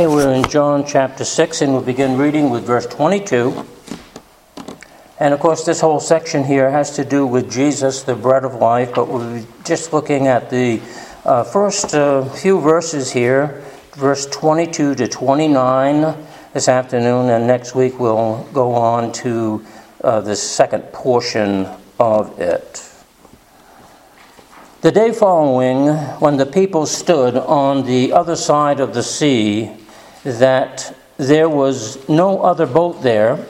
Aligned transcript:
Okay, 0.00 0.06
we're 0.06 0.32
in 0.32 0.48
John 0.48 0.86
chapter 0.86 1.26
6, 1.26 1.60
and 1.60 1.74
we'll 1.74 1.82
begin 1.82 2.16
reading 2.16 2.48
with 2.48 2.64
verse 2.64 2.86
22. 2.86 3.66
And 5.18 5.34
of 5.34 5.40
course, 5.40 5.66
this 5.66 5.82
whole 5.82 6.00
section 6.00 6.42
here 6.42 6.70
has 6.70 6.96
to 6.96 7.04
do 7.04 7.26
with 7.26 7.52
Jesus, 7.52 8.02
the 8.02 8.14
bread 8.14 8.46
of 8.46 8.54
life, 8.54 8.92
but 8.94 9.08
we're 9.08 9.44
just 9.62 9.92
looking 9.92 10.26
at 10.26 10.48
the 10.48 10.80
uh, 11.26 11.44
first 11.44 11.94
uh, 11.94 12.24
few 12.30 12.62
verses 12.62 13.12
here, 13.12 13.62
verse 13.92 14.24
22 14.24 14.94
to 14.94 15.06
29 15.06 16.16
this 16.54 16.66
afternoon, 16.66 17.28
and 17.28 17.46
next 17.46 17.74
week 17.74 18.00
we'll 18.00 18.48
go 18.54 18.72
on 18.72 19.12
to 19.12 19.62
uh, 20.02 20.22
the 20.22 20.34
second 20.34 20.80
portion 20.94 21.68
of 21.98 22.40
it. 22.40 22.90
The 24.80 24.92
day 24.92 25.12
following, 25.12 25.88
when 26.20 26.38
the 26.38 26.46
people 26.46 26.86
stood 26.86 27.36
on 27.36 27.84
the 27.84 28.14
other 28.14 28.34
side 28.34 28.80
of 28.80 28.94
the 28.94 29.02
sea, 29.02 29.76
that 30.24 30.96
there 31.16 31.48
was 31.48 32.08
no 32.08 32.42
other 32.42 32.66
boat 32.66 33.02
there, 33.02 33.46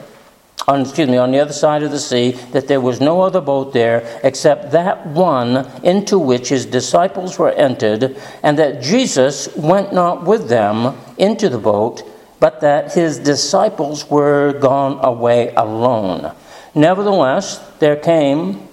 on, 0.69 0.83
excuse 0.83 1.09
me, 1.09 1.16
on 1.16 1.30
the 1.30 1.38
other 1.38 1.52
side 1.52 1.83
of 1.83 1.91
the 1.91 1.98
sea, 1.98 2.33
that 2.52 2.69
there 2.69 2.80
was 2.80 3.01
no 3.01 3.23
other 3.23 3.41
boat 3.41 3.73
there 3.73 4.20
except 4.23 4.73
that 4.73 5.06
one 5.06 5.69
into 5.83 6.19
which 6.19 6.48
his 6.48 6.66
disciples 6.66 7.38
were 7.38 7.52
entered, 7.52 8.16
and 8.42 8.59
that 8.59 8.83
Jesus 8.83 9.55
went 9.56 9.92
not 9.92 10.25
with 10.25 10.48
them 10.48 10.97
into 11.19 11.48
the 11.48 11.59
boat, 11.59 12.02
but 12.38 12.61
that 12.61 12.92
his 12.95 13.19
disciples 13.19 14.09
were 14.09 14.52
gone 14.52 14.98
away 15.05 15.52
alone. 15.56 16.34
Nevertheless, 16.75 17.59
there 17.78 17.97
came 17.97 18.69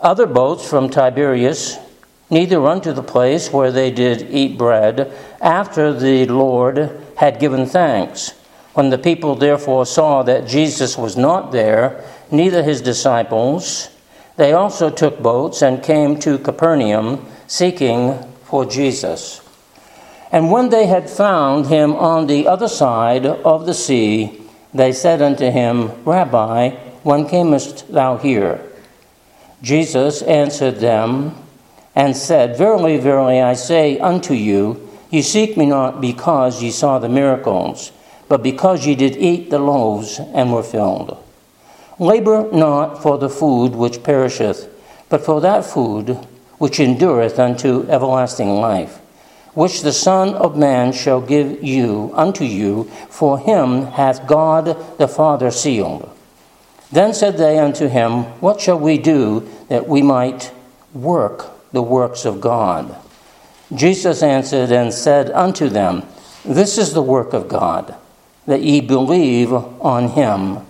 other 0.00 0.26
boats 0.26 0.68
from 0.68 0.88
Tiberias, 0.88 1.78
neither 2.30 2.64
unto 2.64 2.92
the 2.92 3.02
place 3.02 3.52
where 3.52 3.72
they 3.72 3.90
did 3.90 4.30
eat 4.30 4.56
bread, 4.56 5.12
after 5.40 5.92
the 5.92 6.26
Lord 6.26 6.90
had 7.16 7.40
given 7.40 7.66
thanks. 7.66 8.32
When 8.74 8.90
the 8.90 8.98
people 8.98 9.34
therefore 9.34 9.84
saw 9.84 10.22
that 10.22 10.46
Jesus 10.46 10.96
was 10.96 11.16
not 11.16 11.50
there, 11.50 12.04
neither 12.30 12.62
his 12.62 12.80
disciples, 12.80 13.90
they 14.36 14.52
also 14.52 14.88
took 14.88 15.20
boats 15.20 15.60
and 15.60 15.82
came 15.82 16.18
to 16.20 16.38
Capernaum, 16.38 17.26
seeking 17.46 18.16
for 18.44 18.64
Jesus. 18.64 19.40
And 20.32 20.52
when 20.52 20.68
they 20.68 20.86
had 20.86 21.10
found 21.10 21.66
him 21.66 21.92
on 21.94 22.28
the 22.28 22.46
other 22.46 22.68
side 22.68 23.26
of 23.26 23.66
the 23.66 23.74
sea, 23.74 24.40
they 24.72 24.92
said 24.92 25.20
unto 25.20 25.50
him, 25.50 25.90
Rabbi, 26.04 26.70
when 27.02 27.28
camest 27.28 27.92
thou 27.92 28.16
here? 28.16 28.64
Jesus 29.62 30.22
answered 30.22 30.76
them 30.76 31.34
and 31.94 32.16
said, 32.16 32.56
Verily, 32.56 32.98
verily, 32.98 33.40
I 33.40 33.54
say 33.54 33.98
unto 33.98 34.34
you, 34.34 34.88
ye 35.10 35.22
seek 35.22 35.56
me 35.56 35.66
not 35.66 36.00
because 36.00 36.62
ye 36.62 36.70
saw 36.70 36.98
the 36.98 37.08
miracles, 37.08 37.92
but 38.28 38.42
because 38.42 38.86
ye 38.86 38.94
did 38.94 39.16
eat 39.16 39.50
the 39.50 39.58
loaves 39.58 40.20
and 40.32 40.52
were 40.52 40.62
filled. 40.62 41.22
Labor 41.98 42.50
not 42.52 43.02
for 43.02 43.18
the 43.18 43.28
food 43.28 43.74
which 43.74 44.02
perisheth, 44.02 44.68
but 45.08 45.24
for 45.24 45.40
that 45.40 45.64
food 45.64 46.16
which 46.58 46.78
endureth 46.78 47.38
unto 47.38 47.86
everlasting 47.88 48.60
life, 48.60 48.98
which 49.54 49.82
the 49.82 49.92
Son 49.92 50.34
of 50.34 50.56
Man 50.56 50.92
shall 50.92 51.20
give 51.20 51.62
you 51.62 52.10
unto 52.14 52.44
you, 52.44 52.84
for 53.10 53.38
him 53.38 53.86
hath 53.86 54.26
God 54.26 54.76
the 54.98 55.08
Father 55.08 55.50
sealed. 55.50 56.08
Then 56.92 57.14
said 57.14 57.36
they 57.36 57.58
unto 57.58 57.88
him, 57.88 58.24
What 58.40 58.60
shall 58.60 58.78
we 58.78 58.98
do 58.98 59.48
that 59.68 59.88
we 59.88 60.02
might 60.02 60.52
work 60.94 61.59
the 61.72 61.82
works 61.82 62.24
of 62.24 62.40
God? 62.40 62.96
Jesus 63.74 64.22
answered 64.22 64.72
and 64.72 64.92
said 64.92 65.30
unto 65.30 65.68
them, 65.68 66.04
This 66.44 66.76
is 66.78 66.92
the 66.92 67.02
work 67.02 67.32
of 67.32 67.48
God, 67.48 67.94
that 68.46 68.62
ye 68.62 68.80
believe 68.80 69.52
on 69.52 70.08
him 70.08 70.66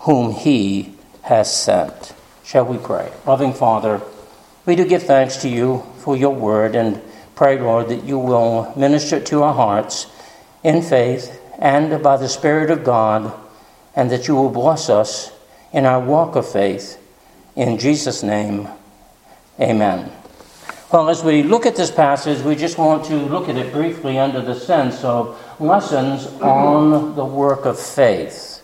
whom 0.00 0.32
he 0.32 0.94
has 1.22 1.54
sent. 1.54 2.14
Shall 2.44 2.66
we 2.66 2.78
pray? 2.78 3.12
Loving 3.26 3.52
Father, 3.52 4.00
we 4.66 4.76
do 4.76 4.86
give 4.86 5.02
thanks 5.02 5.36
to 5.38 5.48
you 5.48 5.82
for 5.98 6.16
your 6.16 6.34
word 6.34 6.76
and 6.76 7.00
pray, 7.34 7.58
Lord, 7.58 7.88
that 7.88 8.04
you 8.04 8.18
will 8.18 8.72
minister 8.76 9.18
to 9.18 9.42
our 9.42 9.54
hearts 9.54 10.06
in 10.62 10.82
faith 10.82 11.40
and 11.58 12.02
by 12.02 12.16
the 12.16 12.28
Spirit 12.28 12.70
of 12.70 12.84
God, 12.84 13.32
and 13.96 14.10
that 14.10 14.28
you 14.28 14.34
will 14.34 14.50
bless 14.50 14.88
us 14.88 15.32
in 15.72 15.86
our 15.86 16.00
walk 16.00 16.36
of 16.36 16.50
faith. 16.50 16.98
In 17.56 17.78
Jesus' 17.78 18.22
name, 18.22 18.68
amen. 19.58 20.12
Well, 20.94 21.10
as 21.10 21.24
we 21.24 21.42
look 21.42 21.66
at 21.66 21.74
this 21.74 21.90
passage, 21.90 22.40
we 22.42 22.54
just 22.54 22.78
want 22.78 23.04
to 23.06 23.16
look 23.16 23.48
at 23.48 23.56
it 23.56 23.72
briefly 23.72 24.16
under 24.16 24.40
the 24.40 24.54
sense 24.54 25.02
of 25.02 25.36
lessons 25.60 26.26
on 26.40 27.16
the 27.16 27.24
work 27.24 27.64
of 27.64 27.80
faith. 27.80 28.62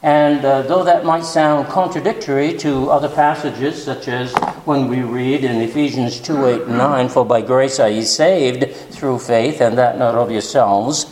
And 0.00 0.44
uh, 0.44 0.62
though 0.62 0.84
that 0.84 1.04
might 1.04 1.24
sound 1.24 1.66
contradictory 1.66 2.56
to 2.58 2.92
other 2.92 3.08
passages, 3.08 3.82
such 3.82 4.06
as 4.06 4.32
when 4.66 4.86
we 4.86 5.00
read 5.00 5.42
in 5.42 5.60
Ephesians 5.60 6.20
2 6.20 6.46
8 6.46 6.62
and 6.62 6.78
9, 6.78 7.08
For 7.08 7.26
by 7.26 7.40
grace 7.40 7.80
are 7.80 7.90
ye 7.90 8.02
saved 8.02 8.72
through 8.92 9.18
faith, 9.18 9.60
and 9.60 9.76
that 9.78 9.98
not 9.98 10.14
of 10.14 10.30
yourselves, 10.30 11.06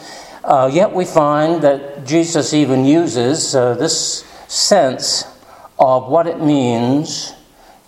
uh, 0.45 0.71
yet 0.73 0.93
we 0.93 1.07
find 1.07 1.61
that 1.63 2.07
Jesus 2.07 2.55
even 2.55 2.85
uses 2.85 3.57
uh, 3.57 3.75
this 3.75 4.25
sense 4.47 5.25
of 5.77 6.07
what 6.07 6.29
it 6.29 6.41
means 6.41 7.33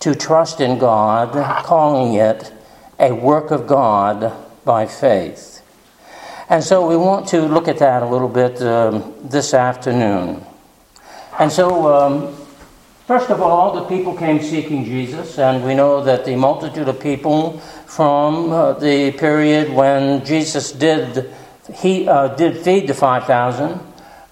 to 0.01 0.15
trust 0.15 0.61
in 0.61 0.79
God, 0.79 1.33
calling 1.65 2.15
it 2.15 2.53
a 2.99 3.13
work 3.13 3.51
of 3.51 3.67
God 3.67 4.33
by 4.65 4.87
faith. 4.87 5.63
And 6.49 6.65
so 6.65 6.87
we 6.87 6.97
want 6.97 7.29
to 7.29 7.43
look 7.43 7.69
at 7.69 7.79
that 7.79 8.03
a 8.03 8.07
little 8.07 8.29
bit 8.29 8.63
um, 8.63 9.15
this 9.23 9.53
afternoon. 9.53 10.45
And 11.39 11.53
so, 11.53 11.95
um, 11.95 12.37
first 13.07 13.31
of 13.31 13.43
all, 13.43 13.75
the 13.75 13.85
people 13.85 14.17
came 14.17 14.43
seeking 14.43 14.85
Jesus, 14.85 15.39
and 15.39 15.63
we 15.65 15.75
know 15.75 16.03
that 16.03 16.25
the 16.25 16.37
multitude 16.37 16.89
of 16.89 17.01
people 17.01 17.59
from 17.87 18.51
uh, 18.51 18.73
the 18.73 19.13
period 19.13 19.73
when 19.73 20.25
Jesus 20.25 20.73
did 20.73 21.33
he 21.75 22.09
uh, 22.09 22.29
did 22.29 22.65
feed 22.65 22.89
the 22.89 22.95
five 22.95 23.25
thousand. 23.25 23.81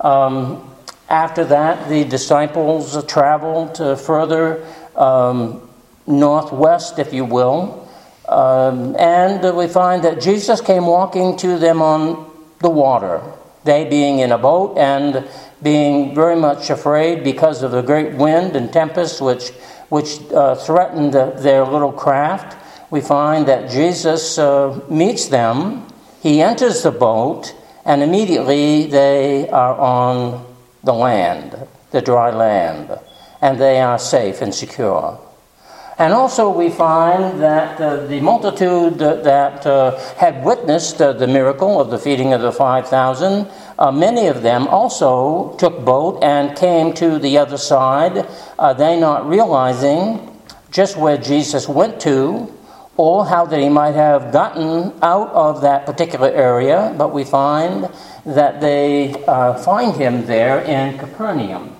Um, 0.01 0.75
after 1.09 1.45
that, 1.45 1.89
the 1.89 2.05
disciples 2.05 3.05
traveled 3.07 3.77
further 4.01 4.67
um, 4.97 5.69
northwest, 6.07 6.99
if 6.99 7.13
you 7.13 7.25
will, 7.25 7.89
um, 8.29 8.97
and 8.97 9.57
we 9.57 9.69
find 9.69 10.03
that 10.05 10.21
Jesus 10.21 10.61
came 10.61 10.87
walking 10.87 11.37
to 11.39 11.59
them 11.59 11.81
on 11.81 12.31
the 12.61 12.71
water, 12.71 13.23
they 13.65 13.85
being 13.85 14.19
in 14.21 14.33
a 14.33 14.39
boat 14.39 14.77
and 14.79 15.29
being 15.63 16.15
very 16.15 16.37
much 16.37 16.71
afraid 16.71 17.23
because 17.23 17.63
of 17.63 17.71
the 17.71 17.83
great 17.83 18.15
wind 18.15 18.57
and 18.57 18.73
tempest 18.73 19.21
which, 19.21 19.51
which 19.89 20.21
uh, 20.33 20.55
threatened 20.55 21.13
their 21.13 21.65
little 21.65 21.93
craft. 21.93 22.57
We 22.91 23.01
find 23.01 23.47
that 23.47 23.71
Jesus 23.71 24.39
uh, 24.39 24.81
meets 24.89 25.27
them, 25.27 25.87
he 26.23 26.43
enters 26.43 26.83
the 26.83 26.91
boat, 26.91 27.55
and 27.85 28.03
immediately 28.03 28.87
they 28.87 29.49
are 29.49 29.77
on 29.77 30.45
the 30.83 30.93
land, 30.93 31.57
the 31.91 32.03
dry 32.03 32.31
land, 32.31 32.99
and 33.47 33.61
they 33.61 33.81
are 33.81 33.97
safe 33.97 34.43
and 34.43 34.53
secure. 34.53 35.21
And 35.99 36.13
also, 36.13 36.51
we 36.51 36.69
find 36.69 37.41
that 37.41 37.81
uh, 37.81 38.05
the 38.07 38.21
multitude 38.21 38.99
that 38.99 39.65
uh, 39.65 39.97
had 40.17 40.45
witnessed 40.45 41.01
uh, 41.01 41.13
the 41.13 41.29
miracle 41.29 41.81
of 41.81 41.89
the 41.89 41.99
feeding 41.99 42.33
of 42.33 42.41
the 42.43 42.51
5,000, 42.51 43.49
uh, 43.79 43.93
many 43.93 44.27
of 44.27 44.43
them 44.43 44.67
also 44.67 45.55
took 45.59 45.85
boat 45.85 46.25
and 46.25 46.57
came 46.59 46.93
to 46.95 47.21
the 47.21 47.39
other 47.39 47.57
side, 47.57 48.27
uh, 48.59 48.73
they 48.73 48.99
not 48.99 49.29
realizing 49.29 50.37
just 50.73 50.97
where 50.97 51.17
Jesus 51.17 51.69
went 51.69 52.01
to 52.01 52.53
or 52.97 53.27
how 53.27 53.47
that 53.47 53.61
he 53.61 53.69
might 53.69 53.95
have 53.95 54.33
gotten 54.33 54.93
out 55.03 55.29
of 55.29 55.61
that 55.61 55.87
particular 55.87 56.31
area, 56.31 56.93
but 56.99 57.15
we 57.15 57.23
find 57.23 57.89
that 58.25 58.61
they 58.61 59.13
find 59.65 59.95
him 59.95 60.27
there 60.27 60.61
in 60.63 60.99
Capernaum. 60.99 61.76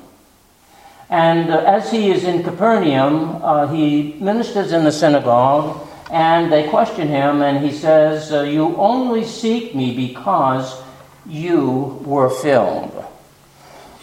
And 1.09 1.51
uh, 1.51 1.59
as 1.59 1.91
he 1.91 2.11
is 2.11 2.25
in 2.25 2.43
Capernaum, 2.43 3.41
uh, 3.43 3.69
he 3.69 4.15
ministers 4.15 4.73
in 4.73 4.85
the 4.85 4.93
synagogue, 4.93 5.87
and 6.11 6.53
they 6.53 6.69
question 6.69 7.09
him, 7.09 7.43
and 7.43 7.65
he 7.65 7.73
says, 7.73 8.33
uh, 8.33 8.43
You 8.43 8.77
only 8.77 9.25
seek 9.25 9.75
me 9.75 9.95
because 9.95 10.83
you 11.27 12.03
were 12.05 12.31
filled. 12.31 13.05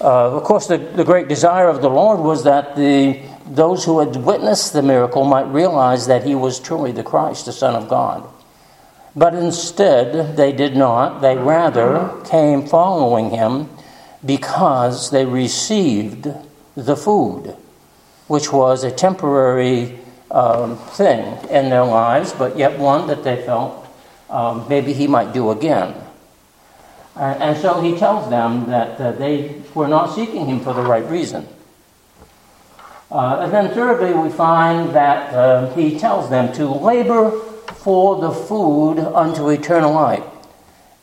Uh, 0.02 0.36
of 0.36 0.44
course, 0.44 0.68
the, 0.68 0.78
the 0.78 1.04
great 1.04 1.28
desire 1.28 1.68
of 1.68 1.82
the 1.82 1.90
Lord 1.90 2.20
was 2.20 2.44
that 2.44 2.76
the, 2.76 3.22
those 3.48 3.86
who 3.86 4.00
had 4.00 4.16
witnessed 4.16 4.74
the 4.74 4.82
miracle 4.82 5.24
might 5.24 5.48
realize 5.48 6.08
that 6.08 6.26
he 6.26 6.36
was 6.36 6.60
truly 6.60 6.92
the 6.92 7.04
Christ, 7.04 7.46
the 7.46 7.54
Son 7.54 7.76
of 7.76 7.88
God. 7.88 8.28
But 9.16 9.36
instead, 9.36 10.36
they 10.36 10.52
did 10.52 10.76
not. 10.76 11.22
They 11.22 11.38
rather 11.38 12.22
came 12.26 12.66
following 12.66 13.30
him 13.30 13.70
because 14.26 15.12
they 15.12 15.26
received 15.26 16.28
the 16.76 16.96
food, 16.96 17.56
which 18.28 18.52
was 18.52 18.84
a 18.84 18.92
temporary 18.92 20.00
um, 20.32 20.78
thing 20.78 21.38
in 21.50 21.70
their 21.70 21.86
lives, 21.86 22.34
but 22.34 22.58
yet 22.58 22.80
one 22.80 23.08
that 23.08 23.24
they 23.24 23.44
felt 23.44 23.88
um, 24.30 24.66
maybe 24.68 24.94
he 24.94 25.08
might 25.08 25.34
do 25.34 25.52
again. 25.52 25.94
And 27.16 27.56
so 27.60 27.80
he 27.80 27.96
tells 27.96 28.30
them 28.30 28.66
that 28.72 29.00
uh, 29.00 29.12
they 29.12 29.62
were 29.76 29.88
not 29.88 30.16
seeking 30.16 30.48
him 30.48 30.62
for 30.62 30.74
the 30.74 30.82
right 30.82 31.08
reason. 31.08 31.48
Uh, 33.12 33.42
and 33.42 33.54
then, 33.54 33.70
thirdly, 33.70 34.12
we 34.12 34.30
find 34.30 34.90
that 34.96 35.32
uh, 35.32 35.72
he 35.76 36.00
tells 36.00 36.32
them 36.32 36.52
to 36.54 36.66
labor 36.66 37.30
for 37.30 38.20
the 38.20 38.32
food 38.32 38.98
unto 38.98 39.50
eternal 39.50 39.94
life, 39.94 40.24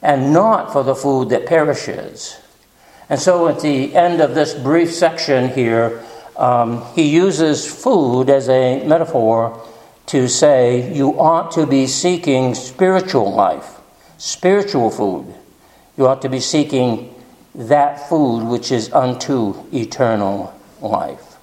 and 0.02 0.32
not 0.32 0.72
for 0.72 0.82
the 0.82 0.94
food 0.96 1.28
that 1.28 1.46
perishes. 1.46 2.40
And 3.10 3.18
so, 3.18 3.48
at 3.48 3.58
the 3.58 3.92
end 3.96 4.20
of 4.20 4.36
this 4.36 4.54
brief 4.54 4.94
section 4.94 5.50
here, 5.50 6.00
um, 6.36 6.84
he 6.94 7.10
uses 7.10 7.66
food 7.66 8.30
as 8.30 8.48
a 8.48 8.86
metaphor 8.86 9.66
to 10.06 10.28
say 10.28 10.94
you 10.94 11.18
ought 11.18 11.50
to 11.52 11.66
be 11.66 11.88
seeking 11.88 12.54
spiritual 12.54 13.32
life, 13.32 13.80
spiritual 14.16 14.90
food. 14.90 15.34
You 15.98 16.06
ought 16.06 16.22
to 16.22 16.28
be 16.28 16.38
seeking 16.38 17.12
that 17.56 18.08
food 18.08 18.44
which 18.44 18.70
is 18.70 18.92
unto 18.92 19.56
eternal 19.72 20.54
life. 20.80 21.36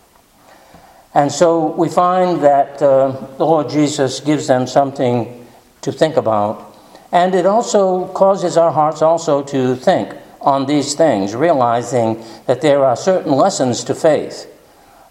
And 1.13 1.29
so 1.29 1.75
we 1.75 1.89
find 1.89 2.41
that 2.43 2.81
uh, 2.81 3.09
the 3.37 3.45
Lord 3.45 3.69
Jesus 3.69 4.21
gives 4.21 4.47
them 4.47 4.67
something 4.67 5.45
to 5.81 5.91
think 5.91 6.15
about. 6.15 6.77
And 7.11 7.35
it 7.35 7.45
also 7.45 8.07
causes 8.13 8.55
our 8.55 8.71
hearts 8.71 9.01
also 9.01 9.43
to 9.43 9.75
think 9.75 10.15
on 10.47 10.65
these 10.65 10.93
things, 10.93 11.35
realizing 11.35 12.23
that 12.45 12.61
there 12.61 12.85
are 12.85 12.95
certain 12.95 13.33
lessons 13.33 13.83
to 13.83 13.93
faith, 13.93 14.49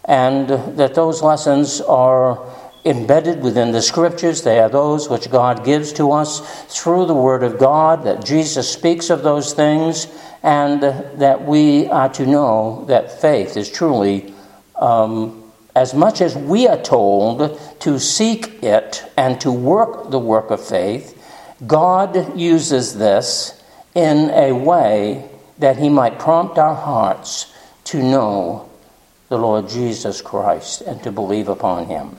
and 0.07 0.49
that 0.79 0.95
those 0.95 1.21
lessons 1.21 1.83
are 1.83 2.43
embedded 2.87 3.43
within 3.43 3.71
the 3.71 3.83
scriptures. 3.83 4.43
They 4.43 4.59
are 4.61 4.71
those 4.71 5.11
which 5.11 5.31
God 5.31 5.63
gives 5.63 5.93
to 5.95 6.13
us 6.13 6.41
through 6.75 7.05
the 7.05 7.15
Word 7.15 7.43
of 7.43 7.59
God, 7.59 8.05
that 8.05 8.25
Jesus 8.25 8.73
speaks 8.73 9.11
of 9.11 9.23
those 9.23 9.53
things, 9.53 10.07
and 10.43 10.81
that 10.83 11.45
we 11.45 11.87
are 11.89 12.09
to 12.15 12.25
know 12.25 12.87
that 12.89 13.21
faith 13.21 13.59
is 13.59 13.71
truly 13.71 14.33
um, 14.77 15.43
as 15.75 15.93
much 15.93 16.23
as 16.23 16.35
we 16.35 16.67
are 16.67 16.81
told 16.81 17.61
to 17.81 17.99
seek 17.99 18.63
it 18.63 19.05
and 19.19 19.39
to 19.43 19.53
work 19.53 20.11
the 20.11 20.19
work 20.19 20.51
of 20.51 20.67
faith, 20.67 21.13
God 21.67 22.39
uses 22.39 22.97
this 22.97 23.56
in 23.97 24.31
a 24.31 24.53
way 24.53 25.29
that 25.59 25.79
He 25.79 25.89
might 25.89 26.19
prompt 26.19 26.59
our 26.59 26.75
hearts 26.75 27.53
to 27.85 28.03
know 28.03 28.69
the 29.31 29.39
Lord 29.39 29.69
Jesus 29.69 30.21
Christ 30.21 30.83
and 30.83 31.03
to 31.03 31.11
believe 31.11 31.49
upon 31.49 31.87
Him. 31.87 32.19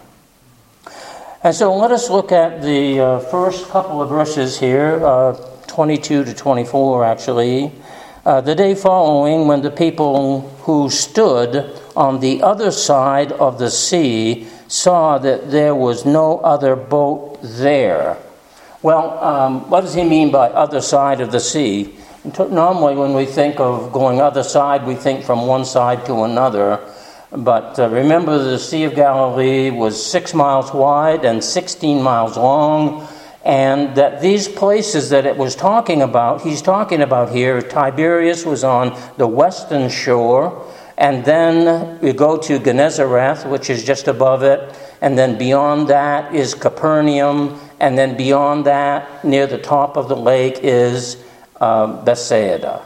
And 1.43 1.55
so 1.55 1.75
let 1.75 1.91
us 1.91 2.09
look 2.09 2.31
at 2.31 2.63
the 2.63 2.99
uh, 2.99 3.19
first 3.19 3.69
couple 3.69 4.01
of 4.01 4.09
verses 4.09 4.59
here, 4.59 5.05
uh, 5.05 5.33
22 5.67 6.25
to 6.25 6.33
24 6.33 7.05
actually. 7.05 7.71
Uh, 8.25 8.41
the 8.41 8.55
day 8.55 8.73
following, 8.75 9.47
when 9.47 9.61
the 9.61 9.71
people 9.71 10.41
who 10.63 10.89
stood 10.89 11.79
on 11.95 12.19
the 12.19 12.41
other 12.41 12.71
side 12.71 13.31
of 13.33 13.59
the 13.59 13.69
sea 13.69 14.47
saw 14.67 15.17
that 15.19 15.51
there 15.51 15.75
was 15.75 16.05
no 16.05 16.39
other 16.39 16.75
boat 16.75 17.37
there. 17.41 18.17
Well, 18.83 19.17
um, 19.23 19.69
what 19.69 19.81
does 19.81 19.95
he 19.95 20.03
mean 20.03 20.31
by 20.31 20.49
other 20.49 20.81
side 20.81 21.19
of 21.19 21.31
the 21.31 21.39
sea? 21.39 21.95
Normally, 22.37 22.95
when 22.95 23.13
we 23.13 23.25
think 23.25 23.59
of 23.59 23.91
going 23.91 24.21
other 24.21 24.43
side, 24.43 24.85
we 24.85 24.93
think 24.93 25.23
from 25.23 25.47
one 25.47 25.65
side 25.65 26.05
to 26.05 26.23
another. 26.23 26.79
But 27.31 27.79
uh, 27.79 27.89
remember, 27.89 28.37
the 28.37 28.59
Sea 28.59 28.83
of 28.83 28.95
Galilee 28.95 29.71
was 29.71 30.03
six 30.03 30.33
miles 30.33 30.73
wide 30.73 31.25
and 31.25 31.43
16 31.43 32.01
miles 32.01 32.37
long, 32.37 33.07
and 33.43 33.95
that 33.95 34.21
these 34.21 34.47
places 34.47 35.09
that 35.09 35.25
it 35.25 35.37
was 35.37 35.55
talking 35.55 36.01
about, 36.01 36.41
he's 36.41 36.61
talking 36.61 37.01
about 37.01 37.31
here, 37.31 37.61
Tiberias 37.61 38.45
was 38.45 38.63
on 38.63 38.97
the 39.17 39.27
western 39.27 39.89
shore, 39.89 40.65
and 40.97 41.25
then 41.25 41.99
we 41.99 42.13
go 42.13 42.37
to 42.37 42.59
Gennesareth, 42.59 43.49
which 43.49 43.69
is 43.69 43.83
just 43.83 44.07
above 44.07 44.43
it. 44.43 44.75
And 45.01 45.17
then 45.17 45.37
beyond 45.37 45.89
that 45.89 46.33
is 46.33 46.55
Capernaum. 46.55 47.59
And 47.79 47.97
then 47.97 48.17
beyond 48.17 48.65
that, 48.65 49.23
near 49.23 49.47
the 49.47 49.57
top 49.57 49.97
of 49.97 50.09
the 50.09 50.15
lake, 50.15 50.59
is 50.63 51.23
uh, 51.61 52.03
Bethsaida. 52.03 52.83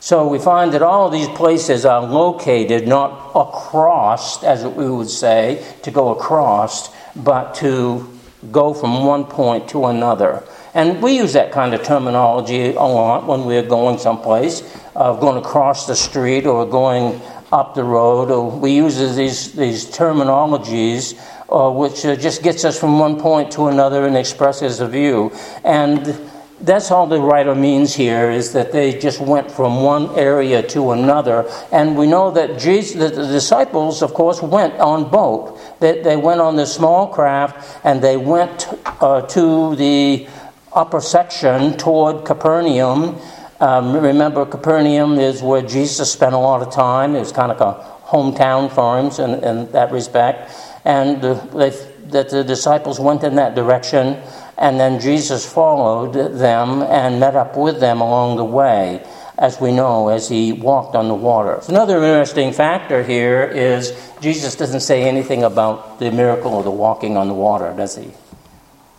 So 0.00 0.28
we 0.28 0.38
find 0.38 0.72
that 0.74 0.82
all 0.82 1.06
of 1.06 1.12
these 1.12 1.28
places 1.28 1.84
are 1.84 2.02
located 2.02 2.86
not 2.86 3.32
across, 3.34 4.42
as 4.44 4.64
we 4.64 4.88
would 4.88 5.10
say, 5.10 5.64
to 5.82 5.90
go 5.90 6.10
across, 6.10 6.90
but 7.16 7.56
to 7.56 8.08
go 8.52 8.72
from 8.72 9.04
one 9.04 9.24
point 9.24 9.68
to 9.70 9.86
another. 9.86 10.44
And 10.72 11.02
we 11.02 11.16
use 11.16 11.32
that 11.32 11.50
kind 11.50 11.74
of 11.74 11.82
terminology 11.82 12.74
a 12.74 12.82
lot 12.82 13.26
when 13.26 13.44
we're 13.44 13.66
going 13.66 13.98
someplace, 13.98 14.62
uh, 14.94 15.14
going 15.14 15.36
across 15.36 15.88
the 15.88 15.96
street 15.96 16.46
or 16.46 16.64
going 16.64 17.20
up 17.50 17.74
the 17.74 17.82
road. 17.82 18.30
Or 18.30 18.50
we 18.50 18.76
use 18.76 18.98
these, 19.16 19.52
these 19.52 19.86
terminologies 19.86 21.18
uh, 21.50 21.70
which 21.70 22.04
uh, 22.04 22.16
just 22.16 22.42
gets 22.42 22.64
us 22.64 22.78
from 22.78 22.98
one 22.98 23.18
point 23.18 23.50
to 23.52 23.68
another 23.68 24.06
and 24.06 24.16
expresses 24.16 24.80
a 24.80 24.88
view. 24.88 25.32
And 25.64 26.18
that's 26.60 26.90
all 26.90 27.06
the 27.06 27.20
writer 27.20 27.54
means 27.54 27.94
here 27.94 28.30
is 28.30 28.52
that 28.52 28.72
they 28.72 28.98
just 28.98 29.20
went 29.20 29.50
from 29.50 29.82
one 29.82 30.10
area 30.18 30.62
to 30.68 30.90
another. 30.90 31.48
And 31.70 31.96
we 31.96 32.06
know 32.06 32.30
that 32.32 32.58
Jesus, 32.58 33.12
the 33.12 33.26
disciples, 33.26 34.02
of 34.02 34.12
course, 34.12 34.42
went 34.42 34.74
on 34.74 35.08
boat. 35.10 35.58
They, 35.80 36.02
they 36.02 36.16
went 36.16 36.40
on 36.40 36.56
this 36.56 36.74
small 36.74 37.08
craft 37.08 37.80
and 37.84 38.02
they 38.02 38.16
went 38.16 38.68
uh, 39.00 39.22
to 39.22 39.76
the 39.76 40.26
upper 40.72 41.00
section 41.00 41.76
toward 41.76 42.24
Capernaum. 42.24 43.16
Um, 43.60 43.96
remember, 43.96 44.44
Capernaum 44.44 45.18
is 45.18 45.42
where 45.42 45.62
Jesus 45.62 46.12
spent 46.12 46.34
a 46.34 46.38
lot 46.38 46.62
of 46.62 46.72
time. 46.72 47.14
It 47.14 47.20
was 47.20 47.32
kind 47.32 47.52
of 47.52 47.60
a 47.60 47.98
hometown 48.06 48.72
for 48.72 48.98
him 48.98 49.30
in, 49.30 49.44
in 49.44 49.72
that 49.72 49.92
respect. 49.92 50.50
And 50.84 51.22
they, 51.22 51.70
that 52.10 52.30
the 52.30 52.44
disciples 52.44 52.98
went 52.98 53.22
in 53.22 53.36
that 53.36 53.54
direction, 53.54 54.20
and 54.56 54.80
then 54.80 55.00
Jesus 55.00 55.50
followed 55.50 56.12
them 56.12 56.82
and 56.82 57.20
met 57.20 57.36
up 57.36 57.56
with 57.56 57.80
them 57.80 58.00
along 58.00 58.36
the 58.36 58.44
way, 58.44 59.06
as 59.38 59.60
we 59.60 59.72
know, 59.72 60.08
as 60.08 60.28
he 60.28 60.52
walked 60.52 60.96
on 60.96 61.08
the 61.08 61.14
water. 61.14 61.60
Another 61.68 62.02
interesting 62.02 62.52
factor 62.52 63.02
here 63.02 63.44
is 63.44 63.92
Jesus 64.20 64.56
doesn't 64.56 64.80
say 64.80 65.04
anything 65.04 65.44
about 65.44 65.98
the 65.98 66.10
miracle 66.10 66.58
of 66.58 66.64
the 66.64 66.70
walking 66.70 67.16
on 67.16 67.28
the 67.28 67.34
water, 67.34 67.72
does 67.76 67.96
he? 67.96 68.10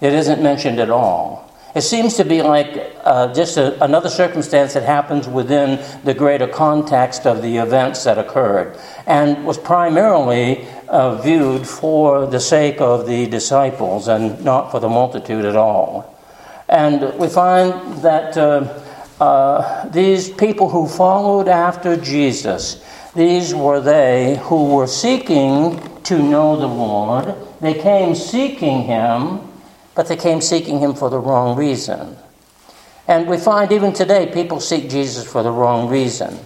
It 0.02 0.14
isn't 0.14 0.42
mentioned 0.42 0.80
at 0.80 0.90
all. 0.90 1.50
It 1.76 1.81
seems 1.81 2.16
to 2.16 2.26
be 2.26 2.42
like 2.42 2.96
uh, 3.04 3.31
just 3.34 3.58
a, 3.58 3.84
another 3.84 4.10
circumstance 4.10 4.74
that 4.74 4.84
happens 4.84 5.28
within 5.28 5.80
the 6.04 6.16
greater 6.16 6.48
context 6.48 7.28
of 7.28 7.44
the 7.44 7.57
events 7.57 8.06
that 8.06 8.18
occurred 8.18 8.76
and 9.06 9.45
was 9.45 9.57
primarily 9.57 10.68
uh, 10.90 11.22
viewed 11.22 11.68
for 11.68 12.26
the 12.26 12.40
sake 12.40 12.81
of 12.81 13.08
the 13.08 13.28
disciples 13.28 14.08
and 14.08 14.44
not 14.44 14.72
for 14.72 14.80
the 14.80 14.90
multitude 14.90 15.46
at 15.46 15.56
all. 15.56 16.18
And 16.68 17.18
we 17.18 17.28
find 17.28 18.02
that 18.04 18.38
uh, 18.38 18.81
uh 19.19 19.90
these 19.90 20.30
people 20.30 20.69
who 20.69 20.88
followed 20.88 21.48
after 21.48 21.98
Jesus, 21.98 22.84
these 23.16 23.56
were 23.56 23.81
they 23.81 24.38
who 24.44 24.76
were 24.76 24.88
seeking 24.88 25.80
to 26.04 26.18
know 26.18 26.56
the 26.56 26.68
Lord. 26.68 27.36
They 27.60 27.74
came 27.74 28.16
seeking 28.16 28.84
Him 28.84 29.50
but 30.00 30.08
they 30.08 30.16
came 30.16 30.40
seeking 30.40 30.80
him 30.80 30.94
for 30.94 31.10
the 31.10 31.19
wrong 31.19 31.58
reason. 31.58 32.16
And 33.06 33.28
we 33.28 33.36
find 33.36 33.69
even 33.74 33.92
today 33.92 34.31
people 34.31 34.62
seek 34.62 34.90
Jesus 34.90 35.30
for 35.30 35.44
the 35.44 35.52
wrong 35.52 35.90
reason. 35.90 36.40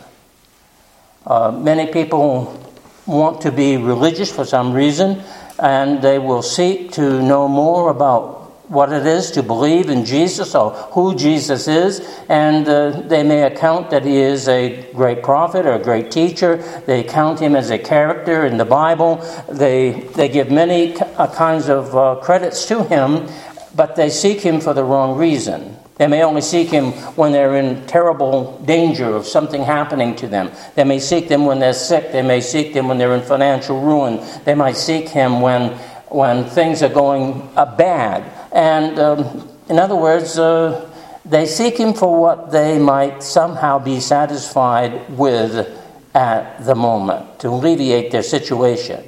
Uh, 1.24 1.52
many 1.52 1.86
people 1.94 2.73
want 3.06 3.42
to 3.42 3.52
be 3.52 3.78
religious 3.78 4.32
for 4.32 4.46
some 4.46 4.74
reason, 4.74 5.22
and 5.60 6.02
they 6.02 6.20
will 6.20 6.42
seek 6.42 6.92
to 6.94 7.22
know 7.22 7.48
more 7.48 7.90
about 7.90 8.44
what 8.70 8.92
it 8.92 9.06
is 9.06 9.32
to 9.32 9.44
believe 9.44 9.90
in 9.90 10.06
Jesus 10.06 10.56
or 10.56 10.72
who 10.72 11.16
Jesus 11.16 11.68
is, 11.68 12.00
and 12.30 12.68
uh, 12.68 13.02
they 13.02 13.22
may 13.22 13.44
account 13.44 13.90
that 13.92 14.06
he 14.06 14.18
is 14.18 14.48
a 14.48 14.90
great 14.94 15.22
prophet 15.22 15.66
or 15.66 15.74
a 15.74 15.84
great 15.84 16.12
teacher. 16.12 16.58
They 16.88 17.04
count 17.04 17.40
him 17.40 17.56
as 17.56 17.70
a 17.70 17.78
character 17.78 18.46
in 18.46 18.58
the 18.58 18.66
Bible. 18.66 19.18
They, 19.50 19.92
they 20.16 20.30
give 20.30 20.50
many 20.50 20.96
uh, 20.96 21.28
kinds 21.34 21.70
of 21.70 21.96
uh, 21.96 22.16
credits 22.24 22.66
to 22.68 22.84
him, 22.84 23.28
but 23.76 23.96
they 23.96 24.10
seek 24.10 24.42
him 24.42 24.62
for 24.62 24.74
the 24.74 24.84
wrong 24.84 25.18
reason. 25.18 25.78
They 25.96 26.08
may 26.08 26.24
only 26.24 26.42
seek 26.42 26.70
him 26.70 26.92
when 27.16 27.32
they're 27.32 27.56
in 27.56 27.86
terrible 27.86 28.60
danger 28.66 29.16
of 29.16 29.28
something 29.28 29.64
happening 29.64 30.16
to 30.18 30.28
them. 30.28 30.52
They 30.76 30.84
may 30.84 31.00
seek 31.00 31.26
him 31.26 31.46
when 31.46 31.60
they're 31.60 31.74
sick. 31.74 32.12
They 32.12 32.24
may 32.24 32.42
seek 32.42 32.74
him 32.74 32.88
when 32.88 32.98
they're 32.98 33.14
in 33.14 33.22
financial 33.22 33.80
ruin. 33.80 34.20
They 34.44 34.56
might 34.56 34.76
seek 34.76 35.10
him 35.10 35.42
when, 35.42 35.70
when 36.10 36.46
things 36.46 36.82
are 36.82 36.90
going 36.90 37.48
uh, 37.56 37.76
bad. 37.76 38.24
And 38.52 38.98
um, 38.98 39.50
in 39.70 39.78
other 39.78 39.96
words, 39.96 40.40
uh, 40.40 40.90
they 41.26 41.46
seek 41.46 41.78
him 41.78 41.94
for 41.94 42.20
what 42.20 42.52
they 42.52 42.80
might 42.80 43.22
somehow 43.22 43.80
be 43.80 44.00
satisfied 44.00 45.10
with 45.12 45.80
at 46.16 46.64
the 46.66 46.76
moment, 46.76 47.40
to 47.40 47.50
alleviate 47.50 48.12
their 48.12 48.24
situation. 48.24 49.04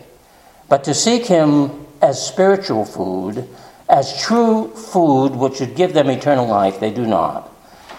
But 0.69 0.83
to 0.85 0.93
seek 0.93 1.25
him 1.25 1.85
as 2.01 2.25
spiritual 2.25 2.85
food, 2.85 3.47
as 3.89 4.21
true 4.21 4.69
food 4.69 5.35
which 5.35 5.57
should 5.57 5.75
give 5.75 5.93
them 5.93 6.09
eternal 6.09 6.47
life, 6.47 6.79
they 6.79 6.91
do 6.91 7.05
not. 7.05 7.51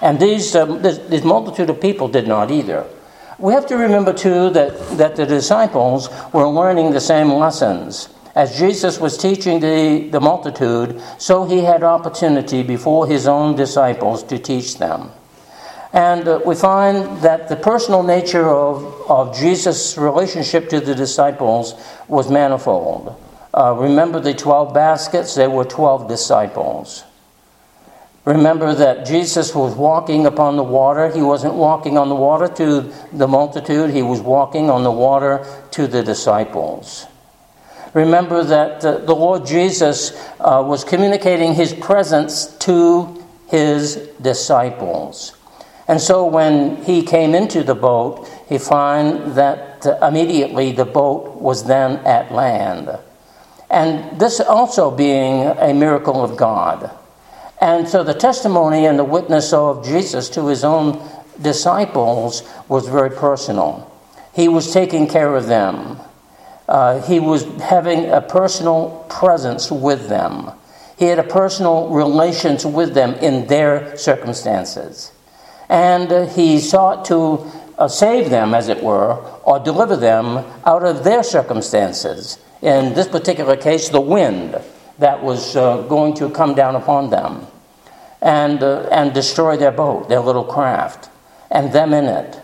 And 0.03 0.21
these, 0.21 0.55
um, 0.55 0.83
this, 0.83 0.99
this 0.99 1.25
multitude 1.25 1.71
of 1.71 1.81
people 1.81 2.09
did 2.09 2.27
not 2.27 2.51
either. 2.51 2.87
We 3.39 3.53
have 3.53 3.67
to 3.67 3.77
remember, 3.77 4.13
too, 4.13 4.51
that, 4.51 4.79
that 4.97 5.17
the 5.17 5.27
disciples 5.27 6.09
were 6.33 6.49
learning 6.49 6.93
the 6.93 7.01
same 7.01 7.31
lessons. 7.31 8.09
As 8.35 8.59
Jesus 8.59 8.99
was 8.99 9.17
teaching 9.17 9.61
the, 9.61 10.09
the 10.11 10.21
multitude, 10.21 11.01
so 11.19 11.45
he 11.45 11.59
had 11.59 11.83
opportunity 11.83 12.63
before 12.63 13.07
his 13.07 13.27
own 13.27 13.57
disciples 13.57 14.23
to 14.25 14.39
teach 14.39 14.79
them. 14.79 15.11
And 15.93 16.29
uh, 16.29 16.41
we 16.45 16.55
find 16.55 17.21
that 17.23 17.49
the 17.49 17.57
personal 17.57 18.03
nature 18.03 18.49
of, 18.49 19.11
of 19.11 19.35
Jesus' 19.35 19.97
relationship 19.97 20.69
to 20.71 20.81
the 20.81 20.95
disciples 20.95 21.75
was 22.09 22.31
manifold. 22.31 23.17
Uh, 23.57 23.75
remember 23.79 24.21
the 24.21 24.35
12 24.35 24.75
baskets? 24.75 25.35
There 25.35 25.49
were 25.49 25.65
12 25.65 26.09
disciples. 26.09 27.05
Remember 28.27 28.75
that 28.75 29.07
Jesus 29.07 29.55
was 29.55 29.75
walking 29.75 30.27
upon 30.27 30.57
the 30.57 30.63
water. 30.63 31.11
He 31.11 31.23
wasn't 31.23 31.55
walking 31.55 31.97
on 31.97 32.09
the 32.09 32.15
water 32.15 32.49
to 32.49 32.93
the 33.13 33.29
multitude, 33.29 33.91
he 33.91 34.03
was 34.03 34.21
walking 34.21 34.69
on 34.69 34.83
the 34.83 34.91
water 34.91 35.47
to 35.71 35.87
the 35.87 36.03
disciples. 36.03 37.07
Remember 37.95 38.45
that 38.45 38.85
uh, 38.85 38.99
the 38.99 39.15
Lord 39.15 39.47
Jesus 39.47 40.11
uh, 40.39 40.63
was 40.67 40.85
communicating 40.85 41.55
his 41.55 41.73
presence 41.73 42.47
to 42.59 43.25
his 43.47 43.97
disciples. 44.21 45.35
And 45.89 46.01
so 46.01 46.27
when 46.27 46.83
he 46.83 47.03
came 47.03 47.35
into 47.35 47.63
the 47.63 47.77
boat, 47.77 48.29
he 48.49 48.59
found 48.59 49.37
that 49.37 49.87
uh, 49.87 49.99
immediately 50.07 50.73
the 50.73 50.85
boat 50.85 51.37
was 51.41 51.65
then 51.65 51.99
at 52.05 52.33
land. 52.33 52.99
And 53.71 54.21
this 54.21 54.41
also 54.41 54.91
being 54.91 55.47
a 55.47 55.75
miracle 55.75 56.23
of 56.23 56.37
God. 56.37 56.91
And 57.61 57.89
so 57.89 58.05
the 58.05 58.15
testimony 58.15 58.87
and 58.87 58.99
the 58.99 59.05
witness 59.05 59.53
of 59.53 59.85
Jesus 59.85 60.29
to 60.31 60.47
his 60.47 60.63
own 60.63 61.03
disciples 61.41 62.43
was 62.69 62.89
very 62.89 63.11
personal. 63.11 63.93
He 64.35 64.49
was 64.49 64.73
taking 64.73 65.09
care 65.09 65.35
of 65.35 65.47
them, 65.47 65.99
uh, 66.69 67.01
he 67.03 67.21
was 67.21 67.45
having 67.61 68.11
a 68.11 68.21
personal 68.21 69.07
presence 69.09 69.71
with 69.71 70.09
them. 70.09 70.51
He 70.99 71.05
had 71.05 71.19
a 71.19 71.25
personal 71.25 71.91
relations 71.91 72.65
with 72.67 72.95
them 72.95 73.15
in 73.15 73.47
their 73.47 73.97
circumstances. 73.97 75.13
And 75.69 76.31
he 76.31 76.59
sought 76.59 77.05
to 77.07 77.51
uh, 77.79 77.89
save 77.89 78.31
them, 78.31 78.55
as 78.55 78.69
it 78.69 78.83
were, 78.83 79.15
or 79.43 79.59
deliver 79.59 79.97
them 79.97 80.45
out 80.65 80.85
of 80.85 81.05
their 81.05 81.23
circumstances. 81.23 82.39
In 82.63 82.95
this 82.95 83.07
particular 83.07 83.57
case, 83.57 83.91
the 83.91 84.01
wind 84.01 84.57
that 84.99 85.23
was 85.23 85.57
uh, 85.57 85.83
going 85.83 86.15
to 86.15 86.31
come 86.31 86.55
down 86.55 86.75
upon 86.75 87.11
them 87.11 87.47
and, 88.23 88.63
uh, 88.63 88.89
and 88.91 89.13
destroy 89.13 89.57
their 89.57 89.73
boat, 89.73 90.09
their 90.09 90.21
little 90.21 90.45
craft, 90.45 91.11
and 91.51 91.73
them 91.73 91.93
in 91.93 92.07
it. 92.07 92.41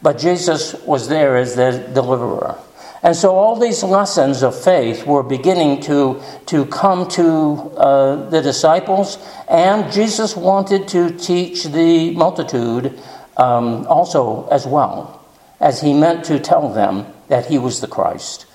But 0.00 0.18
Jesus 0.18 0.74
was 0.84 1.08
there 1.08 1.36
as 1.36 1.54
their 1.54 1.72
deliverer. 1.92 2.58
And 3.02 3.14
so 3.14 3.34
all 3.34 3.58
these 3.58 3.82
lessons 3.82 4.42
of 4.42 4.58
faith 4.58 5.06
were 5.06 5.22
beginning 5.22 5.82
to, 5.82 6.22
to 6.46 6.64
come 6.66 7.08
to 7.10 7.72
uh, 7.76 8.30
the 8.30 8.40
disciples, 8.40 9.18
and 9.50 9.92
Jesus 9.92 10.34
wanted 10.34 10.88
to 10.88 11.10
teach 11.10 11.64
the 11.64 12.12
multitude 12.14 12.98
um, 13.36 13.86
also 13.86 14.48
as 14.48 14.66
well, 14.66 15.20
as 15.60 15.80
he 15.82 15.92
meant 15.92 16.24
to 16.26 16.38
tell 16.38 16.72
them 16.72 17.06
that 17.28 17.46
he 17.46 17.58
was 17.58 17.80
the 17.80 17.88
Christ 17.88 18.46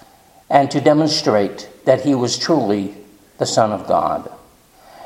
and 0.49 0.71
to 0.71 0.81
demonstrate 0.81 1.69
that 1.85 2.01
he 2.01 2.15
was 2.15 2.37
truly 2.37 2.95
the 3.37 3.45
Son 3.45 3.71
of 3.71 3.87
God. 3.87 4.31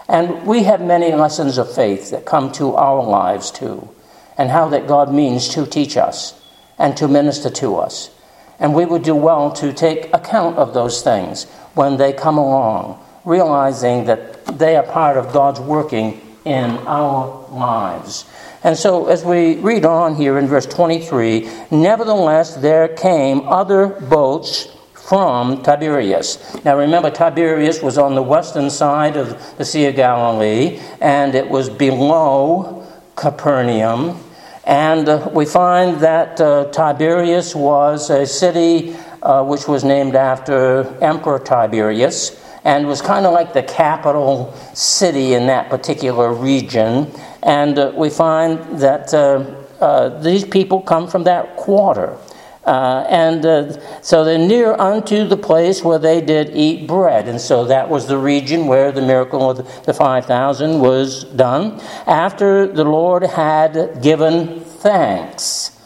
And 0.08 0.46
we 0.46 0.64
have 0.64 0.82
many 0.82 1.14
lessons 1.14 1.58
of 1.58 1.74
faith 1.74 2.12
that 2.12 2.26
come 2.26 2.52
to 2.54 2.76
our 2.76 3.04
lives 3.04 3.50
too, 3.52 3.90
and 4.38 4.50
how 4.50 4.68
that 4.70 4.88
God 4.88 5.14
means 5.14 5.48
to 5.50 5.66
teach 5.66 5.98
us 5.98 6.40
and 6.78 6.98
to 6.98 7.08
minister 7.08 7.50
to 7.50 7.78
us. 7.78 8.12
And 8.60 8.76
we 8.76 8.86
would 8.86 9.04
do 9.04 9.16
well 9.16 9.52
to 9.54 9.74
take 9.74 10.14
account 10.14 10.58
of 10.58 10.74
those 10.74 11.02
things 11.02 11.46
when 11.74 11.98
they 11.98 12.14
come 12.14 12.38
along, 12.38 13.04
realizing 13.26 14.06
that 14.06 14.46
they 14.60 14.76
are 14.76 14.84
part 14.84 15.18
of 15.18 15.34
God's 15.34 15.60
working 15.60 16.22
in 16.46 16.72
our 16.88 17.48
lives. 17.50 18.26
And 18.64 18.78
so, 18.78 19.08
as 19.08 19.24
we 19.26 19.56
read 19.58 19.86
on 19.86 20.16
here 20.16 20.38
in 20.38 20.48
verse 20.48 20.66
23, 20.66 21.50
nevertheless, 21.72 22.56
there 22.56 22.88
came 22.88 23.48
other 23.48 23.88
boats 23.88 24.68
from 25.08 25.62
Tiberias. 25.64 26.64
Now 26.64 26.78
remember, 26.78 27.10
Tiberias 27.10 27.82
was 27.82 27.98
on 27.98 28.16
the 28.16 28.22
western 28.22 28.70
side 28.70 29.18
of 29.18 29.58
the 29.58 29.66
Sea 29.66 29.88
of 29.88 29.96
Galilee, 29.96 30.80
and 31.02 31.36
it 31.36 31.50
was 31.50 31.70
below 31.70 32.88
Capernaum. 33.16 34.20
And 34.64 35.10
uh, 35.10 35.30
we 35.34 35.46
find 35.46 36.00
that 36.02 36.40
uh, 36.40 36.72
Tiberias 36.72 37.56
was 37.56 38.10
a 38.10 38.26
city 38.26 38.96
uh, 39.22 39.44
which 39.44 39.68
was 39.68 39.84
named 39.84 40.16
after 40.16 40.84
Emperor 41.02 41.40
Tiberius 41.40 42.40
and 42.64 42.88
was 42.88 43.02
kind 43.02 43.26
of 43.26 43.34
like 43.34 43.54
the 43.54 43.64
capital 43.64 44.54
city 44.74 45.34
in 45.34 45.48
that 45.48 45.70
particular 45.70 46.34
region. 46.34 47.12
And 47.44 47.78
uh, 47.78 47.92
we 47.96 48.10
find 48.10 48.80
that 48.80 49.14
uh, 49.14 49.44
uh, 49.84 50.22
these 50.22 50.46
people 50.46 50.82
come 50.82 51.08
from 51.08 51.24
that 51.24 51.56
quarter. 51.56 52.18
Uh, 52.66 53.06
and 53.10 53.44
uh, 53.44 54.02
so 54.02 54.24
they're 54.24 54.38
near 54.38 54.74
unto 54.74 55.28
the 55.28 55.38
place 55.38 55.84
where 55.84 55.98
they 55.98 56.22
did 56.22 56.56
eat 56.56 56.88
bread. 56.88 57.28
And 57.28 57.42
so 57.42 57.66
that 57.66 57.90
was 57.90 58.08
the 58.08 58.18
region 58.18 58.68
where 58.68 58.92
the 58.92 59.02
miracle 59.02 59.50
of 59.50 59.86
the 59.86 59.94
5,000 59.94 60.80
was 60.80 61.24
done. 61.24 61.80
After 62.06 62.68
the 62.68 62.84
Lord 62.84 63.24
had 63.24 64.02
given 64.04 64.60
thanks. 64.60 65.78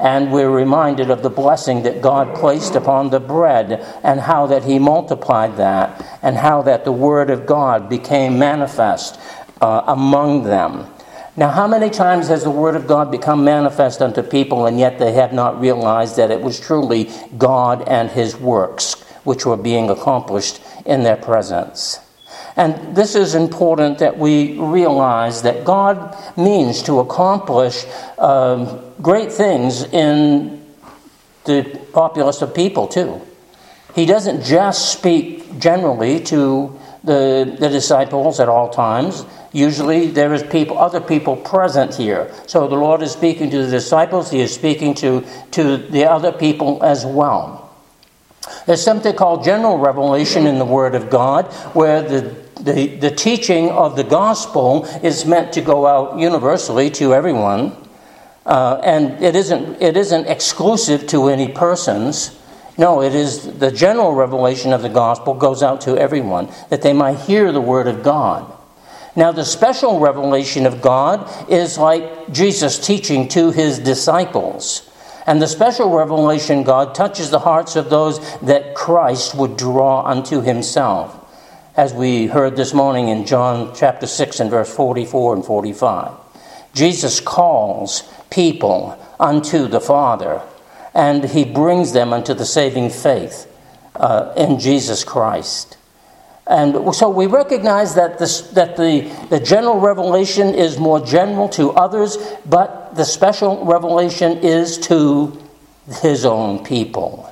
And 0.00 0.32
we're 0.32 0.50
reminded 0.50 1.10
of 1.10 1.22
the 1.22 1.30
blessing 1.30 1.84
that 1.84 2.02
God 2.02 2.34
placed 2.34 2.74
upon 2.74 3.10
the 3.10 3.20
bread 3.20 3.72
and 4.02 4.20
how 4.20 4.46
that 4.48 4.64
He 4.64 4.80
multiplied 4.80 5.56
that 5.56 6.18
and 6.20 6.36
how 6.36 6.62
that 6.62 6.84
the 6.84 6.92
Word 6.92 7.30
of 7.30 7.46
God 7.46 7.88
became 7.88 8.38
manifest 8.38 9.20
uh, 9.60 9.84
among 9.86 10.42
them. 10.42 10.93
Now, 11.36 11.50
how 11.50 11.66
many 11.66 11.90
times 11.90 12.28
has 12.28 12.44
the 12.44 12.50
Word 12.50 12.76
of 12.76 12.86
God 12.86 13.10
become 13.10 13.44
manifest 13.44 14.00
unto 14.00 14.22
people, 14.22 14.66
and 14.66 14.78
yet 14.78 15.00
they 15.00 15.12
have 15.12 15.32
not 15.32 15.60
realized 15.60 16.16
that 16.16 16.30
it 16.30 16.40
was 16.40 16.60
truly 16.60 17.10
God 17.36 17.88
and 17.88 18.08
His 18.10 18.36
works 18.36 19.02
which 19.24 19.44
were 19.44 19.56
being 19.56 19.90
accomplished 19.90 20.60
in 20.86 21.02
their 21.02 21.16
presence? 21.16 21.98
And 22.56 22.94
this 22.94 23.16
is 23.16 23.34
important 23.34 23.98
that 23.98 24.16
we 24.16 24.56
realize 24.60 25.42
that 25.42 25.64
God 25.64 26.16
means 26.36 26.82
to 26.84 27.00
accomplish 27.00 27.84
um, 28.16 28.80
great 29.02 29.32
things 29.32 29.82
in 29.82 30.64
the 31.46 31.64
populace 31.92 32.42
of 32.42 32.54
people, 32.54 32.86
too. 32.86 33.20
He 33.94 34.06
doesn't 34.06 34.44
just 34.44 34.92
speak 34.92 35.58
generally 35.58 36.20
to 36.24 36.78
the, 37.02 37.56
the 37.58 37.68
disciples 37.68 38.38
at 38.38 38.48
all 38.48 38.70
times. 38.70 39.24
Usually 39.54 40.08
there 40.08 40.34
is 40.34 40.42
people, 40.42 40.76
other 40.78 41.00
people 41.00 41.36
present 41.36 41.94
here. 41.94 42.28
So 42.48 42.66
the 42.66 42.74
Lord 42.74 43.02
is 43.02 43.12
speaking 43.12 43.50
to 43.50 43.64
the 43.64 43.70
disciples, 43.70 44.28
He 44.28 44.40
is 44.40 44.52
speaking 44.52 44.94
to, 44.94 45.24
to 45.52 45.76
the 45.76 46.06
other 46.06 46.32
people 46.32 46.82
as 46.82 47.06
well. 47.06 47.72
There's 48.66 48.82
something 48.82 49.14
called 49.14 49.44
general 49.44 49.78
revelation 49.78 50.48
in 50.48 50.58
the 50.58 50.64
Word 50.64 50.96
of 50.96 51.08
God, 51.08 51.52
where 51.72 52.02
the, 52.02 52.34
the, 52.60 52.96
the 52.96 53.10
teaching 53.12 53.70
of 53.70 53.94
the 53.94 54.02
gospel 54.02 54.86
is 55.04 55.24
meant 55.24 55.52
to 55.52 55.60
go 55.60 55.86
out 55.86 56.18
universally 56.18 56.90
to 56.90 57.14
everyone. 57.14 57.76
Uh, 58.44 58.80
and 58.82 59.22
it 59.22 59.36
isn't, 59.36 59.80
it 59.80 59.96
isn't 59.96 60.26
exclusive 60.26 61.06
to 61.06 61.28
any 61.28 61.46
persons. 61.46 62.36
No, 62.76 63.02
it 63.02 63.14
is 63.14 63.56
the 63.60 63.70
general 63.70 64.14
revelation 64.14 64.72
of 64.72 64.82
the 64.82 64.88
gospel 64.88 65.34
goes 65.34 65.62
out 65.62 65.82
to 65.82 65.96
everyone, 65.96 66.52
that 66.70 66.82
they 66.82 66.92
might 66.92 67.20
hear 67.20 67.52
the 67.52 67.60
word 67.60 67.86
of 67.86 68.02
God. 68.02 68.53
Now, 69.16 69.30
the 69.30 69.44
special 69.44 70.00
revelation 70.00 70.66
of 70.66 70.82
God 70.82 71.30
is 71.48 71.78
like 71.78 72.32
Jesus 72.32 72.84
teaching 72.84 73.28
to 73.28 73.52
his 73.52 73.78
disciples. 73.78 74.90
And 75.26 75.40
the 75.40 75.46
special 75.46 75.90
revelation 75.90 76.64
God 76.64 76.94
touches 76.94 77.30
the 77.30 77.38
hearts 77.38 77.76
of 77.76 77.90
those 77.90 78.18
that 78.40 78.74
Christ 78.74 79.34
would 79.34 79.56
draw 79.56 80.04
unto 80.04 80.42
himself. 80.42 81.20
As 81.76 81.94
we 81.94 82.26
heard 82.26 82.56
this 82.56 82.74
morning 82.74 83.08
in 83.08 83.24
John 83.24 83.72
chapter 83.74 84.06
6 84.06 84.40
and 84.40 84.50
verse 84.50 84.74
44 84.74 85.34
and 85.34 85.44
45. 85.44 86.12
Jesus 86.74 87.20
calls 87.20 88.02
people 88.30 88.98
unto 89.18 89.68
the 89.68 89.80
Father 89.80 90.42
and 90.92 91.24
he 91.24 91.44
brings 91.44 91.92
them 91.92 92.12
unto 92.12 92.34
the 92.34 92.44
saving 92.44 92.90
faith 92.90 93.50
uh, 93.96 94.32
in 94.36 94.58
Jesus 94.58 95.04
Christ. 95.04 95.76
And 96.46 96.94
so 96.94 97.08
we 97.08 97.26
recognize 97.26 97.94
that, 97.94 98.18
this, 98.18 98.42
that 98.50 98.76
the, 98.76 99.10
the 99.30 99.40
general 99.40 99.80
revelation 99.80 100.54
is 100.54 100.78
more 100.78 101.04
general 101.04 101.48
to 101.50 101.70
others, 101.72 102.18
but 102.44 102.94
the 102.94 103.04
special 103.04 103.64
revelation 103.64 104.38
is 104.38 104.76
to 104.78 105.40
his 106.02 106.26
own 106.26 106.62
people. 106.62 107.30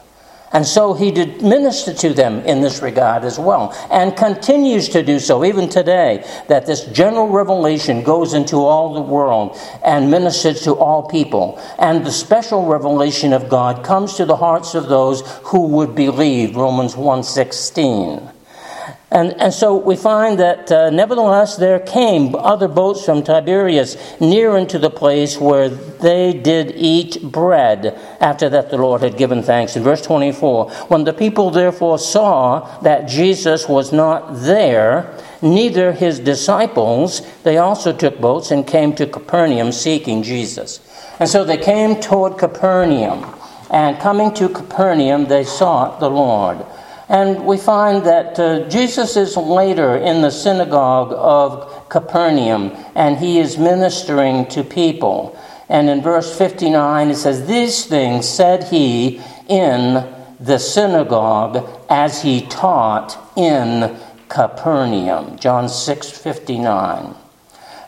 And 0.52 0.66
so 0.66 0.92
he 0.92 1.10
did 1.10 1.42
minister 1.42 1.94
to 1.94 2.12
them 2.12 2.40
in 2.40 2.60
this 2.60 2.82
regard 2.82 3.24
as 3.24 3.38
well, 3.38 3.74
and 3.90 4.14
continues 4.14 4.90
to 4.90 5.02
do 5.02 5.18
so 5.18 5.44
even 5.44 5.68
today, 5.68 6.26
that 6.48 6.66
this 6.66 6.84
general 6.86 7.28
revelation 7.28 8.02
goes 8.02 8.34
into 8.34 8.56
all 8.56 8.92
the 8.92 9.00
world 9.00 9.58
and 9.82 10.10
ministers 10.10 10.62
to 10.64 10.74
all 10.74 11.08
people. 11.08 11.58
And 11.78 12.04
the 12.04 12.12
special 12.12 12.66
revelation 12.66 13.32
of 13.32 13.48
God 13.48 13.82
comes 13.82 14.14
to 14.16 14.26
the 14.26 14.36
hearts 14.36 14.74
of 14.74 14.88
those 14.88 15.22
who 15.44 15.68
would 15.68 15.94
believe, 15.94 16.54
Romans 16.54 16.94
1.16. 16.94 18.30
And, 19.12 19.38
and 19.38 19.52
so 19.52 19.76
we 19.76 19.94
find 19.96 20.38
that 20.38 20.72
uh, 20.72 20.88
nevertheless 20.88 21.56
there 21.58 21.78
came 21.78 22.34
other 22.34 22.66
boats 22.66 23.04
from 23.04 23.22
Tiberias 23.22 23.98
near 24.22 24.56
unto 24.56 24.78
the 24.78 24.88
place 24.88 25.38
where 25.38 25.68
they 25.68 26.32
did 26.32 26.72
eat 26.74 27.20
bread 27.20 28.00
after 28.22 28.48
that 28.48 28.70
the 28.70 28.78
Lord 28.78 29.02
had 29.02 29.18
given 29.18 29.42
thanks. 29.42 29.76
In 29.76 29.82
verse 29.82 30.00
24, 30.00 30.70
when 30.88 31.04
the 31.04 31.12
people 31.12 31.50
therefore 31.50 31.98
saw 31.98 32.80
that 32.80 33.06
Jesus 33.06 33.68
was 33.68 33.92
not 33.92 34.32
there, 34.32 35.14
neither 35.42 35.92
his 35.92 36.18
disciples, 36.18 37.20
they 37.42 37.58
also 37.58 37.92
took 37.92 38.18
boats 38.18 38.50
and 38.50 38.66
came 38.66 38.94
to 38.94 39.06
Capernaum 39.06 39.72
seeking 39.72 40.22
Jesus. 40.22 40.80
And 41.20 41.28
so 41.28 41.44
they 41.44 41.58
came 41.58 42.00
toward 42.00 42.38
Capernaum. 42.38 43.38
And 43.70 43.98
coming 43.98 44.32
to 44.34 44.48
Capernaum, 44.48 45.26
they 45.26 45.44
sought 45.44 46.00
the 46.00 46.08
Lord. 46.08 46.64
And 47.12 47.44
we 47.44 47.58
find 47.58 48.06
that 48.06 48.40
uh, 48.40 48.66
Jesus 48.70 49.18
is 49.18 49.36
later 49.36 49.98
in 49.98 50.22
the 50.22 50.30
synagogue 50.30 51.12
of 51.14 51.86
Capernaum 51.90 52.72
and 52.94 53.18
he 53.18 53.38
is 53.38 53.58
ministering 53.58 54.46
to 54.46 54.64
people. 54.64 55.38
And 55.68 55.90
in 55.90 56.00
verse 56.00 56.34
59, 56.36 57.10
it 57.10 57.16
says, 57.16 57.46
These 57.46 57.84
things 57.84 58.26
said 58.26 58.64
he 58.64 59.20
in 59.46 60.10
the 60.40 60.58
synagogue 60.58 61.68
as 61.90 62.22
he 62.22 62.46
taught 62.46 63.18
in 63.36 63.94
Capernaum. 64.30 65.38
John 65.38 65.68
6 65.68 66.10
59. 66.10 67.14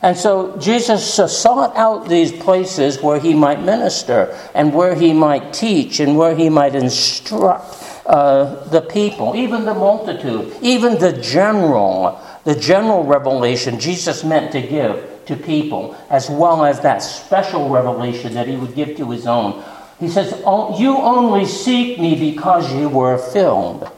And 0.02 0.18
so 0.18 0.54
Jesus 0.58 1.14
sought 1.14 1.74
out 1.76 2.10
these 2.10 2.30
places 2.30 3.00
where 3.00 3.18
he 3.18 3.32
might 3.32 3.62
minister 3.62 4.38
and 4.54 4.74
where 4.74 4.94
he 4.94 5.14
might 5.14 5.54
teach 5.54 5.98
and 5.98 6.18
where 6.18 6.36
he 6.36 6.50
might 6.50 6.74
instruct 6.74 7.93
the 8.06 8.86
people, 8.90 9.34
even 9.34 9.64
the 9.64 9.74
multitude, 9.74 10.54
even 10.60 10.98
the 10.98 11.12
general, 11.12 12.20
the 12.44 12.54
general 12.54 13.04
revelation 13.04 13.80
Jesus 13.80 14.24
meant 14.24 14.52
to 14.52 14.60
give 14.60 15.10
to 15.26 15.36
people, 15.36 15.96
as 16.10 16.28
well 16.28 16.64
as 16.64 16.80
that 16.80 16.98
special 16.98 17.70
revelation 17.70 18.34
that 18.34 18.46
he 18.46 18.56
would 18.56 18.74
give 18.74 18.96
to 18.98 19.10
his 19.10 19.26
own. 19.26 19.64
He 19.98 20.08
says, 20.08 20.42
oh, 20.44 20.78
You 20.78 20.96
only 20.96 21.46
seek 21.46 21.98
me 21.98 22.18
because 22.18 22.72
you 22.72 22.88
were 22.88 23.16
filled. 23.16 23.90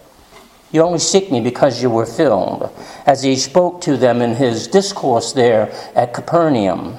You 0.72 0.82
only 0.82 0.98
seek 0.98 1.32
me 1.32 1.40
because 1.40 1.82
you 1.82 1.90
were 1.90 2.06
filled, 2.06 2.70
as 3.06 3.22
he 3.22 3.36
spoke 3.36 3.80
to 3.82 3.96
them 3.96 4.20
in 4.20 4.34
his 4.34 4.66
discourse 4.66 5.32
there 5.32 5.72
at 5.94 6.12
Capernaum. 6.12 6.98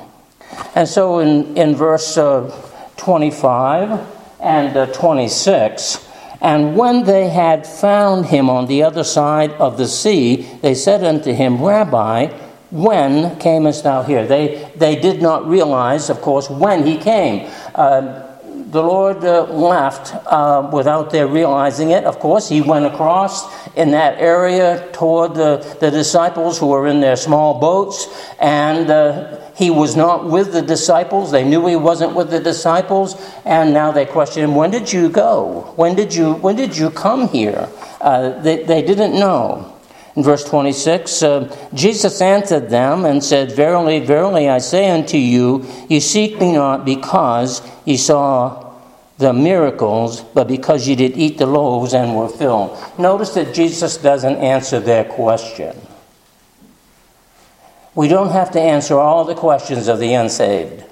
And 0.74 0.88
so 0.88 1.20
in, 1.20 1.56
in 1.58 1.76
verse 1.76 2.18
uh, 2.18 2.50
25 2.98 4.00
and 4.40 4.76
uh, 4.76 4.86
26, 4.88 6.07
and 6.42 6.76
when 6.76 7.04
they 7.04 7.30
had 7.30 7.66
found 7.66 8.28
him 8.28 8.50
on 8.50 8.68
the 8.68 8.84
other 8.84 9.04
side 9.04 9.52
of 9.54 9.78
the 9.78 9.88
sea, 9.88 10.48
they 10.62 10.76
said 10.76 11.04
unto 11.04 11.34
him, 11.34 11.64
Rabbi, 11.64 12.28
when 12.70 13.40
camest 13.40 13.84
thou 13.84 14.04
here? 14.04 14.28
They, 14.28 14.70
they 14.76 14.96
did 14.98 15.22
not 15.22 15.48
realize, 15.48 16.10
of 16.10 16.22
course, 16.22 16.50
when 16.50 16.86
he 16.86 16.98
came. 16.98 17.50
Uh, 17.74 18.27
the 18.72 18.84
Lord 18.84 19.24
uh, 19.24 19.44
left 19.44 20.14
uh, 20.26 20.70
without 20.74 21.10
their 21.10 21.26
realizing 21.26 21.92
it. 21.92 22.04
Of 22.04 22.20
course, 22.20 22.50
he 22.50 22.62
went 22.62 22.86
across 22.86 23.48
in 23.76 23.92
that 23.92 24.20
area 24.20 24.90
toward 24.92 25.36
the, 25.36 25.78
the 25.80 25.90
disciples 25.90 26.60
who 26.60 26.68
were 26.68 26.88
in 26.88 27.00
their 27.00 27.16
small 27.16 27.60
boats, 27.60 28.08
and 28.40 28.90
uh, 28.90 29.40
he 29.56 29.70
was 29.70 29.96
not 29.96 30.30
with 30.30 30.52
the 30.52 30.62
disciples. 30.62 31.32
They 31.32 31.48
knew 31.48 31.66
he 31.66 31.78
wasn't 31.78 32.14
with 32.14 32.30
the 32.30 32.42
disciples, 32.42 33.16
and 33.46 33.74
now 33.74 33.92
they 33.92 34.06
question 34.06 34.44
him, 34.44 34.56
When 34.56 34.70
did 34.70 34.92
you 34.92 35.10
go? 35.10 35.74
When 35.78 35.96
did 35.96 36.14
you, 36.14 36.34
when 36.34 36.58
did 36.58 36.76
you 36.78 36.90
come 36.90 37.30
here? 37.30 37.70
Uh, 38.02 38.42
they, 38.42 38.64
they 38.64 38.82
didn't 38.82 39.18
know. 39.18 39.74
In 40.18 40.24
verse 40.24 40.44
26, 40.44 41.24
uh, 41.24 41.70
Jesus 41.76 42.22
answered 42.22 42.70
them 42.70 43.06
and 43.06 43.24
said, 43.24 43.52
Verily, 43.52 44.00
verily, 44.00 44.50
I 44.50 44.58
say 44.58 44.90
unto 44.90 45.16
you, 45.16 45.66
you 45.90 46.02
seek 46.02 46.40
me 46.42 46.54
not 46.54 46.86
because 46.86 47.62
ye 47.86 47.98
saw 47.98 48.67
the 49.18 49.34
miracles, 49.34 50.22
but 50.22 50.48
because 50.48 50.88
you 50.88 50.96
did 50.96 51.18
eat 51.18 51.38
the 51.38 51.46
loaves 51.46 51.94
and 51.94 52.16
were 52.16 52.30
filled. 52.30 52.78
Notice 53.00 53.34
that 53.34 53.54
Jesus 53.54 53.98
doesn't 53.98 54.36
answer 54.38 54.80
their 54.80 55.04
question. 55.04 55.76
We 57.96 58.08
don't 58.08 58.30
have 58.30 58.52
to 58.52 58.62
answer 58.62 58.96
all 58.96 59.26
the 59.26 59.34
questions 59.34 59.88
of 59.88 59.98
the 59.98 60.14
unsaved. 60.14 60.84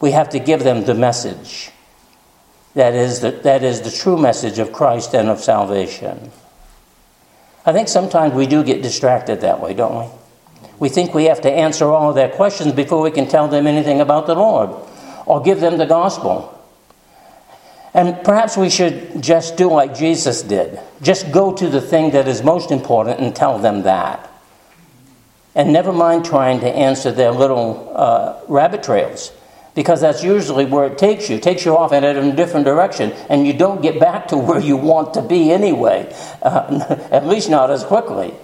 We 0.00 0.10
have 0.10 0.28
to 0.30 0.38
give 0.38 0.64
them 0.64 0.84
the 0.84 0.94
message. 0.94 1.70
That 2.74 2.92
is 2.92 3.20
the, 3.20 3.30
that 3.30 3.62
is 3.62 3.80
the 3.80 3.90
true 3.90 4.18
message 4.18 4.58
of 4.58 4.72
Christ 4.72 5.14
and 5.14 5.30
of 5.30 5.40
salvation. 5.40 6.30
I 7.64 7.72
think 7.72 7.88
sometimes 7.88 8.34
we 8.34 8.46
do 8.46 8.62
get 8.62 8.82
distracted 8.82 9.40
that 9.40 9.60
way, 9.60 9.72
don't 9.72 9.98
we? 9.98 10.68
We 10.78 10.88
think 10.90 11.14
we 11.14 11.24
have 11.24 11.40
to 11.42 11.50
answer 11.50 11.86
all 11.86 12.10
of 12.10 12.16
their 12.16 12.28
questions 12.28 12.74
before 12.74 13.00
we 13.00 13.10
can 13.10 13.26
tell 13.26 13.48
them 13.48 13.66
anything 13.66 14.02
about 14.02 14.26
the 14.26 14.34
Lord 14.34 14.83
or 15.26 15.42
give 15.42 15.60
them 15.60 15.78
the 15.78 15.86
gospel. 15.86 16.50
And 17.92 18.24
perhaps 18.24 18.56
we 18.56 18.70
should 18.70 19.22
just 19.22 19.56
do 19.56 19.70
like 19.70 19.94
Jesus 19.94 20.42
did 20.42 20.80
just 21.04 21.30
go 21.30 21.54
to 21.54 21.68
the 21.68 21.80
thing 21.80 22.12
that 22.12 22.26
is 22.26 22.42
most 22.42 22.70
important 22.70 23.20
and 23.20 23.36
tell 23.36 23.58
them 23.58 23.82
that. 23.82 24.30
And 25.54 25.72
never 25.72 25.92
mind 25.92 26.24
trying 26.24 26.60
to 26.60 26.68
answer 26.68 27.12
their 27.12 27.30
little 27.30 27.92
uh, 27.94 28.40
rabbit 28.48 28.82
trails, 28.82 29.30
because 29.74 30.00
that's 30.00 30.24
usually 30.24 30.64
where 30.64 30.86
it 30.86 30.98
takes 30.98 31.30
you. 31.30 31.36
It 31.36 31.42
takes 31.44 31.64
you 31.64 31.76
off 31.76 31.92
in 31.92 32.02
a 32.02 32.34
different 32.34 32.66
direction, 32.66 33.12
and 33.28 33.46
you 33.46 33.52
don't 33.52 33.80
get 33.80 34.00
back 34.00 34.28
to 34.28 34.36
where 34.36 34.58
you 34.58 34.76
want 34.76 35.14
to 35.14 35.22
be 35.22 35.52
anyway, 35.52 36.12
uh, 36.42 37.06
at 37.12 37.26
least 37.26 37.50
not 37.50 37.70
as 37.70 37.84
quickly. 37.84 38.34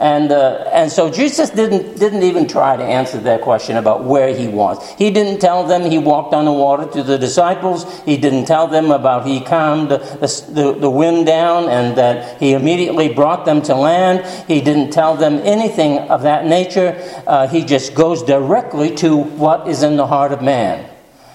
And, 0.00 0.30
uh, 0.30 0.70
and 0.72 0.92
so 0.92 1.10
Jesus 1.10 1.50
didn't, 1.50 1.98
didn't 1.98 2.22
even 2.22 2.46
try 2.46 2.76
to 2.76 2.84
answer 2.84 3.18
that 3.18 3.40
question 3.40 3.76
about 3.76 4.04
where 4.04 4.32
he 4.32 4.46
was. 4.46 4.88
He 4.92 5.10
didn't 5.10 5.40
tell 5.40 5.66
them 5.66 5.90
he 5.90 5.98
walked 5.98 6.34
on 6.34 6.44
the 6.44 6.52
water 6.52 6.86
to 6.92 7.02
the 7.02 7.18
disciples. 7.18 7.84
He 8.04 8.16
didn't 8.16 8.44
tell 8.44 8.68
them 8.68 8.92
about 8.92 9.26
he 9.26 9.40
calmed 9.40 9.90
the, 9.90 9.98
the, 9.98 10.76
the 10.78 10.90
wind 10.90 11.26
down 11.26 11.68
and 11.68 11.98
that 11.98 12.38
he 12.38 12.52
immediately 12.52 13.12
brought 13.12 13.44
them 13.44 13.60
to 13.62 13.74
land. 13.74 14.24
He 14.46 14.60
didn't 14.60 14.92
tell 14.92 15.16
them 15.16 15.40
anything 15.44 15.98
of 16.10 16.22
that 16.22 16.46
nature. 16.46 16.96
Uh, 17.26 17.48
he 17.48 17.64
just 17.64 17.94
goes 17.94 18.22
directly 18.22 18.94
to 18.96 19.16
what 19.16 19.66
is 19.66 19.82
in 19.82 19.96
the 19.96 20.06
heart 20.06 20.30
of 20.30 20.42
man. 20.42 20.88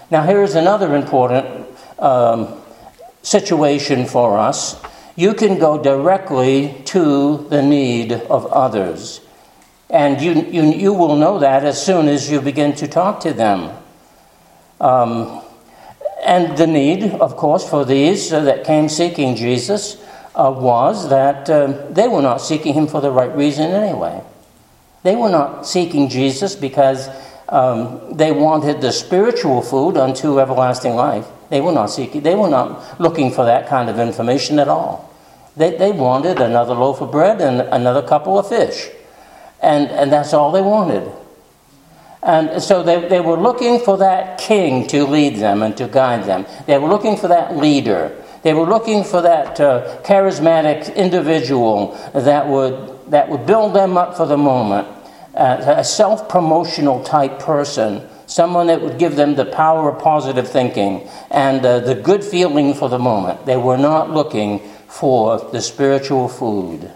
Now, 0.10 0.24
here's 0.24 0.56
another 0.56 0.96
important 0.96 1.68
um, 2.00 2.62
situation 3.24 4.06
for 4.06 4.38
us 4.38 4.82
you 5.16 5.34
can 5.34 5.60
go 5.60 5.82
directly 5.82 6.82
to 6.86 7.46
the 7.50 7.62
need 7.62 8.12
of 8.12 8.46
others. 8.48 9.22
And 9.90 10.20
you, 10.22 10.34
you, 10.34 10.64
you 10.72 10.94
will 10.94 11.16
know 11.16 11.40
that 11.40 11.64
as 11.64 11.84
soon 11.84 12.08
as 12.08 12.32
you 12.32 12.42
begin 12.42 12.74
to 12.76 12.88
talk 12.88 13.20
to 13.22 13.34
them. 13.34 13.78
Um, 14.82 15.42
and 16.26 16.58
the 16.58 16.68
need, 16.68 17.04
of 17.04 17.36
course, 17.36 17.70
for 17.70 17.86
these 17.86 18.34
uh, 18.34 18.42
that 18.42 18.64
came 18.64 18.90
seeking 18.90 19.36
Jesus 19.36 20.02
uh, 20.36 20.54
was 20.56 21.10
that 21.10 21.50
uh, 21.50 21.68
they 21.92 22.08
were 22.08 22.22
not 22.22 22.38
seeking 22.38 22.74
him 22.74 22.88
for 22.88 23.02
the 23.02 23.12
right 23.12 23.36
reason 23.36 23.72
anyway. 23.72 24.24
They 25.04 25.16
were 25.16 25.30
not 25.30 25.68
seeking 25.68 26.10
Jesus 26.10 26.56
because 26.56 27.10
um, 27.50 28.18
they 28.18 28.32
wanted 28.32 28.82
the 28.82 28.92
spiritual 28.92 29.62
food 29.62 29.98
unto 29.98 30.40
everlasting 30.40 30.96
life. 30.96 31.28
They 31.54 31.62
were 31.62 31.72
not 31.72 31.92
seeking, 31.92 32.24
they 32.24 32.34
were 32.34 32.50
not 32.50 33.00
looking 33.00 33.30
for 33.30 33.46
that 33.46 33.68
kind 33.68 33.88
of 33.88 34.00
information 34.00 34.58
at 34.58 34.68
all. 34.68 35.14
They, 35.56 35.78
they 35.78 35.92
wanted 35.92 36.42
another 36.42 36.74
loaf 36.74 37.00
of 37.00 37.12
bread 37.12 37.42
and 37.42 37.62
another 37.62 38.02
couple 38.02 38.40
of 38.40 38.50
fish. 38.50 38.90
And, 39.62 39.88
and 39.92 40.12
that's 40.12 40.34
all 40.34 40.52
they 40.52 40.64
wanted. 40.64 41.12
And 42.24 42.60
so 42.60 42.82
they, 42.82 43.08
they 43.08 43.20
were 43.20 43.38
looking 43.38 43.80
for 43.80 44.00
that 44.00 44.40
king 44.40 44.88
to 44.88 45.06
lead 45.06 45.36
them 45.36 45.62
and 45.62 45.78
to 45.78 45.88
guide 45.88 46.24
them. 46.24 46.48
They 46.66 46.80
were 46.80 46.90
looking 46.90 47.18
for 47.18 47.28
that 47.28 47.56
leader. 47.56 48.20
They 48.42 48.56
were 48.56 48.66
looking 48.66 49.04
for 49.04 49.22
that 49.22 49.60
uh, 49.60 50.02
charismatic 50.02 50.96
individual 50.96 51.96
that 52.16 52.48
would, 52.48 53.12
that 53.12 53.30
would 53.30 53.46
build 53.46 53.76
them 53.76 53.96
up 53.96 54.18
for 54.18 54.26
the 54.26 54.38
moment, 54.38 54.88
uh, 55.36 55.76
a 55.78 55.84
self 55.84 56.28
promotional 56.28 57.04
type 57.04 57.38
person 57.38 58.10
someone 58.26 58.68
that 58.68 58.82
would 58.82 58.98
give 58.98 59.16
them 59.16 59.36
the 59.36 59.46
power 59.46 59.90
of 59.90 60.02
positive 60.02 60.48
thinking 60.48 61.08
and 61.32 61.66
uh, 61.66 61.80
the 61.80 61.96
good 61.96 62.24
feeling 62.24 62.74
for 62.74 62.90
the 62.90 63.00
moment. 63.00 63.46
They 63.46 63.58
were 63.58 63.78
not 63.78 64.12
looking 64.12 64.60
for 64.88 65.40
the 65.52 65.62
spiritual 65.62 66.28
food. 66.28 66.92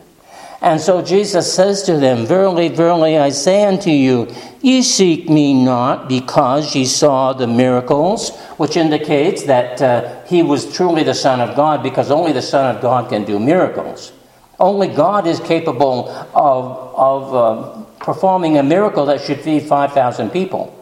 And 0.62 0.82
so 0.82 1.04
Jesus 1.04 1.54
says 1.54 1.84
to 1.84 1.98
them, 1.98 2.26
Verily, 2.26 2.68
verily, 2.68 3.18
I 3.18 3.30
say 3.30 3.66
unto 3.66 3.92
you, 3.92 4.34
ye 4.62 4.82
seek 4.82 5.30
me 5.30 5.54
not 5.54 6.10
because 6.10 6.76
ye 6.76 6.86
saw 6.86 7.34
the 7.34 7.46
miracles, 7.46 8.36
which 8.58 8.76
indicates 8.76 9.44
that 9.44 9.82
uh, 9.82 10.24
he 10.26 10.42
was 10.42 10.72
truly 10.74 11.04
the 11.04 11.14
Son 11.14 11.42
of 11.42 11.56
God, 11.56 11.84
because 11.84 12.10
only 12.10 12.32
the 12.32 12.42
Son 12.42 12.76
of 12.76 12.82
God 12.82 13.10
can 13.10 13.24
do 13.24 13.40
miracles. 13.40 14.12
Only 14.60 14.88
God 14.88 15.28
is 15.28 15.40
capable 15.40 16.10
of, 16.10 16.96
of 16.96 17.36
uh, 17.36 17.84
performing 18.00 18.58
a 18.58 18.64
miracle 18.64 19.06
that 19.06 19.22
should 19.22 19.42
feed 19.42 19.64
5,000 19.64 20.32
people 20.32 20.74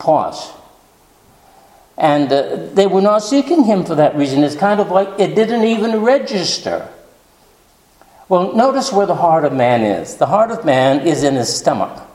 plus. 0.00 0.52
And 1.96 2.32
uh, 2.32 2.70
they 2.72 2.86
were 2.86 3.02
not 3.02 3.18
seeking 3.18 3.64
him 3.64 3.84
for 3.84 3.94
that 3.94 4.16
reason. 4.16 4.42
It's 4.42 4.56
kind 4.56 4.80
of 4.80 4.90
like 4.90 5.20
it 5.20 5.34
didn't 5.34 5.64
even 5.64 6.00
register. 6.00 6.88
Well, 8.28 8.54
notice 8.54 8.92
where 8.92 9.06
the 9.06 9.16
heart 9.16 9.44
of 9.44 9.52
man 9.52 9.82
is. 9.82 10.16
The 10.16 10.26
heart 10.26 10.50
of 10.50 10.64
man 10.64 11.06
is 11.06 11.22
in 11.22 11.34
his 11.34 11.54
stomach. 11.54 12.06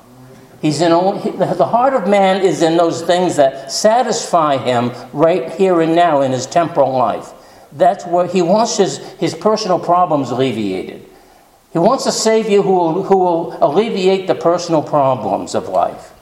He's 0.62 0.82
in 0.82 0.92
only, 0.92 1.30
the 1.32 1.66
heart 1.66 1.94
of 1.94 2.08
man 2.08 2.42
is 2.42 2.64
in 2.64 2.78
those 2.78 3.04
things 3.04 3.36
that 3.36 3.72
satisfy 3.72 4.58
him 4.58 4.92
right 5.14 5.52
here 5.52 5.82
and 5.82 5.94
now 5.94 6.22
in 6.22 6.32
his 6.32 6.48
temporal 6.48 6.94
life. 6.94 7.32
That's 7.72 8.06
where 8.06 8.26
he 8.26 8.42
wants 8.42 8.78
his, 8.78 8.98
his 9.20 9.36
personal 9.36 9.78
problems 9.78 10.32
alleviated. 10.32 11.06
He 11.74 11.78
wants 11.78 12.08
a 12.08 12.12
Savior 12.12 12.62
who 12.62 12.74
will, 12.74 13.04
who 13.04 13.18
will 13.18 13.58
alleviate 13.62 14.26
the 14.26 14.34
personal 14.34 14.82
problems 14.82 15.54
of 15.54 15.68
life. 15.68 16.15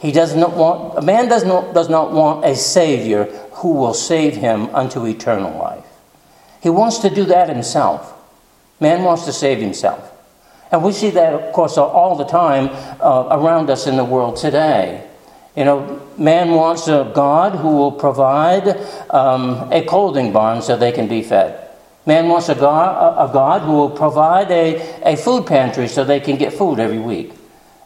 He 0.00 0.12
does 0.12 0.34
not 0.34 0.56
want, 0.56 0.96
a 0.96 1.02
man 1.02 1.28
does 1.28 1.44
not, 1.44 1.74
does 1.74 1.90
not 1.90 2.12
want 2.12 2.44
a 2.44 2.56
Savior 2.56 3.24
who 3.52 3.74
will 3.74 3.92
save 3.92 4.34
him 4.34 4.74
unto 4.74 5.06
eternal 5.06 5.58
life. 5.58 5.84
He 6.62 6.70
wants 6.70 6.98
to 6.98 7.10
do 7.10 7.24
that 7.26 7.50
himself. 7.50 8.14
Man 8.80 9.04
wants 9.04 9.26
to 9.26 9.32
save 9.32 9.58
himself. 9.58 10.10
And 10.72 10.82
we 10.82 10.92
see 10.92 11.10
that, 11.10 11.34
of 11.34 11.52
course, 11.52 11.76
all 11.76 12.16
the 12.16 12.24
time 12.24 12.70
uh, 13.00 13.28
around 13.30 13.68
us 13.68 13.86
in 13.86 13.96
the 13.96 14.04
world 14.04 14.36
today. 14.36 15.06
You 15.54 15.64
know, 15.64 16.00
man 16.16 16.52
wants 16.52 16.88
a 16.88 17.10
God 17.14 17.56
who 17.56 17.76
will 17.76 17.92
provide 17.92 18.68
um, 19.10 19.70
a 19.70 19.84
clothing 19.84 20.32
barn 20.32 20.62
so 20.62 20.76
they 20.76 20.92
can 20.92 21.08
be 21.08 21.22
fed. 21.22 21.68
Man 22.06 22.28
wants 22.28 22.48
a 22.48 22.54
God, 22.54 23.30
a 23.30 23.32
God 23.32 23.62
who 23.62 23.72
will 23.72 23.90
provide 23.90 24.50
a, 24.50 24.76
a 25.02 25.16
food 25.16 25.46
pantry 25.46 25.88
so 25.88 26.04
they 26.04 26.20
can 26.20 26.36
get 26.36 26.54
food 26.54 26.78
every 26.78 26.98
week. 26.98 27.32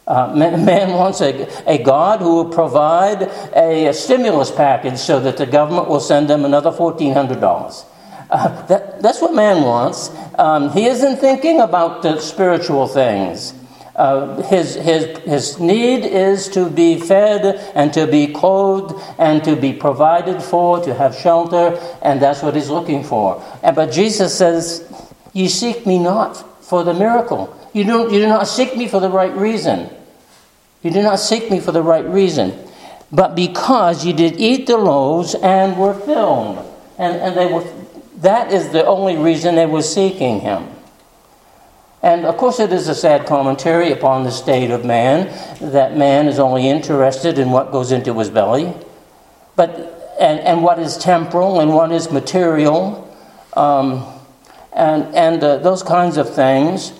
Uh, 0.07 0.33
man, 0.35 0.93
wants 0.93 1.21
a, 1.21 1.47
a 1.69 1.81
God 1.83 2.19
who 2.19 2.35
will 2.35 2.49
provide 2.49 3.23
a, 3.55 3.87
a, 3.87 3.93
stimulus 3.93 4.51
package 4.51 4.97
so 4.97 5.19
that 5.19 5.37
the 5.37 5.45
government 5.45 5.87
will 5.87 5.99
send 5.99 6.29
them 6.29 6.45
another 6.45 6.71
$1,400. 6.71 7.85
Uh, 8.29 8.65
that, 8.67 9.01
that's 9.01 9.21
what 9.21 9.33
man 9.33 9.63
wants. 9.63 10.11
Um, 10.37 10.71
he 10.71 10.85
isn't 10.85 11.17
thinking 11.17 11.61
about 11.61 12.03
the 12.03 12.19
spiritual 12.19 12.87
things. 12.87 13.53
Uh, 13.95 14.41
his, 14.43 14.75
his, 14.75 15.17
his 15.19 15.59
need 15.59 16.03
is 16.05 16.49
to 16.49 16.69
be 16.69 16.99
fed 16.99 17.55
and 17.75 17.93
to 17.93 18.05
be 18.05 18.27
clothed 18.27 18.93
and 19.17 19.41
to 19.45 19.55
be 19.55 19.71
provided 19.71 20.43
for, 20.43 20.83
to 20.83 20.93
have 20.93 21.15
shelter, 21.15 21.79
and 22.01 22.21
that's 22.21 22.43
what 22.43 22.55
he's 22.55 22.69
looking 22.69 23.03
for. 23.03 23.41
And, 23.63 23.73
but 23.73 23.91
Jesus 23.93 24.37
says, 24.37 24.85
You 25.33 25.47
seek 25.47 25.85
me 25.85 25.97
not 25.97 26.35
for 26.63 26.83
the 26.83 26.93
miracle. 26.93 27.55
You, 27.75 27.83
don't, 27.83 28.09
you 28.09 28.21
do 28.21 28.27
not 28.27 28.47
seek 28.47 28.77
me 28.77 28.87
for 28.87 29.01
the 29.01 29.09
right 29.09 29.35
reason. 29.35 29.89
You 30.81 30.91
do 30.91 31.03
not 31.03 31.17
seek 31.19 31.51
me 31.51 31.59
for 31.59 31.73
the 31.73 31.83
right 31.83 32.05
reason, 32.05 32.57
but 33.11 33.35
because 33.35 34.05
you 34.05 34.13
did 34.13 34.39
eat 34.39 34.65
the 34.65 34.77
loaves 34.77 35.35
and 35.35 35.77
were 35.77 35.93
filled. 35.93 36.59
And, 36.97 37.17
and 37.17 37.35
they 37.35 37.47
were, 37.47 37.69
that 38.21 38.53
is 38.53 38.69
the 38.69 38.85
only 38.85 39.17
reason 39.17 39.55
they 39.55 39.65
were 39.65 39.81
seeking 39.81 40.39
him. 40.39 40.69
And 42.01 42.25
of 42.25 42.37
course, 42.37 42.61
it 42.61 42.71
is 42.71 42.87
a 42.87 42.95
sad 42.95 43.25
commentary 43.25 43.91
upon 43.91 44.23
the 44.23 44.31
state 44.31 44.71
of 44.71 44.85
man 44.85 45.27
that 45.59 45.97
man 45.97 46.29
is 46.29 46.39
only 46.39 46.69
interested 46.69 47.37
in 47.37 47.51
what 47.51 47.73
goes 47.73 47.91
into 47.91 48.17
his 48.17 48.29
belly, 48.29 48.73
but 49.57 50.15
and, 50.17 50.39
and 50.39 50.63
what 50.63 50.79
is 50.79 50.95
temporal 50.95 51.59
and 51.59 51.73
what 51.73 51.91
is 51.91 52.09
material, 52.09 53.13
um, 53.57 54.05
and 54.71 55.13
and 55.13 55.43
uh, 55.43 55.57
those 55.57 55.83
kinds 55.83 56.15
of 56.15 56.33
things. 56.33 56.93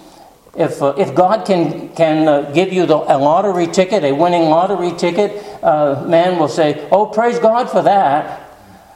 If, 0.55 0.81
uh, 0.81 0.93
if 0.97 1.13
God 1.13 1.45
can, 1.45 1.89
can 1.89 2.27
uh, 2.27 2.51
give 2.51 2.71
you 2.71 2.85
the, 2.85 2.95
a 2.95 3.17
lottery 3.17 3.67
ticket, 3.67 4.03
a 4.03 4.13
winning 4.13 4.43
lottery 4.43 4.93
ticket, 4.93 5.43
uh, 5.61 6.05
man 6.07 6.39
will 6.39 6.47
say, 6.47 6.87
Oh, 6.91 7.07
praise 7.07 7.39
God 7.39 7.69
for 7.69 7.81
that. 7.81 8.41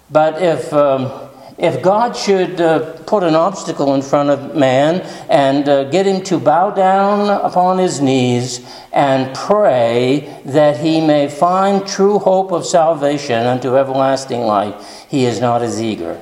But 0.09 0.41
if, 0.41 0.71
um, 0.71 1.29
if 1.59 1.83
God 1.83 2.15
should 2.15 2.61
uh, 2.61 2.93
put 3.03 3.23
an 3.23 3.35
obstacle 3.35 3.93
in 3.93 4.01
front 4.01 4.29
of 4.29 4.55
man 4.55 5.01
and 5.29 5.67
uh, 5.67 5.83
get 5.83 6.07
him 6.07 6.23
to 6.23 6.39
bow 6.39 6.71
down 6.71 7.29
upon 7.29 7.77
his 7.77 7.99
knees 7.99 8.65
and 8.93 9.35
pray 9.35 10.41
that 10.45 10.77
he 10.77 11.05
may 11.05 11.27
find 11.27 11.85
true 11.85 12.19
hope 12.19 12.53
of 12.53 12.65
salvation 12.65 13.45
unto 13.45 13.75
everlasting 13.75 14.41
life, 14.41 15.05
he 15.09 15.25
is 15.25 15.41
not 15.41 15.61
as 15.61 15.81
eager. 15.81 16.21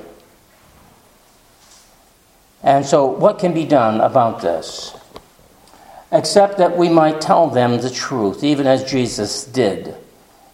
And 2.64 2.84
so, 2.84 3.06
what 3.06 3.38
can 3.38 3.54
be 3.54 3.64
done 3.64 4.00
about 4.00 4.40
this? 4.40 4.97
Except 6.10 6.58
that 6.58 6.76
we 6.76 6.88
might 6.88 7.20
tell 7.20 7.48
them 7.48 7.80
the 7.80 7.90
truth, 7.90 8.42
even 8.42 8.66
as 8.66 8.90
Jesus 8.90 9.44
did. 9.44 9.94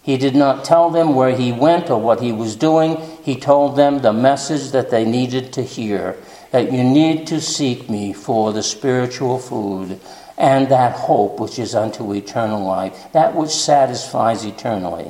He 0.01 0.17
did 0.17 0.35
not 0.35 0.65
tell 0.65 0.91
them 0.91 1.15
where 1.15 1.35
he 1.35 1.51
went 1.51 1.89
or 1.89 1.99
what 1.99 2.21
he 2.21 2.31
was 2.31 2.55
doing. 2.55 2.97
He 3.23 3.35
told 3.35 3.75
them 3.75 3.99
the 3.99 4.13
message 4.13 4.71
that 4.71 4.91
they 4.91 5.05
needed 5.05 5.53
to 5.53 5.63
hear 5.63 6.15
that 6.51 6.71
you 6.71 6.83
need 6.83 7.27
to 7.27 7.41
seek 7.41 7.89
me 7.89 8.13
for 8.13 8.53
the 8.53 8.61
spiritual 8.61 9.39
food 9.39 9.99
and 10.37 10.69
that 10.69 10.95
hope 10.95 11.39
which 11.39 11.57
is 11.57 11.73
unto 11.73 12.13
eternal 12.13 12.63
life, 12.63 13.11
that 13.13 13.35
which 13.35 13.49
satisfies 13.49 14.45
eternally. 14.45 15.09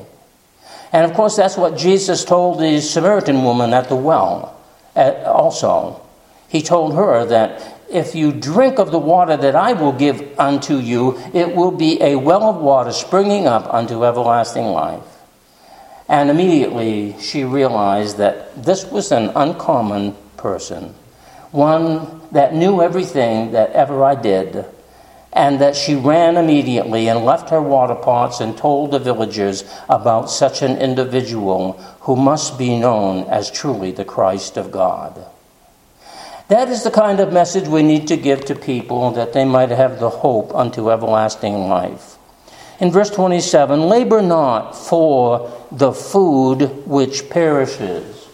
And 0.93 1.03
of 1.03 1.15
course, 1.15 1.35
that's 1.35 1.57
what 1.57 1.77
Jesus 1.77 2.23
told 2.23 2.59
the 2.59 2.79
Samaritan 2.79 3.43
woman 3.43 3.73
at 3.73 3.89
the 3.89 3.95
well 3.95 4.57
also. 4.95 6.01
He 6.47 6.61
told 6.61 6.95
her 6.95 7.25
that 7.25 7.74
if 7.89 8.15
you 8.15 8.31
drink 8.31 8.79
of 8.79 8.91
the 8.91 8.99
water 8.99 9.37
that 9.37 9.55
I 9.55 9.73
will 9.73 9.91
give 9.91 10.39
unto 10.39 10.77
you, 10.77 11.17
it 11.33 11.55
will 11.55 11.71
be 11.71 12.01
a 12.01 12.15
well 12.15 12.43
of 12.43 12.57
water 12.57 12.91
springing 12.91 13.47
up 13.47 13.71
unto 13.73 14.05
everlasting 14.05 14.65
life. 14.65 15.03
And 16.07 16.29
immediately 16.29 17.15
she 17.19 17.43
realized 17.43 18.17
that 18.17 18.63
this 18.63 18.85
was 18.85 19.11
an 19.11 19.31
uncommon 19.35 20.15
person, 20.37 20.93
one 21.51 22.21
that 22.31 22.53
knew 22.53 22.81
everything 22.81 23.51
that 23.51 23.71
ever 23.71 24.03
I 24.03 24.15
did, 24.15 24.65
and 25.33 25.59
that 25.59 25.75
she 25.75 25.95
ran 25.95 26.37
immediately 26.37 27.09
and 27.09 27.25
left 27.25 27.49
her 27.49 27.61
water 27.61 27.95
pots 27.95 28.39
and 28.39 28.57
told 28.57 28.91
the 28.91 28.99
villagers 28.99 29.63
about 29.89 30.29
such 30.29 30.61
an 30.61 30.77
individual 30.77 31.73
who 32.01 32.15
must 32.15 32.57
be 32.57 32.79
known 32.79 33.25
as 33.25 33.51
truly 33.51 33.91
the 33.91 34.05
Christ 34.05 34.57
of 34.57 34.71
God. 34.71 35.25
That 36.47 36.69
is 36.69 36.83
the 36.83 36.91
kind 36.91 37.19
of 37.19 37.33
message 37.33 37.67
we 37.67 37.81
need 37.81 38.07
to 38.09 38.17
give 38.17 38.45
to 38.45 38.55
people 38.55 39.09
that 39.11 39.33
they 39.33 39.45
might 39.45 39.69
have 39.69 39.99
the 39.99 40.11
hope 40.11 40.53
unto 40.53 40.91
everlasting 40.91 41.67
life. 41.67 42.17
In 42.79 42.91
verse 42.91 43.09
27, 43.09 43.81
labor 43.81 44.21
not 44.21 44.75
for 44.75 45.51
the 45.71 45.91
food 45.91 46.85
which 46.85 47.29
perishes. 47.31 48.27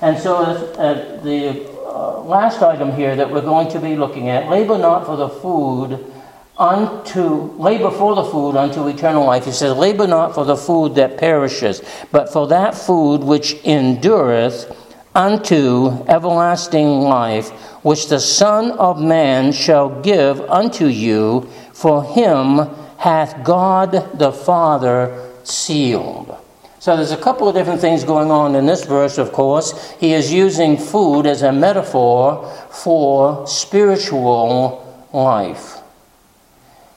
And 0.00 0.18
so 0.18 0.36
uh, 0.36 1.20
the 1.22 1.68
uh, 1.84 2.22
last 2.22 2.62
item 2.62 2.92
here 2.92 3.14
that 3.16 3.30
we're 3.30 3.42
going 3.42 3.68
to 3.72 3.78
be 3.78 3.94
looking 3.94 4.30
at 4.30 4.48
labor 4.48 4.78
not 4.78 5.04
for 5.04 5.16
the 5.16 5.28
food 5.28 6.12
unto 6.56 7.52
labor 7.58 7.90
for 7.90 8.14
the 8.14 8.24
food 8.24 8.56
unto 8.56 8.86
eternal 8.86 9.26
life. 9.26 9.44
He 9.44 9.52
says, 9.52 9.76
labor 9.76 10.06
not 10.06 10.34
for 10.34 10.46
the 10.46 10.56
food 10.56 10.94
that 10.94 11.18
perishes, 11.18 11.82
but 12.10 12.32
for 12.32 12.46
that 12.48 12.74
food 12.74 13.22
which 13.22 13.54
endureth 13.64 14.89
unto 15.14 16.04
everlasting 16.06 17.00
life, 17.00 17.50
which 17.82 18.08
the 18.08 18.20
Son 18.20 18.72
of 18.72 19.00
Man 19.00 19.52
shall 19.52 20.00
give 20.02 20.40
unto 20.42 20.86
you, 20.86 21.48
for 21.72 22.04
him 22.04 22.68
hath 22.98 23.42
God 23.44 24.18
the 24.18 24.32
Father 24.32 25.32
sealed. 25.44 26.36
So 26.78 26.96
there's 26.96 27.12
a 27.12 27.16
couple 27.16 27.48
of 27.48 27.54
different 27.54 27.80
things 27.80 28.04
going 28.04 28.30
on 28.30 28.54
in 28.54 28.64
this 28.66 28.84
verse, 28.84 29.18
of 29.18 29.32
course. 29.32 29.92
He 30.00 30.14
is 30.14 30.32
using 30.32 30.78
food 30.78 31.26
as 31.26 31.42
a 31.42 31.52
metaphor 31.52 32.46
for 32.70 33.46
spiritual 33.46 35.08
life. 35.12 35.78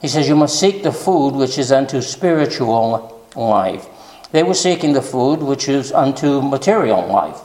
He 0.01 0.07
says, 0.07 0.27
You 0.27 0.35
must 0.35 0.59
seek 0.59 0.83
the 0.83 0.91
food 0.91 1.31
which 1.31 1.57
is 1.57 1.71
unto 1.71 2.01
spiritual 2.01 3.27
life. 3.35 3.87
They 4.31 4.43
were 4.43 4.53
seeking 4.53 4.93
the 4.93 5.01
food 5.01 5.39
which 5.39 5.67
is 5.67 5.91
unto 5.91 6.41
material 6.41 7.05
life 7.07 7.39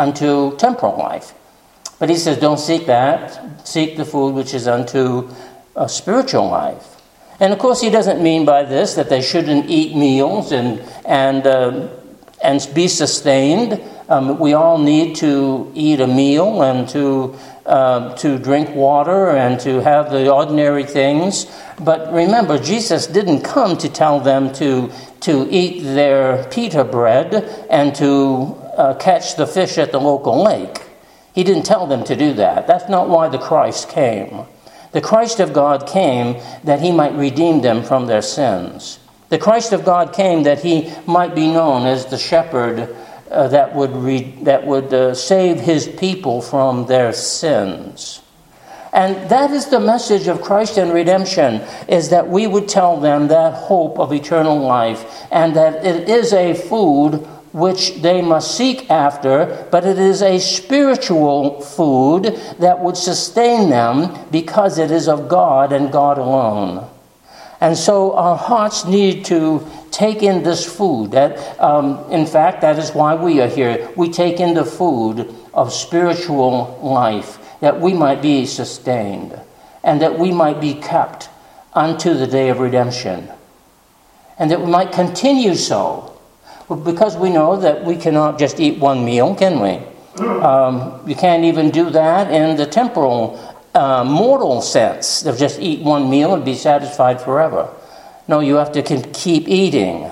unto 0.00 0.56
temporal 0.56 0.96
life. 0.96 1.34
But 1.98 2.08
he 2.08 2.16
says, 2.16 2.38
don't 2.38 2.58
seek 2.58 2.86
that. 2.86 3.68
Seek 3.68 3.98
the 3.98 4.06
food 4.06 4.34
which 4.34 4.54
is 4.54 4.66
unto 4.66 5.28
a 5.76 5.88
spiritual 5.88 6.48
life. 6.48 6.96
And 7.38 7.52
of 7.52 7.58
course, 7.58 7.80
he 7.80 7.90
doesn't 7.90 8.22
mean 8.22 8.46
by 8.46 8.64
this 8.64 8.94
that 8.94 9.10
they 9.10 9.20
shouldn't 9.20 9.68
eat 9.68 9.94
meals 9.94 10.52
and, 10.52 10.80
and, 11.04 11.46
uh, 11.46 11.88
and 12.42 12.68
be 12.74 12.88
sustained. 12.88 13.80
Um, 14.08 14.38
we 14.38 14.54
all 14.54 14.78
need 14.78 15.16
to 15.16 15.70
eat 15.74 16.00
a 16.00 16.06
meal 16.06 16.62
and 16.62 16.88
to, 16.88 17.36
uh, 17.66 17.70
uh, 17.70 18.14
to 18.16 18.38
drink 18.38 18.74
water 18.74 19.30
and 19.30 19.60
to 19.60 19.80
have 19.80 20.10
the 20.10 20.32
ordinary 20.32 20.84
things. 20.84 21.46
But 21.78 22.12
remember, 22.12 22.58
Jesus 22.58 23.06
didn't 23.06 23.42
come 23.42 23.76
to 23.78 23.88
tell 23.88 24.20
them 24.20 24.52
to, 24.54 24.90
to 25.20 25.46
eat 25.50 25.82
their 25.82 26.44
pita 26.50 26.84
bread 26.84 27.34
and 27.70 27.94
to 27.96 28.59
uh, 28.80 28.94
catch 28.94 29.36
the 29.36 29.46
fish 29.46 29.78
at 29.78 29.92
the 29.92 30.00
local 30.00 30.42
lake. 30.42 30.82
He 31.34 31.44
didn't 31.44 31.64
tell 31.64 31.86
them 31.86 32.02
to 32.04 32.16
do 32.16 32.32
that. 32.34 32.66
That's 32.66 32.88
not 32.88 33.08
why 33.08 33.28
the 33.28 33.38
Christ 33.38 33.88
came. 33.88 34.46
The 34.92 35.00
Christ 35.00 35.38
of 35.38 35.52
God 35.52 35.86
came 35.86 36.40
that 36.64 36.80
he 36.80 36.90
might 36.90 37.14
redeem 37.14 37.60
them 37.60 37.84
from 37.84 38.06
their 38.06 38.22
sins. 38.22 38.98
The 39.28 39.38
Christ 39.38 39.72
of 39.72 39.84
God 39.84 40.12
came 40.12 40.42
that 40.42 40.60
he 40.60 40.92
might 41.06 41.36
be 41.36 41.46
known 41.46 41.86
as 41.86 42.06
the 42.06 42.18
shepherd 42.18 42.96
uh, 43.30 43.46
that 43.48 43.76
would, 43.76 43.94
re- 43.94 44.34
that 44.42 44.66
would 44.66 44.92
uh, 44.92 45.14
save 45.14 45.60
his 45.60 45.86
people 45.86 46.42
from 46.42 46.86
their 46.86 47.12
sins. 47.12 48.22
And 48.92 49.30
that 49.30 49.52
is 49.52 49.66
the 49.66 49.78
message 49.78 50.26
of 50.26 50.42
Christ 50.42 50.76
and 50.76 50.92
redemption 50.92 51.62
is 51.86 52.08
that 52.08 52.28
we 52.28 52.48
would 52.48 52.68
tell 52.68 52.98
them 52.98 53.28
that 53.28 53.54
hope 53.54 54.00
of 54.00 54.12
eternal 54.12 54.58
life 54.58 55.04
and 55.30 55.54
that 55.54 55.84
it 55.86 56.08
is 56.08 56.32
a 56.32 56.54
food 56.54 57.24
which 57.52 57.96
they 57.96 58.22
must 58.22 58.56
seek 58.56 58.90
after, 58.90 59.66
but 59.70 59.84
it 59.84 59.98
is 59.98 60.22
a 60.22 60.38
spiritual 60.38 61.60
food 61.60 62.24
that 62.58 62.80
would 62.80 62.96
sustain 62.96 63.70
them 63.70 64.16
because 64.30 64.78
it 64.78 64.90
is 64.90 65.08
of 65.08 65.28
God 65.28 65.72
and 65.72 65.90
God 65.90 66.18
alone. 66.18 66.88
And 67.60 67.76
so 67.76 68.14
our 68.14 68.36
hearts 68.36 68.86
need 68.86 69.24
to 69.26 69.66
take 69.90 70.22
in 70.22 70.42
this 70.42 70.64
food. 70.64 71.10
That, 71.10 71.60
um, 71.60 72.10
in 72.10 72.24
fact, 72.24 72.62
that 72.62 72.78
is 72.78 72.92
why 72.92 73.14
we 73.16 73.40
are 73.40 73.48
here. 73.48 73.90
We 73.96 74.10
take 74.10 74.40
in 74.40 74.54
the 74.54 74.64
food 74.64 75.34
of 75.52 75.72
spiritual 75.72 76.78
life 76.82 77.38
that 77.60 77.80
we 77.80 77.92
might 77.92 78.22
be 78.22 78.46
sustained 78.46 79.38
and 79.82 80.00
that 80.00 80.18
we 80.18 80.32
might 80.32 80.60
be 80.60 80.74
kept 80.74 81.28
unto 81.74 82.14
the 82.14 82.26
day 82.26 82.48
of 82.48 82.60
redemption 82.60 83.28
and 84.38 84.50
that 84.50 84.60
we 84.60 84.70
might 84.70 84.92
continue 84.92 85.54
so 85.54 86.09
because 86.76 87.16
we 87.16 87.30
know 87.30 87.56
that 87.56 87.84
we 87.84 87.96
cannot 87.96 88.38
just 88.38 88.60
eat 88.60 88.78
one 88.78 89.04
meal, 89.04 89.34
can 89.34 89.60
we? 89.60 89.82
Um, 90.24 91.00
you 91.06 91.14
can't 91.14 91.44
even 91.44 91.70
do 91.70 91.90
that 91.90 92.30
in 92.32 92.56
the 92.56 92.66
temporal 92.66 93.38
uh, 93.74 94.04
mortal 94.04 94.60
sense 94.60 95.24
of 95.24 95.38
just 95.38 95.60
eat 95.60 95.80
one 95.82 96.10
meal 96.10 96.34
and 96.34 96.44
be 96.44 96.54
satisfied 96.54 97.20
forever. 97.20 97.72
No, 98.28 98.40
you 98.40 98.56
have 98.56 98.72
to 98.72 98.82
keep 98.82 99.48
eating. 99.48 100.10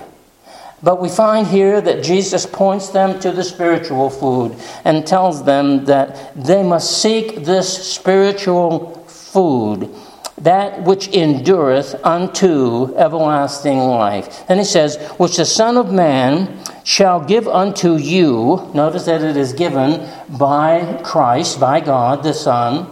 But 0.81 1.01
we 1.01 1.09
find 1.09 1.45
here 1.45 1.81
that 1.81 2.03
Jesus 2.03 2.45
points 2.45 2.89
them 2.89 3.19
to 3.19 3.31
the 3.31 3.43
spiritual 3.43 4.09
food 4.09 4.55
and 4.85 5.05
tells 5.05 5.43
them 5.43 5.85
that 5.85 6.33
they 6.35 6.63
must 6.63 7.01
seek 7.01 7.43
this 7.43 7.93
spiritual 7.93 9.03
food, 9.05 9.93
that 10.41 10.83
which 10.83 11.07
endureth 11.09 11.95
unto 12.05 12.95
everlasting 12.95 13.79
life. 13.79 14.47
Then 14.47 14.57
he 14.57 14.63
says, 14.63 14.97
Which 15.17 15.37
the 15.37 15.45
Son 15.45 15.77
of 15.77 15.91
Man 15.91 16.59
shall 16.83 17.23
give 17.23 17.47
unto 17.47 17.95
you. 17.95 18.71
Notice 18.73 19.05
that 19.05 19.21
it 19.21 19.37
is 19.37 19.53
given 19.53 20.09
by 20.37 21.01
Christ, 21.03 21.59
by 21.59 21.79
God 21.79 22.23
the 22.23 22.33
Son 22.33 22.89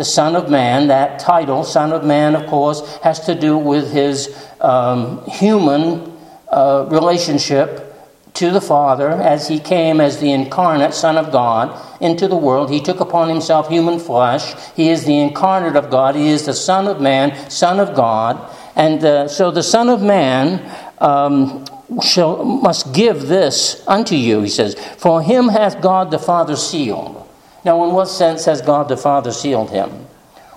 the 0.00 0.04
Son 0.04 0.34
of 0.34 0.48
Man. 0.48 0.88
That 0.88 1.18
title, 1.18 1.62
Son 1.62 1.92
of 1.92 2.04
Man, 2.06 2.34
of 2.34 2.46
course, 2.46 2.96
has 3.02 3.20
to 3.26 3.34
do 3.34 3.58
with 3.58 3.92
his 3.92 4.34
um, 4.62 5.22
human 5.26 6.16
uh, 6.48 6.88
relationship 6.90 7.89
to 8.34 8.50
the 8.50 8.60
Father 8.60 9.10
as 9.10 9.48
he 9.48 9.58
came 9.58 10.00
as 10.00 10.18
the 10.18 10.32
incarnate 10.32 10.94
Son 10.94 11.16
of 11.16 11.32
God 11.32 11.78
into 12.00 12.28
the 12.28 12.36
world. 12.36 12.70
He 12.70 12.80
took 12.80 13.00
upon 13.00 13.28
himself 13.28 13.68
human 13.68 13.98
flesh. 13.98 14.54
He 14.74 14.88
is 14.88 15.04
the 15.04 15.18
incarnate 15.18 15.76
of 15.76 15.90
God. 15.90 16.14
He 16.14 16.28
is 16.28 16.46
the 16.46 16.54
Son 16.54 16.86
of 16.86 17.00
Man, 17.00 17.50
Son 17.50 17.80
of 17.80 17.94
God. 17.94 18.54
And 18.76 19.04
uh, 19.04 19.28
so 19.28 19.50
the 19.50 19.62
Son 19.62 19.88
of 19.88 20.02
Man 20.02 20.70
um, 20.98 21.64
shall, 22.02 22.44
must 22.44 22.94
give 22.94 23.26
this 23.26 23.82
unto 23.86 24.14
you, 24.14 24.42
he 24.42 24.48
says. 24.48 24.74
For 24.98 25.22
him 25.22 25.48
hath 25.48 25.80
God 25.82 26.10
the 26.10 26.18
Father 26.18 26.56
sealed. 26.56 27.28
Now, 27.64 27.84
in 27.84 27.92
what 27.92 28.06
sense 28.06 28.44
has 28.46 28.62
God 28.62 28.88
the 28.88 28.96
Father 28.96 29.32
sealed 29.32 29.70
him? 29.70 30.06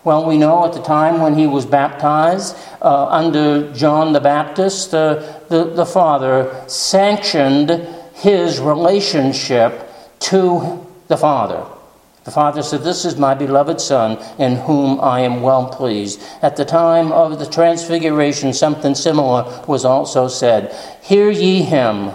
Well, 0.03 0.25
we 0.25 0.37
know 0.37 0.65
at 0.65 0.73
the 0.73 0.81
time 0.81 1.21
when 1.21 1.35
he 1.35 1.47
was 1.47 1.65
baptized 1.65 2.57
uh, 2.81 3.05
under 3.07 3.71
John 3.73 4.11
the 4.11 4.19
Baptist, 4.19 4.93
uh, 4.93 5.39
the, 5.47 5.63
the 5.63 5.85
Father 5.85 6.53
sanctioned 6.67 7.69
his 8.15 8.59
relationship 8.59 9.89
to 10.19 10.85
the 11.07 11.15
Father. 11.15 11.65
The 12.25 12.31
Father 12.31 12.63
said, 12.63 12.83
This 12.83 13.05
is 13.05 13.17
my 13.17 13.33
beloved 13.33 13.79
Son, 13.79 14.17
in 14.37 14.55
whom 14.55 14.99
I 14.99 15.21
am 15.21 15.41
well 15.41 15.67
pleased. 15.69 16.21
At 16.41 16.57
the 16.57 16.65
time 16.65 17.11
of 17.13 17.39
the 17.39 17.45
Transfiguration, 17.45 18.53
something 18.53 18.95
similar 18.95 19.63
was 19.67 19.85
also 19.85 20.27
said 20.27 20.75
Hear 21.01 21.29
ye 21.29 21.63
him, 21.63 22.11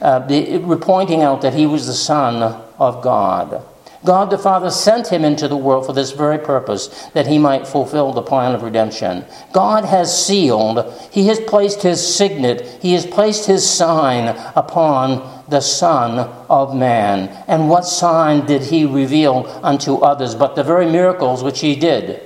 uh, 0.00 0.18
the, 0.20 0.78
pointing 0.80 1.22
out 1.22 1.40
that 1.40 1.54
he 1.54 1.66
was 1.66 1.86
the 1.86 1.94
Son 1.94 2.42
of 2.78 3.02
God. 3.02 3.64
God 4.04 4.30
the 4.30 4.38
Father 4.38 4.70
sent 4.70 5.08
him 5.08 5.24
into 5.24 5.48
the 5.48 5.56
world 5.56 5.86
for 5.86 5.94
this 5.94 6.12
very 6.12 6.38
purpose, 6.38 6.88
that 7.14 7.26
he 7.26 7.38
might 7.38 7.66
fulfill 7.66 8.12
the 8.12 8.22
plan 8.22 8.54
of 8.54 8.62
redemption. 8.62 9.24
God 9.52 9.84
has 9.86 10.26
sealed, 10.26 10.92
he 11.10 11.26
has 11.28 11.40
placed 11.40 11.82
his 11.82 12.06
signet, 12.06 12.66
he 12.82 12.92
has 12.92 13.06
placed 13.06 13.46
his 13.46 13.68
sign 13.68 14.36
upon 14.54 15.44
the 15.48 15.60
Son 15.60 16.18
of 16.50 16.76
Man. 16.76 17.28
And 17.48 17.70
what 17.70 17.86
sign 17.86 18.46
did 18.46 18.62
he 18.62 18.84
reveal 18.84 19.46
unto 19.62 19.96
others 19.96 20.34
but 20.34 20.54
the 20.54 20.62
very 20.62 20.90
miracles 20.90 21.42
which 21.42 21.60
he 21.60 21.74
did, 21.74 22.20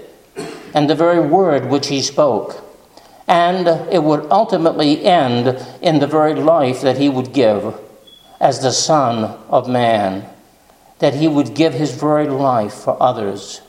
and 0.75 0.91
the 0.91 0.95
very 0.95 1.21
word 1.21 1.71
which 1.71 1.87
he 1.89 2.03
spoke? 2.03 2.65
And 3.29 3.69
it 3.93 4.03
would 4.03 4.27
ultimately 4.31 5.05
end 5.05 5.65
in 5.83 5.99
the 5.99 6.07
very 6.07 6.35
life 6.35 6.81
that 6.81 6.97
he 6.97 7.09
would 7.09 7.33
give 7.33 7.79
as 8.41 8.63
the 8.63 8.73
Son 8.73 9.25
of 9.49 9.69
Man, 9.69 10.29
that 10.99 11.15
he 11.15 11.29
would 11.29 11.55
give 11.55 11.75
his 11.75 11.95
very 11.95 12.27
life 12.27 12.75
for 12.75 13.01
others. 13.01 13.61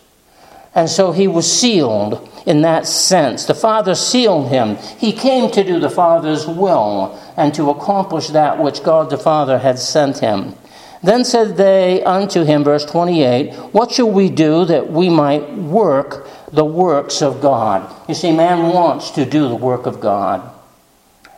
And 0.75 0.89
so 0.89 1.11
he 1.11 1.27
was 1.27 1.51
sealed 1.51 2.29
in 2.45 2.61
that 2.61 2.85
sense. 2.85 3.45
The 3.45 3.55
Father 3.55 3.95
sealed 3.95 4.49
him. 4.49 4.75
He 4.97 5.11
came 5.11 5.51
to 5.51 5.63
do 5.63 5.79
the 5.79 5.89
Father's 5.89 6.47
will 6.47 7.19
and 7.37 7.53
to 7.55 7.69
accomplish 7.69 8.27
that 8.27 8.59
which 8.59 8.83
God 8.83 9.09
the 9.09 9.17
Father 9.17 9.57
had 9.59 9.79
sent 9.79 10.19
him. 10.19 10.55
Then 11.01 11.23
said 11.23 11.55
they 11.55 12.03
unto 12.03 12.43
him, 12.43 12.63
verse 12.63 12.85
28, 12.85 13.53
What 13.71 13.91
shall 13.91 14.11
we 14.11 14.29
do 14.29 14.65
that 14.65 14.91
we 14.91 15.09
might 15.09 15.53
work 15.53 16.27
the 16.51 16.65
works 16.65 17.21
of 17.21 17.41
God? 17.41 17.89
You 18.07 18.15
see, 18.15 18.35
man 18.35 18.73
wants 18.73 19.11
to 19.11 19.25
do 19.25 19.47
the 19.47 19.55
work 19.55 19.85
of 19.85 20.01
God, 20.01 20.49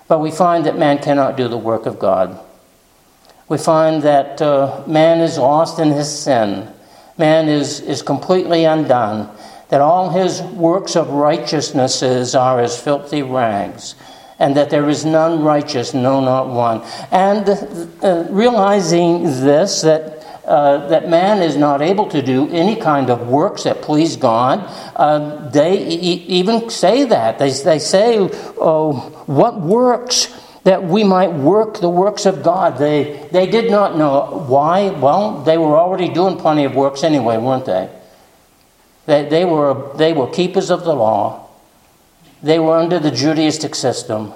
but 0.08 0.20
we 0.20 0.32
find 0.32 0.66
that 0.66 0.80
man 0.80 0.98
cannot 0.98 1.38
do 1.38 1.48
the 1.48 1.58
work 1.58 1.86
of 1.86 2.00
God 2.00 2.40
we 3.52 3.58
find 3.58 4.02
that 4.04 4.42
uh, 4.42 4.82
man 4.88 5.20
is 5.20 5.38
lost 5.38 5.78
in 5.78 5.90
his 5.92 6.10
sin. 6.10 6.72
Man 7.18 7.50
is, 7.50 7.82
is 7.82 8.02
completely 8.02 8.64
undone. 8.64 9.30
That 9.68 9.82
all 9.82 10.10
his 10.10 10.42
works 10.42 10.96
of 10.96 11.10
righteousnesses 11.10 12.34
are 12.34 12.62
as 12.62 12.82
filthy 12.82 13.24
rags. 13.24 13.96
And 14.40 14.56
that 14.56 14.70
there 14.70 14.88
is 14.88 15.04
none 15.04 15.44
righteous, 15.44 15.94
no, 15.94 16.22
not 16.22 16.48
one. 16.48 16.82
And 17.12 17.50
uh, 18.02 18.26
realizing 18.30 19.24
this, 19.24 19.82
that 19.82 20.20
uh, 20.46 20.88
that 20.88 21.10
man 21.10 21.42
is 21.44 21.58
not 21.58 21.82
able 21.82 22.08
to 22.08 22.22
do 22.22 22.50
any 22.52 22.78
kind 22.78 23.10
of 23.10 23.28
works 23.28 23.64
that 23.64 23.82
please 23.82 24.16
God. 24.16 24.64
Uh, 24.96 25.50
they 25.50 25.78
e- 25.88 26.26
even 26.40 26.70
say 26.70 27.04
that. 27.04 27.38
They, 27.38 27.52
they 27.52 27.80
say, 27.80 28.18
oh, 28.18 28.94
What 29.28 29.60
works 29.60 30.34
that 30.64 30.84
we 30.84 31.04
might 31.04 31.34
work 31.34 31.80
the 31.80 31.90
works 31.90 32.26
of 32.26 32.44
God. 32.44 32.78
They, 32.78 33.28
they 33.32 33.48
did 33.50 33.72
not 33.72 33.98
know 33.98 34.46
why. 34.48 34.90
Well, 34.90 35.42
they 35.44 35.58
were 35.58 35.78
already 35.78 36.10
doing 36.10 36.38
plenty 36.38 36.66
of 36.66 36.76
works 36.76 37.04
anyway, 37.04 37.38
weren't 37.38 37.66
they? 37.66 37.90
They, 39.06 39.28
they, 39.28 39.46
were, 39.46 39.96
they 39.96 40.14
were 40.14 40.28
keepers 40.28 40.70
of 40.70 40.84
the 40.84 40.94
law, 40.94 41.50
they 42.44 42.60
were 42.60 42.78
under 42.78 43.00
the 43.00 43.12
Judaistic 43.12 43.76
system. 43.76 44.34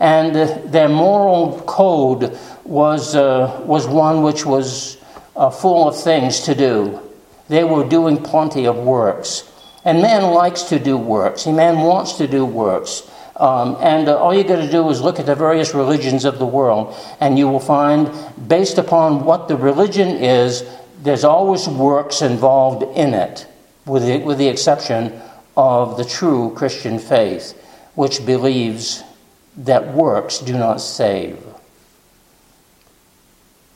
And 0.00 0.34
their 0.72 0.88
moral 0.88 1.60
code 1.62 2.38
was, 2.64 3.16
uh, 3.16 3.62
was 3.64 3.86
one 3.88 4.22
which 4.22 4.46
was 4.46 4.96
uh, 5.34 5.50
full 5.50 5.88
of 5.88 6.00
things 6.00 6.42
to 6.42 6.54
do. 6.54 7.00
They 7.48 7.64
were 7.64 7.88
doing 7.88 8.22
plenty 8.22 8.66
of 8.66 8.76
works. 8.76 9.50
And 9.84 10.00
man 10.00 10.22
likes 10.22 10.64
to 10.64 10.78
do 10.78 10.96
works. 10.96 11.46
Man 11.46 11.78
wants 11.78 12.18
to 12.18 12.28
do 12.28 12.44
works. 12.44 13.10
Um, 13.38 13.76
and 13.80 14.08
uh, 14.08 14.18
all 14.18 14.34
you 14.34 14.42
got 14.42 14.56
to 14.56 14.70
do 14.70 14.88
is 14.90 15.00
look 15.00 15.20
at 15.20 15.26
the 15.26 15.34
various 15.34 15.72
religions 15.74 16.24
of 16.24 16.38
the 16.38 16.46
world, 16.46 16.94
and 17.20 17.38
you 17.38 17.46
will 17.48 17.60
find, 17.60 18.10
based 18.48 18.78
upon 18.78 19.24
what 19.24 19.46
the 19.46 19.56
religion 19.56 20.08
is, 20.08 20.64
there's 21.02 21.22
always 21.22 21.68
works 21.68 22.20
involved 22.20 22.82
in 22.96 23.14
it, 23.14 23.46
with 23.86 24.04
the, 24.04 24.18
with 24.18 24.38
the 24.38 24.48
exception 24.48 25.20
of 25.56 25.96
the 25.96 26.04
true 26.04 26.52
Christian 26.56 26.98
faith, 26.98 27.52
which 27.94 28.26
believes 28.26 29.04
that 29.56 29.94
works 29.94 30.40
do 30.40 30.58
not 30.58 30.80
save. 30.80 31.38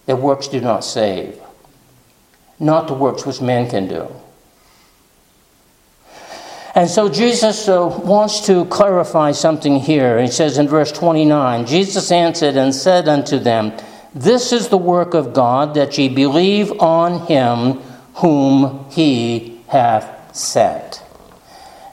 That 0.07 0.17
works 0.17 0.49
do 0.49 0.61
not 0.61 0.85
save. 0.85 1.39
not 2.59 2.87
the 2.87 2.95
works 2.95 3.27
which 3.27 3.41
man 3.41 3.69
can 3.69 3.89
do. 3.89 4.09
And 6.75 6.89
so 6.89 7.09
Jesus 7.09 7.69
uh, 7.69 7.87
wants 8.03 8.47
to 8.47 8.65
clarify 8.67 9.33
something 9.33 9.77
here. 9.77 10.21
He 10.21 10.29
says 10.29 10.57
in 10.57 10.69
verse 10.69 10.91
29 10.91 11.67
Jesus 11.67 12.11
answered 12.11 12.57
and 12.57 12.75
said 12.75 13.09
unto 13.09 13.39
them, 13.39 13.73
This 14.15 14.53
is 14.53 14.69
the 14.69 14.79
work 14.79 15.13
of 15.13 15.35
God, 15.35 15.75
that 15.75 15.99
ye 15.99 16.09
believe 16.09 16.73
on 16.81 17.27
him 17.27 17.81
whom 18.15 18.87
he 18.91 19.61
hath 19.69 20.35
sent. 20.35 21.03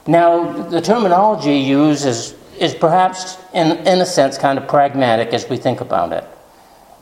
Now, 0.06 0.50
the 0.68 0.80
terminology 0.80 1.58
used 1.58 2.06
is, 2.06 2.34
is 2.58 2.74
perhaps, 2.74 3.36
in, 3.52 3.86
in 3.86 4.00
a 4.00 4.06
sense, 4.06 4.38
kind 4.38 4.58
of 4.58 4.66
pragmatic 4.66 5.34
as 5.34 5.48
we 5.48 5.58
think 5.58 5.82
about 5.82 6.12
it, 6.12 6.24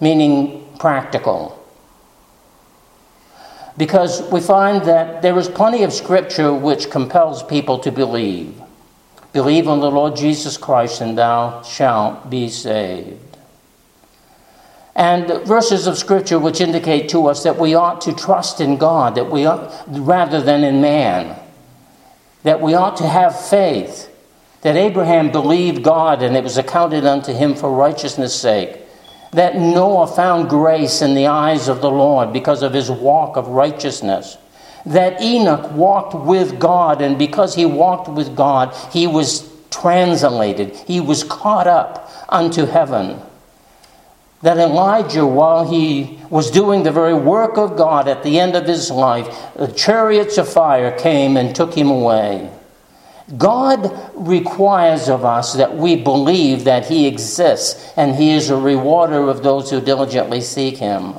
meaning 0.01 0.67
practical 0.79 1.58
because 3.79 4.29
we 4.33 4.41
find 4.41 4.83
that 4.87 5.23
there 5.23 5.39
is 5.39 5.49
plenty 5.49 5.85
of 5.85 5.93
scripture 5.93 6.53
which 6.53 6.91
compels 6.91 7.45
people 7.45 7.79
to 7.79 7.93
believe. 7.93 8.61
Believe 9.33 9.69
on 9.69 9.79
the 9.79 9.91
Lord 9.91 10.17
Jesus 10.17 10.57
Christ, 10.57 11.01
and 11.01 11.17
thou 11.17 11.63
shalt 11.63 12.29
be 12.29 12.49
saved. 12.49 13.37
And 14.97 15.47
verses 15.47 15.87
of 15.87 15.97
scripture 15.97 16.41
which 16.41 16.61
indicate 16.61 17.11
to 17.11 17.29
us 17.29 17.45
that 17.45 17.57
we 17.57 17.77
ought 17.77 18.01
to 18.01 18.13
trust 18.13 18.61
in 18.61 18.79
God, 18.79 19.15
that 19.15 19.31
we 19.31 19.47
ought, 19.47 19.85
rather 19.87 20.41
than 20.41 20.65
in 20.65 20.81
man, 20.81 21.39
that 22.43 22.61
we 22.61 22.75
ought 22.75 22.97
to 22.97 23.07
have 23.07 23.49
faith, 23.49 24.11
that 24.63 24.77
Abraham 24.77 25.31
believed 25.31 25.85
God 25.85 26.21
and 26.21 26.37
it 26.37 26.43
was 26.43 26.59
accounted 26.59 27.07
unto 27.07 27.33
him 27.33 27.55
for 27.55 27.73
righteousness' 27.73 28.35
sake 28.35 28.81
that 29.33 29.57
Noah 29.57 30.07
found 30.07 30.49
grace 30.49 31.03
in 31.03 31.15
the 31.15 31.27
eyes 31.27 31.69
of 31.69 31.81
the 31.81 31.91
Lord 31.91 32.33
because 32.33 32.63
of 32.63 32.73
his 32.73 32.91
walk 32.91 33.37
of 33.37 33.49
righteousness. 33.49 34.39
That 34.87 35.21
Enoch 35.21 35.71
walked 35.73 36.15
with 36.15 36.59
God, 36.59 37.03
and 37.03 37.19
because 37.19 37.55
he 37.55 37.67
walked 37.67 38.09
with 38.09 38.35
God, 38.35 38.75
he 38.93 39.07
was 39.07 39.51
translated, 39.71 40.75
he 40.87 41.01
was 41.01 41.25
caught 41.25 41.67
up 41.67 42.11
unto 42.29 42.65
heaven. 42.65 43.21
That 44.43 44.59
Elijah, 44.59 45.27
while 45.27 45.69
he 45.69 46.21
was 46.31 46.51
doing 46.51 46.85
the 46.85 46.93
very 46.93 47.15
work 47.15 47.59
of 47.59 47.77
God 47.77 48.07
at 48.09 48.23
the 48.23 48.39
end 48.39 48.55
of 48.55 48.67
his 48.67 48.91
life, 48.91 49.27
the 49.57 49.67
chariots 49.67 50.39
of 50.39 50.49
fire 50.49 50.97
came 50.97 51.37
and 51.37 51.55
took 51.55 51.75
him 51.75 51.91
away. 51.91 52.51
God 53.37 54.11
requires 54.15 55.09
of 55.09 55.25
us 55.25 55.55
that 55.55 55.77
we 55.77 55.97
believe 55.97 56.65
that 56.65 56.87
He 56.87 57.07
exists 57.07 57.93
and 57.97 58.17
He 58.17 58.31
is 58.31 58.49
a 58.49 58.57
rewarder 58.57 59.29
of 59.29 59.43
those 59.43 59.71
who 59.71 59.81
diligently 59.81 60.41
seek 60.41 60.79
Him. 60.79 61.15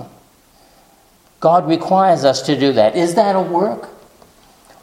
God 1.40 1.68
requires 1.68 2.26
us 2.26 2.42
to 2.44 2.60
do 2.60 2.74
that. 2.74 2.96
Is 2.96 3.16
that 3.16 3.36
a 3.36 3.42
work? 3.42 3.90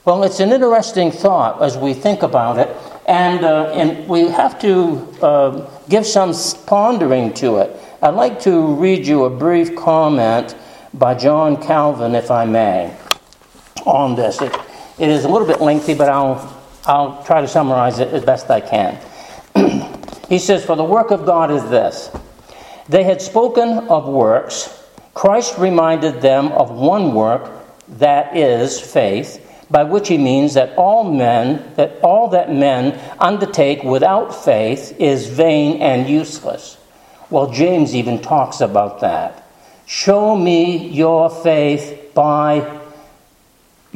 Well, 0.04 0.22
it's 0.22 0.38
an 0.38 0.52
interesting 0.52 1.10
thought 1.10 1.60
as 1.60 1.76
we 1.76 1.92
think 1.92 2.22
about 2.22 2.58
it, 2.58 2.74
and, 3.08 3.44
uh, 3.44 3.72
and 3.72 4.08
we 4.08 4.28
have 4.28 4.60
to 4.60 4.98
uh, 5.20 5.70
give 5.88 6.06
some 6.06 6.32
pondering 6.66 7.34
to 7.34 7.56
it. 7.56 7.76
I'd 8.00 8.14
like 8.14 8.40
to 8.42 8.74
read 8.74 9.04
you 9.04 9.24
a 9.24 9.30
brief 9.30 9.74
comment 9.74 10.54
by 10.94 11.14
John 11.14 11.60
Calvin, 11.60 12.14
if 12.14 12.30
I 12.30 12.44
may, 12.44 12.96
on 13.84 14.14
this. 14.14 14.40
It, 14.40 14.56
it 14.98 15.08
is 15.08 15.24
a 15.24 15.28
little 15.28 15.46
bit 15.46 15.60
lengthy, 15.60 15.94
but 15.94 16.08
I'll 16.08 16.55
I'll 16.86 17.24
try 17.24 17.40
to 17.40 17.48
summarize 17.48 17.98
it 17.98 18.08
as 18.08 18.24
best 18.24 18.48
I 18.48 18.60
can. 18.60 18.98
he 20.28 20.38
says, 20.38 20.64
For 20.64 20.76
the 20.76 20.84
work 20.84 21.10
of 21.10 21.26
God 21.26 21.50
is 21.50 21.68
this 21.68 22.10
they 22.88 23.02
had 23.02 23.20
spoken 23.20 23.88
of 23.88 24.06
works. 24.06 24.72
Christ 25.12 25.58
reminded 25.58 26.20
them 26.20 26.52
of 26.52 26.70
one 26.70 27.14
work, 27.14 27.50
that 27.88 28.36
is 28.36 28.78
faith, 28.80 29.42
by 29.70 29.82
which 29.82 30.08
he 30.08 30.18
means 30.18 30.54
that 30.54 30.76
all 30.76 31.10
men, 31.10 31.72
that 31.74 31.98
all 32.02 32.28
that 32.28 32.52
men 32.52 33.00
undertake 33.18 33.82
without 33.82 34.44
faith 34.44 34.94
is 35.00 35.26
vain 35.26 35.80
and 35.82 36.08
useless. 36.08 36.76
Well, 37.30 37.50
James 37.50 37.94
even 37.94 38.20
talks 38.20 38.60
about 38.60 39.00
that. 39.00 39.48
Show 39.86 40.36
me 40.36 40.88
your 40.88 41.30
faith 41.30 42.12
by 42.14 42.80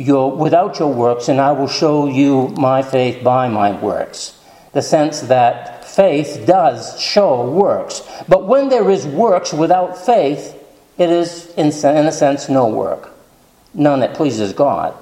your, 0.00 0.34
without 0.34 0.78
your 0.78 0.92
works, 0.92 1.28
and 1.28 1.40
I 1.40 1.52
will 1.52 1.68
show 1.68 2.06
you 2.06 2.48
my 2.56 2.82
faith 2.82 3.22
by 3.22 3.48
my 3.48 3.78
works. 3.78 4.38
The 4.72 4.82
sense 4.82 5.20
that 5.22 5.84
faith 5.84 6.44
does 6.46 6.98
show 7.00 7.50
works. 7.50 8.02
But 8.26 8.46
when 8.46 8.70
there 8.70 8.90
is 8.90 9.06
works 9.06 9.52
without 9.52 9.98
faith, 9.98 10.56
it 10.96 11.10
is, 11.10 11.52
in, 11.54 11.66
in 11.66 12.06
a 12.06 12.12
sense, 12.12 12.48
no 12.48 12.68
work. 12.68 13.10
None 13.74 14.00
that 14.00 14.14
pleases 14.14 14.52
God. 14.52 14.96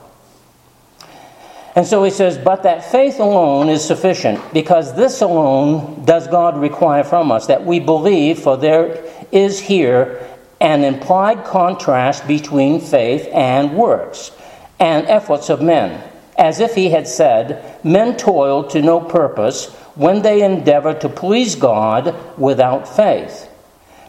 And 1.77 1.87
so 1.87 2.03
he 2.03 2.11
says, 2.11 2.37
But 2.37 2.65
that 2.65 2.91
faith 2.91 3.21
alone 3.21 3.69
is 3.69 3.85
sufficient, 3.85 4.41
because 4.53 4.97
this 4.97 5.21
alone 5.21 6.05
does 6.05 6.27
God 6.27 6.59
require 6.59 7.05
from 7.05 7.31
us, 7.31 7.47
that 7.47 7.65
we 7.65 7.79
believe, 7.79 8.41
for 8.41 8.57
there 8.57 9.05
is 9.31 9.61
here 9.61 10.27
an 10.61 10.83
implied 10.83 11.45
contrast 11.45 12.27
between 12.27 12.81
faith 12.81 13.29
and 13.33 13.77
works 13.77 14.33
and 14.81 15.07
efforts 15.07 15.49
of 15.51 15.61
men, 15.61 16.03
as 16.37 16.61
if 16.61 16.75
he 16.75 16.91
had 16.91 17.09
said, 17.09 17.79
Men 17.85 18.17
toil 18.17 18.65
to 18.65 18.81
no 18.81 19.01
purpose 19.01 19.67
when 19.95 20.23
they 20.23 20.43
endeavor 20.43 20.95
to 20.95 21.09
please 21.09 21.57
God 21.57 22.15
without 22.39 22.89
faith, 22.89 23.51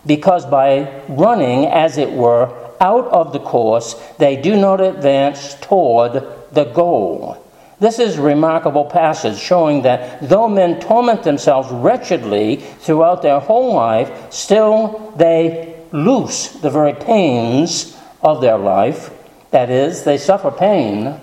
because 0.05 0.45
by 0.45 1.03
running, 1.07 1.65
as 1.65 1.97
it 1.97 2.11
were, 2.11 2.53
out 2.79 3.07
of 3.07 3.33
the 3.33 3.39
course, 3.39 3.95
they 4.17 4.35
do 4.35 4.55
not 4.55 4.79
advance 4.79 5.55
toward 5.55 6.23
the 6.51 6.65
goal. 6.65 7.43
This 7.79 7.97
is 7.97 8.17
a 8.17 8.21
remarkable 8.21 8.85
passage 8.85 9.39
showing 9.39 9.83
that 9.83 10.27
though 10.27 10.47
men 10.47 10.79
torment 10.81 11.23
themselves 11.23 11.71
wretchedly 11.71 12.57
throughout 12.57 13.21
their 13.21 13.39
whole 13.39 13.73
life, 13.73 14.31
still 14.31 15.13
they 15.17 15.81
loose 15.91 16.49
the 16.49 16.69
very 16.69 16.93
pains 16.93 17.97
of 18.21 18.41
their 18.41 18.57
life 18.57 19.11
that 19.51 19.69
is, 19.69 20.03
they 20.03 20.17
suffer 20.17 20.51
pain 20.51 21.19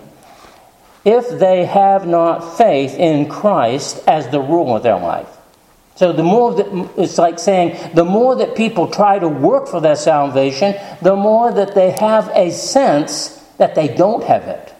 if 1.05 1.39
they 1.39 1.65
have 1.65 2.05
not 2.05 2.57
faith 2.57 2.93
in 2.95 3.29
Christ 3.29 4.03
as 4.07 4.27
the 4.27 4.41
rule 4.41 4.75
of 4.75 4.83
their 4.83 4.99
life. 4.99 5.29
So 5.95 6.13
the 6.13 6.23
more 6.23 6.53
that 6.53 6.91
it's 6.97 7.17
like 7.17 7.39
saying 7.39 7.95
the 7.95 8.05
more 8.05 8.35
that 8.35 8.55
people 8.55 8.87
try 8.87 9.17
to 9.17 9.27
work 9.27 9.67
for 9.67 9.81
their 9.81 9.95
salvation, 9.95 10.75
the 11.01 11.15
more 11.15 11.51
that 11.51 11.73
they 11.73 11.91
have 11.91 12.29
a 12.35 12.51
sense 12.51 13.43
that 13.57 13.73
they 13.73 13.87
don't 13.87 14.23
have 14.25 14.43
it, 14.43 14.73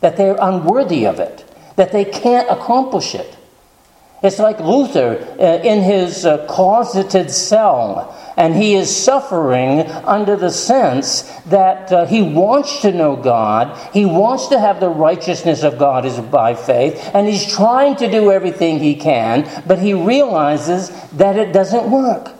that 0.00 0.16
they're 0.16 0.38
unworthy 0.40 1.06
of 1.06 1.20
it, 1.20 1.44
that 1.76 1.92
they 1.92 2.04
can't 2.04 2.50
accomplish 2.50 3.14
it. 3.14 3.36
It's 4.22 4.40
like 4.40 4.58
Luther 4.58 5.18
uh, 5.38 5.62
in 5.62 5.82
his 5.82 6.26
uh, 6.26 6.44
closeted 6.46 7.30
cell 7.30 8.27
and 8.38 8.54
he 8.54 8.74
is 8.74 8.94
suffering 8.94 9.80
under 10.06 10.36
the 10.36 10.50
sense 10.50 11.22
that 11.46 11.92
uh, 11.92 12.06
he 12.06 12.22
wants 12.22 12.82
to 12.82 12.92
know 12.92 13.16
God, 13.16 13.76
he 13.92 14.06
wants 14.06 14.46
to 14.46 14.60
have 14.60 14.78
the 14.78 14.88
righteousness 14.88 15.64
of 15.64 15.76
God 15.76 16.06
is 16.06 16.18
by 16.20 16.54
faith, 16.54 17.10
and 17.12 17.26
he's 17.26 17.44
trying 17.52 17.96
to 17.96 18.08
do 18.08 18.30
everything 18.30 18.78
he 18.78 18.94
can, 18.94 19.50
but 19.66 19.80
he 19.80 19.92
realizes 19.92 20.90
that 21.10 21.36
it 21.36 21.52
doesn't 21.52 21.90
work. 21.90 22.37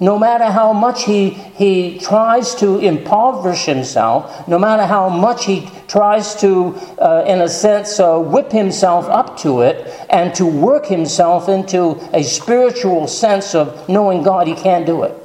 No 0.00 0.16
matter 0.16 0.44
how 0.44 0.72
much 0.72 1.04
he, 1.04 1.30
he 1.30 1.98
tries 1.98 2.54
to 2.56 2.78
impoverish 2.78 3.64
himself, 3.64 4.46
no 4.46 4.56
matter 4.58 4.86
how 4.86 5.08
much 5.08 5.44
he 5.44 5.68
tries 5.88 6.36
to, 6.36 6.76
uh, 7.00 7.24
in 7.26 7.40
a 7.40 7.48
sense, 7.48 7.98
uh, 7.98 8.16
whip 8.18 8.52
himself 8.52 9.06
up 9.06 9.36
to 9.38 9.62
it 9.62 9.92
and 10.08 10.32
to 10.36 10.46
work 10.46 10.86
himself 10.86 11.48
into 11.48 11.98
a 12.12 12.22
spiritual 12.22 13.08
sense 13.08 13.56
of 13.56 13.88
knowing 13.88 14.22
God, 14.22 14.46
he 14.46 14.54
can't 14.54 14.86
do 14.86 15.02
it. 15.02 15.16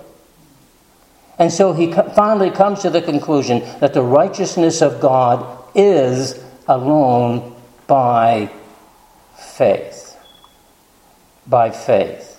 And 1.38 1.51
so 1.51 1.73
he 1.73 1.91
finally 1.91 2.49
comes 2.49 2.81
to 2.81 2.89
the 2.89 3.01
conclusion 3.01 3.59
that 3.79 3.93
the 3.93 4.01
righteousness 4.01 4.81
of 4.81 4.99
God 4.99 5.45
is 5.75 6.43
alone 6.67 7.55
by 7.86 8.51
faith. 9.36 10.17
By 11.45 11.69
faith. 11.69 12.32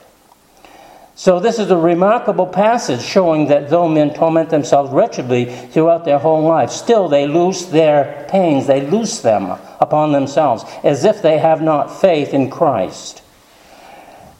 So, 1.16 1.38
this 1.38 1.60
is 1.60 1.70
a 1.70 1.76
remarkable 1.76 2.46
passage 2.46 3.00
showing 3.00 3.46
that 3.46 3.70
though 3.70 3.88
men 3.88 4.14
torment 4.14 4.50
themselves 4.50 4.90
wretchedly 4.90 5.44
throughout 5.44 6.04
their 6.04 6.18
whole 6.18 6.42
life, 6.42 6.70
still 6.70 7.08
they 7.08 7.28
loose 7.28 7.66
their 7.66 8.26
pains, 8.28 8.66
they 8.66 8.80
loose 8.80 9.20
them 9.20 9.56
upon 9.80 10.10
themselves, 10.10 10.64
as 10.82 11.04
if 11.04 11.22
they 11.22 11.38
have 11.38 11.62
not 11.62 12.00
faith 12.00 12.34
in 12.34 12.50
Christ. 12.50 13.22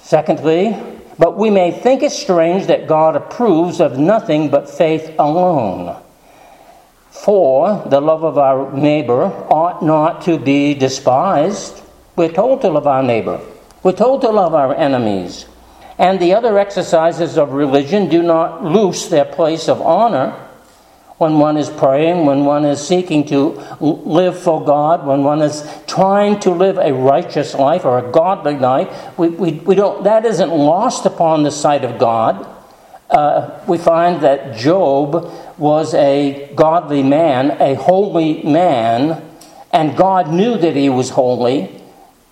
Secondly, 0.01 0.77
but 1.17 1.39
we 1.39 1.49
may 1.49 1.71
think 1.71 2.03
it 2.03 2.11
strange 2.11 2.67
that 2.67 2.89
God 2.89 3.15
approves 3.15 3.81
of 3.81 3.97
nothing 3.97 4.51
but 4.51 4.69
faith 4.69 5.15
alone. 5.17 5.97
For 7.11 7.85
the 7.87 8.01
love 8.01 8.25
of 8.25 8.37
our 8.37 8.73
neighbor 8.73 9.23
ought 9.23 9.85
not 9.85 10.23
to 10.23 10.41
be 10.41 10.75
despised. 10.75 11.83
We're 12.17 12.33
told 12.33 12.63
to 12.63 12.69
love 12.69 12.89
our 12.89 13.05
neighbor, 13.05 13.41
we're 13.85 13.93
told 13.93 14.23
to 14.23 14.31
love 14.31 14.55
our 14.55 14.75
enemies 14.75 15.47
and 15.99 16.19
the 16.19 16.35
other 16.35 16.59
exercises 16.59 17.39
of 17.39 17.53
religion 17.53 18.09
do 18.09 18.23
not 18.23 18.65
lose 18.65 19.09
their 19.09 19.25
place 19.25 19.69
of 19.69 19.81
honor. 19.81 20.41
when 21.19 21.39
one 21.39 21.57
is 21.57 21.71
praying, 21.71 22.27
when 22.27 22.45
one 22.45 22.65
is 22.65 22.85
seeking 22.85 23.25
to 23.25 23.51
live 23.81 24.37
for 24.37 24.65
God, 24.65 25.07
when 25.07 25.23
one 25.23 25.41
is 25.41 25.65
trying 25.87 26.41
to 26.41 26.51
live 26.51 26.77
a 26.77 26.93
righteous 26.93 27.55
life 27.55 27.85
or 27.85 27.99
a 27.99 28.11
godly 28.11 28.59
life, 28.59 29.17
we, 29.17 29.29
we, 29.29 29.53
we 29.53 29.77
don't, 29.77 30.03
that 30.05 30.25
isn't 30.25 30.51
lost 30.51 31.07
upon 31.07 31.45
the 31.45 31.53
sight 31.53 31.85
of 31.85 31.99
God. 31.99 32.45
Uh, 33.09 33.63
we 33.69 33.79
find 33.79 34.23
that 34.23 34.57
Job 34.57 35.31
was 35.57 35.95
a 35.95 36.53
godly 36.57 37.05
man, 37.05 37.53
a 37.61 37.75
holy 37.75 38.43
man, 38.43 39.23
and 39.73 39.97
God 39.97 40.33
knew 40.33 40.59
that 40.59 40.75
he 40.75 40.89
was 40.89 41.11
holy, 41.11 41.81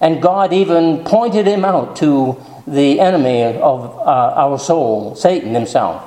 and 0.01 0.21
God 0.21 0.53
even 0.53 1.05
pointed 1.05 1.47
him 1.47 1.65
out 1.65 1.95
to 1.97 2.37
the 2.67 3.01
enemy 3.01 3.45
of 3.45 3.99
uh, 3.99 4.35
our 4.37 4.59
soul, 4.59 5.15
Satan 5.15 5.55
himself, 5.55 6.03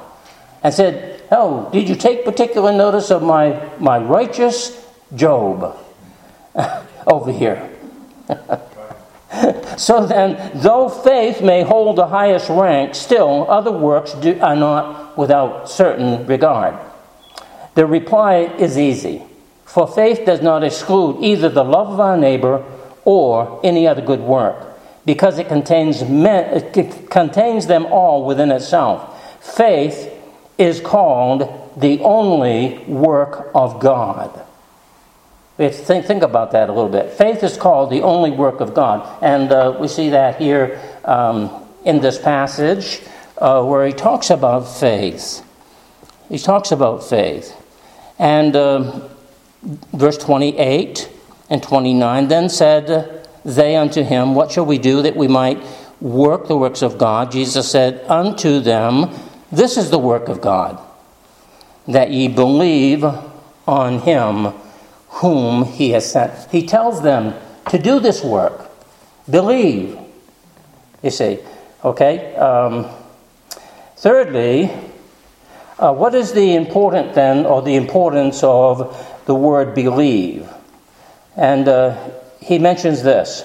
and 0.64 0.74
said, 0.74 1.22
Oh, 1.32 1.70
did 1.72 1.90
you 1.90 1.96
take 1.96 2.24
particular 2.24 2.72
notice 2.72 3.12
of 3.12 3.24
my, 3.24 3.70
my 3.80 3.98
righteous 3.98 4.86
Job 5.16 5.78
over 7.08 7.32
here? 7.32 7.70
so 9.78 10.06
then, 10.06 10.52
though 10.56 10.90
faith 10.90 11.42
may 11.42 11.64
hold 11.64 11.98
the 11.98 12.08
highest 12.08 12.50
rank, 12.50 12.96
still 12.96 13.50
other 13.50 13.72
works 13.72 14.14
do, 14.14 14.40
are 14.40 14.56
not 14.56 15.18
without 15.18 15.70
certain 15.70 16.26
regard. 16.28 16.76
The 17.76 17.86
reply 17.86 18.36
is 18.58 18.78
easy. 18.78 19.24
For 19.66 19.88
faith 19.88 20.26
does 20.26 20.42
not 20.42 20.64
exclude 20.64 21.22
either 21.22 21.50
the 21.50 21.64
love 21.64 21.90
of 21.90 22.00
our 22.00 22.18
neighbor 22.18 22.64
or 23.04 23.60
any 23.64 23.88
other 23.88 24.02
good 24.02 24.22
work, 24.22 24.75
because 25.06 25.38
it 25.38 25.48
contains, 25.48 26.04
men, 26.04 26.64
it 26.74 27.10
contains 27.10 27.68
them 27.68 27.86
all 27.86 28.26
within 28.26 28.52
itself. 28.52 29.12
Faith 29.56 30.12
is 30.58 30.80
called 30.80 31.72
the 31.78 32.00
only 32.00 32.78
work 32.88 33.52
of 33.54 33.80
God. 33.80 34.42
We 35.58 35.66
have 35.66 35.76
to 35.76 35.82
think, 35.82 36.06
think 36.06 36.24
about 36.24 36.52
that 36.52 36.70
a 36.70 36.74
little 36.74 36.90
bit. 36.90 37.12
Faith 37.12 37.44
is 37.44 37.56
called 37.56 37.90
the 37.90 38.02
only 38.02 38.32
work 38.32 38.60
of 38.60 38.74
God. 38.74 39.24
And 39.24 39.52
uh, 39.52 39.78
we 39.80 39.88
see 39.88 40.10
that 40.10 40.38
here 40.38 40.82
um, 41.06 41.50
in 41.86 42.02
this 42.02 42.20
passage 42.20 43.02
uh, 43.38 43.64
where 43.64 43.86
he 43.86 43.94
talks 43.94 44.30
about 44.30 44.62
faith. 44.62 45.44
He 46.30 46.40
talks 46.40 46.72
about 46.72 47.04
faith. 47.04 47.56
And 48.20 48.56
uh, 48.56 49.08
verse 49.94 50.18
28 50.18 51.10
and 51.50 51.62
29 51.62 52.28
then 52.28 52.50
said 52.50 53.15
they 53.46 53.78
unto 53.78 54.04
him, 54.04 54.36
What 54.36 54.52
shall 54.52 54.66
we 54.66 54.78
do 54.78 55.02
that 55.04 55.16
we 55.16 55.30
might 55.30 55.64
work 56.02 56.48
the 56.48 56.58
works 56.58 56.82
of 56.82 56.98
God? 56.98 57.32
Jesus 57.32 57.72
said 57.72 58.04
unto 58.10 58.60
them, 58.60 59.14
this 59.52 59.78
is 59.78 59.90
the 59.90 60.00
work 60.00 60.28
of 60.28 60.42
God, 60.42 60.82
that 61.88 62.12
ye 62.12 62.28
believe 62.28 63.06
on 63.68 64.00
him 64.00 64.54
whom 65.08 65.64
he 65.64 65.92
has 65.92 66.12
sent. 66.12 66.52
He 66.52 66.66
tells 66.66 67.02
them 67.02 67.34
to 67.70 67.78
do 67.78 68.00
this 68.00 68.24
work. 68.24 68.70
Believe. 69.30 69.98
You 71.02 71.10
see, 71.10 71.40
okay? 71.84 72.36
Um, 72.36 72.88
thirdly, 73.98 74.72
uh, 75.80 75.94
what 75.94 76.16
is 76.16 76.34
the 76.34 76.56
important 76.56 77.14
then, 77.14 77.46
or 77.46 77.62
the 77.62 77.76
importance 77.76 78.44
of 78.44 79.24
the 79.26 79.36
word 79.36 79.74
believe? 79.74 80.50
And 81.38 81.68
uh, 81.68 81.96
he 82.46 82.60
mentions 82.60 83.02
this. 83.02 83.44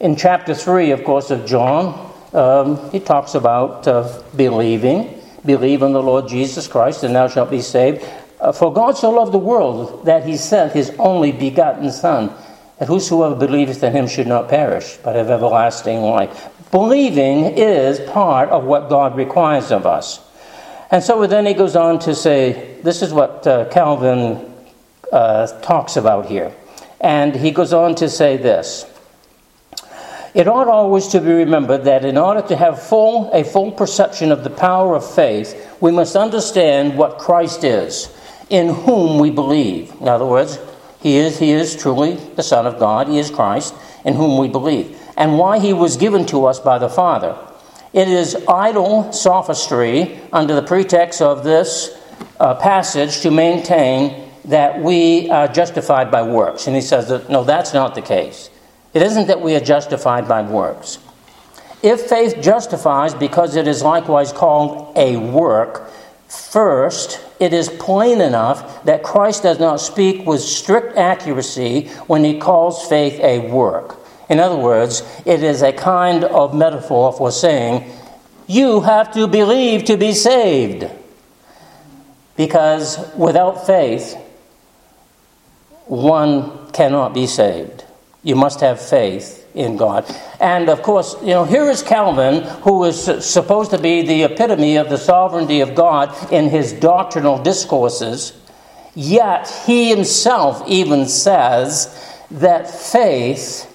In 0.00 0.16
chapter 0.16 0.54
3, 0.54 0.92
of 0.92 1.04
course, 1.04 1.30
of 1.30 1.44
John, 1.44 2.10
um, 2.32 2.90
he 2.90 2.98
talks 2.98 3.34
about 3.34 3.86
uh, 3.86 4.22
believing. 4.34 5.20
Believe 5.44 5.82
in 5.82 5.92
the 5.92 6.02
Lord 6.02 6.26
Jesus 6.26 6.66
Christ, 6.66 7.04
and 7.04 7.14
thou 7.14 7.28
shalt 7.28 7.50
be 7.50 7.60
saved. 7.60 8.02
Uh, 8.40 8.50
for 8.50 8.72
God 8.72 8.96
so 8.96 9.10
loved 9.10 9.32
the 9.32 9.38
world 9.38 10.06
that 10.06 10.24
he 10.24 10.38
sent 10.38 10.72
his 10.72 10.90
only 10.98 11.32
begotten 11.32 11.92
Son, 11.92 12.32
that 12.78 12.88
whosoever 12.88 13.34
believeth 13.34 13.82
in 13.82 13.92
him 13.92 14.08
should 14.08 14.26
not 14.26 14.48
perish, 14.48 14.96
but 15.04 15.16
have 15.16 15.28
everlasting 15.28 16.00
life. 16.00 16.48
Believing 16.70 17.44
is 17.58 18.00
part 18.10 18.48
of 18.48 18.64
what 18.64 18.88
God 18.88 19.16
requires 19.16 19.70
of 19.70 19.84
us. 19.84 20.26
And 20.90 21.04
so 21.04 21.26
then 21.26 21.44
he 21.44 21.52
goes 21.52 21.76
on 21.76 21.98
to 22.00 22.14
say, 22.14 22.80
this 22.82 23.02
is 23.02 23.12
what 23.12 23.46
uh, 23.46 23.68
Calvin 23.68 24.50
uh, 25.12 25.46
talks 25.60 25.96
about 25.96 26.24
here. 26.24 26.54
And 27.00 27.34
he 27.34 27.50
goes 27.50 27.72
on 27.72 27.94
to 27.96 28.08
say 28.08 28.36
this 28.36 28.86
it 30.32 30.46
ought 30.46 30.68
always 30.68 31.08
to 31.08 31.20
be 31.20 31.32
remembered 31.32 31.84
that 31.84 32.04
in 32.04 32.16
order 32.16 32.42
to 32.42 32.56
have 32.56 32.80
full, 32.80 33.30
a 33.32 33.42
full 33.42 33.72
perception 33.72 34.30
of 34.30 34.44
the 34.44 34.50
power 34.50 34.94
of 34.94 35.14
faith, 35.14 35.76
we 35.80 35.90
must 35.90 36.14
understand 36.14 36.96
what 36.96 37.18
Christ 37.18 37.64
is, 37.64 38.14
in 38.48 38.68
whom 38.68 39.18
we 39.18 39.30
believe. 39.30 39.92
In 40.00 40.06
other 40.06 40.26
words, 40.26 40.58
he 41.00 41.16
is, 41.16 41.38
he 41.38 41.50
is 41.50 41.74
truly 41.74 42.14
the 42.36 42.44
Son 42.44 42.64
of 42.64 42.78
God, 42.78 43.08
he 43.08 43.18
is 43.18 43.28
Christ, 43.28 43.74
in 44.04 44.14
whom 44.14 44.38
we 44.38 44.48
believe, 44.48 44.96
and 45.16 45.36
why 45.36 45.58
he 45.58 45.72
was 45.72 45.96
given 45.96 46.26
to 46.26 46.46
us 46.46 46.60
by 46.60 46.78
the 46.78 46.88
Father. 46.88 47.36
It 47.92 48.06
is 48.06 48.36
idle 48.46 49.12
sophistry 49.12 50.20
under 50.32 50.54
the 50.54 50.62
pretext 50.62 51.20
of 51.20 51.42
this 51.42 51.90
uh, 52.38 52.54
passage 52.54 53.20
to 53.22 53.32
maintain 53.32 54.29
that 54.44 54.80
we 54.80 55.30
are 55.30 55.48
justified 55.48 56.10
by 56.10 56.22
works. 56.22 56.66
And 56.66 56.74
he 56.74 56.82
says 56.82 57.08
that 57.08 57.28
no, 57.28 57.44
that's 57.44 57.74
not 57.74 57.94
the 57.94 58.02
case. 58.02 58.50
It 58.94 59.02
isn't 59.02 59.28
that 59.28 59.40
we 59.40 59.54
are 59.54 59.60
justified 59.60 60.26
by 60.26 60.42
works. 60.42 60.98
If 61.82 62.02
faith 62.02 62.42
justifies 62.42 63.14
because 63.14 63.56
it 63.56 63.66
is 63.66 63.82
likewise 63.82 64.32
called 64.32 64.96
a 64.96 65.16
work, 65.16 65.90
first, 66.28 67.20
it 67.38 67.52
is 67.52 67.68
plain 67.68 68.20
enough 68.20 68.84
that 68.84 69.02
Christ 69.02 69.44
does 69.44 69.58
not 69.58 69.80
speak 69.80 70.26
with 70.26 70.40
strict 70.40 70.96
accuracy 70.98 71.88
when 72.06 72.24
he 72.24 72.38
calls 72.38 72.86
faith 72.86 73.18
a 73.20 73.50
work. 73.50 73.96
In 74.28 74.38
other 74.38 74.56
words, 74.56 75.02
it 75.24 75.42
is 75.42 75.62
a 75.62 75.72
kind 75.72 76.24
of 76.24 76.54
metaphor 76.54 77.12
for 77.12 77.32
saying, 77.32 77.90
you 78.46 78.80
have 78.80 79.12
to 79.14 79.26
believe 79.26 79.84
to 79.84 79.96
be 79.96 80.12
saved. 80.12 80.88
Because 82.36 82.98
without 83.16 83.66
faith, 83.66 84.16
one 85.90 86.70
cannot 86.70 87.12
be 87.12 87.26
saved. 87.26 87.84
You 88.22 88.36
must 88.36 88.60
have 88.60 88.80
faith 88.80 89.44
in 89.54 89.76
God. 89.76 90.04
And 90.38 90.68
of 90.68 90.82
course, 90.82 91.16
you 91.20 91.30
know, 91.30 91.44
here 91.44 91.68
is 91.68 91.82
Calvin, 91.82 92.44
who 92.62 92.84
is 92.84 93.02
supposed 93.24 93.72
to 93.72 93.78
be 93.78 94.02
the 94.02 94.22
epitome 94.22 94.76
of 94.76 94.88
the 94.88 94.98
sovereignty 94.98 95.60
of 95.60 95.74
God 95.74 96.14
in 96.32 96.48
his 96.48 96.72
doctrinal 96.72 97.42
discourses. 97.42 98.34
Yet 98.94 99.48
he 99.66 99.90
himself 99.90 100.62
even 100.68 101.06
says 101.06 102.22
that 102.30 102.70
faith 102.70 103.66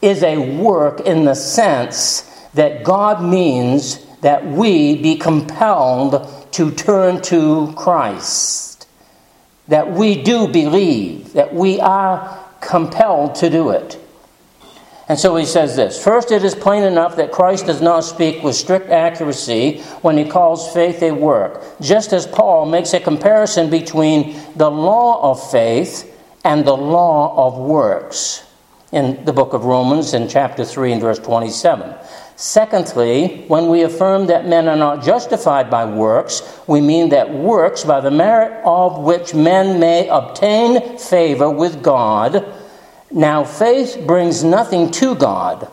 is 0.00 0.22
a 0.22 0.56
work 0.56 1.00
in 1.00 1.24
the 1.24 1.34
sense 1.34 2.22
that 2.54 2.84
God 2.84 3.22
means 3.22 4.04
that 4.22 4.46
we 4.46 4.96
be 4.96 5.16
compelled 5.16 6.26
to 6.52 6.70
turn 6.70 7.20
to 7.22 7.72
Christ. 7.76 8.69
That 9.70 9.90
we 9.90 10.22
do 10.22 10.46
believe, 10.46 11.32
that 11.32 11.54
we 11.54 11.80
are 11.80 12.46
compelled 12.60 13.36
to 13.36 13.50
do 13.50 13.70
it. 13.70 13.98
And 15.10 15.18
so 15.18 15.34
he 15.34 15.44
says 15.44 15.74
this 15.74 16.00
First, 16.02 16.30
it 16.30 16.44
is 16.44 16.54
plain 16.54 16.84
enough 16.84 17.16
that 17.16 17.32
Christ 17.32 17.66
does 17.66 17.82
not 17.82 18.04
speak 18.04 18.44
with 18.44 18.54
strict 18.54 18.90
accuracy 18.90 19.80
when 20.02 20.16
he 20.16 20.24
calls 20.24 20.72
faith 20.72 21.02
a 21.02 21.10
work, 21.10 21.64
just 21.80 22.12
as 22.12 22.28
Paul 22.28 22.66
makes 22.66 22.94
a 22.94 23.00
comparison 23.00 23.70
between 23.70 24.40
the 24.54 24.70
law 24.70 25.32
of 25.32 25.50
faith 25.50 26.16
and 26.44 26.64
the 26.64 26.76
law 26.76 27.46
of 27.46 27.58
works 27.58 28.46
in 28.92 29.24
the 29.24 29.32
book 29.32 29.52
of 29.52 29.64
Romans 29.64 30.14
in 30.14 30.28
chapter 30.28 30.64
3 30.64 30.92
and 30.92 31.00
verse 31.00 31.18
27. 31.18 31.92
Secondly, 32.40 33.44
when 33.48 33.68
we 33.68 33.82
affirm 33.82 34.28
that 34.28 34.48
men 34.48 34.66
are 34.66 34.74
not 34.74 35.04
justified 35.04 35.68
by 35.68 35.84
works, 35.84 36.58
we 36.66 36.80
mean 36.80 37.10
that 37.10 37.28
works, 37.30 37.84
by 37.84 38.00
the 38.00 38.10
merit 38.10 38.64
of 38.64 38.98
which 38.98 39.34
men 39.34 39.78
may 39.78 40.08
obtain 40.08 40.96
favor 40.96 41.50
with 41.50 41.82
God, 41.82 42.50
now 43.10 43.44
faith 43.44 44.02
brings 44.06 44.42
nothing 44.42 44.90
to 44.92 45.14
God, 45.14 45.70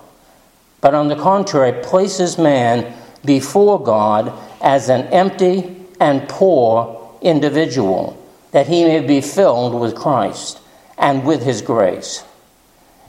but 0.81 0.93
on 0.93 1.07
the 1.07 1.15
contrary, 1.15 1.71
places 1.83 2.37
man 2.37 2.93
before 3.23 3.81
God 3.81 4.33
as 4.61 4.89
an 4.89 5.03
empty 5.03 5.73
and 6.01 6.27
poor 6.27 7.17
individual, 7.21 8.21
that 8.51 8.67
he 8.67 8.83
may 8.83 8.99
be 8.99 9.21
filled 9.21 9.73
with 9.73 9.95
Christ 9.95 10.59
and 10.97 11.25
with 11.25 11.43
his 11.43 11.61
grace. 11.61 12.25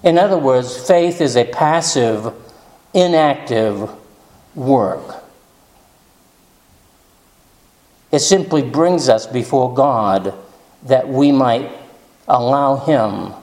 In 0.04 0.16
other 0.16 0.38
words, 0.38 0.86
faith 0.86 1.20
is 1.20 1.34
a 1.34 1.44
passive 1.44 2.32
inactive 2.94 3.90
work. 4.54 5.24
It 8.10 8.20
simply 8.20 8.62
brings 8.62 9.08
us 9.08 9.26
before 9.26 9.74
God 9.74 10.34
that 10.84 11.08
we 11.08 11.30
might 11.32 11.70
allow 12.26 12.76
Him 12.76 13.34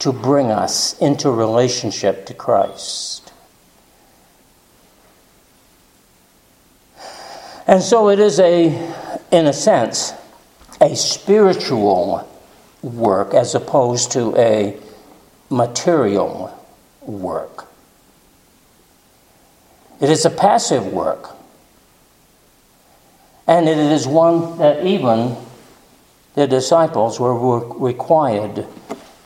to 0.00 0.12
bring 0.12 0.50
us 0.50 0.98
into 0.98 1.30
relationship 1.30 2.26
to 2.26 2.34
Christ. 2.34 3.32
And 7.66 7.82
so 7.82 8.10
it 8.10 8.18
is 8.18 8.40
a, 8.40 8.66
in 9.30 9.46
a 9.46 9.52
sense, 9.52 10.12
a 10.80 10.96
spiritual 10.96 12.28
work 12.82 13.34
as 13.34 13.54
opposed 13.54 14.12
to 14.12 14.36
a 14.36 14.76
material 15.48 16.58
work. 17.00 17.71
It 20.02 20.10
is 20.10 20.24
a 20.24 20.30
passive 20.30 20.92
work. 20.92 21.30
And 23.46 23.68
it 23.68 23.78
is 23.78 24.06
one 24.06 24.58
that 24.58 24.84
even 24.84 25.36
the 26.34 26.48
disciples 26.48 27.20
were 27.20 27.60
required 27.78 28.66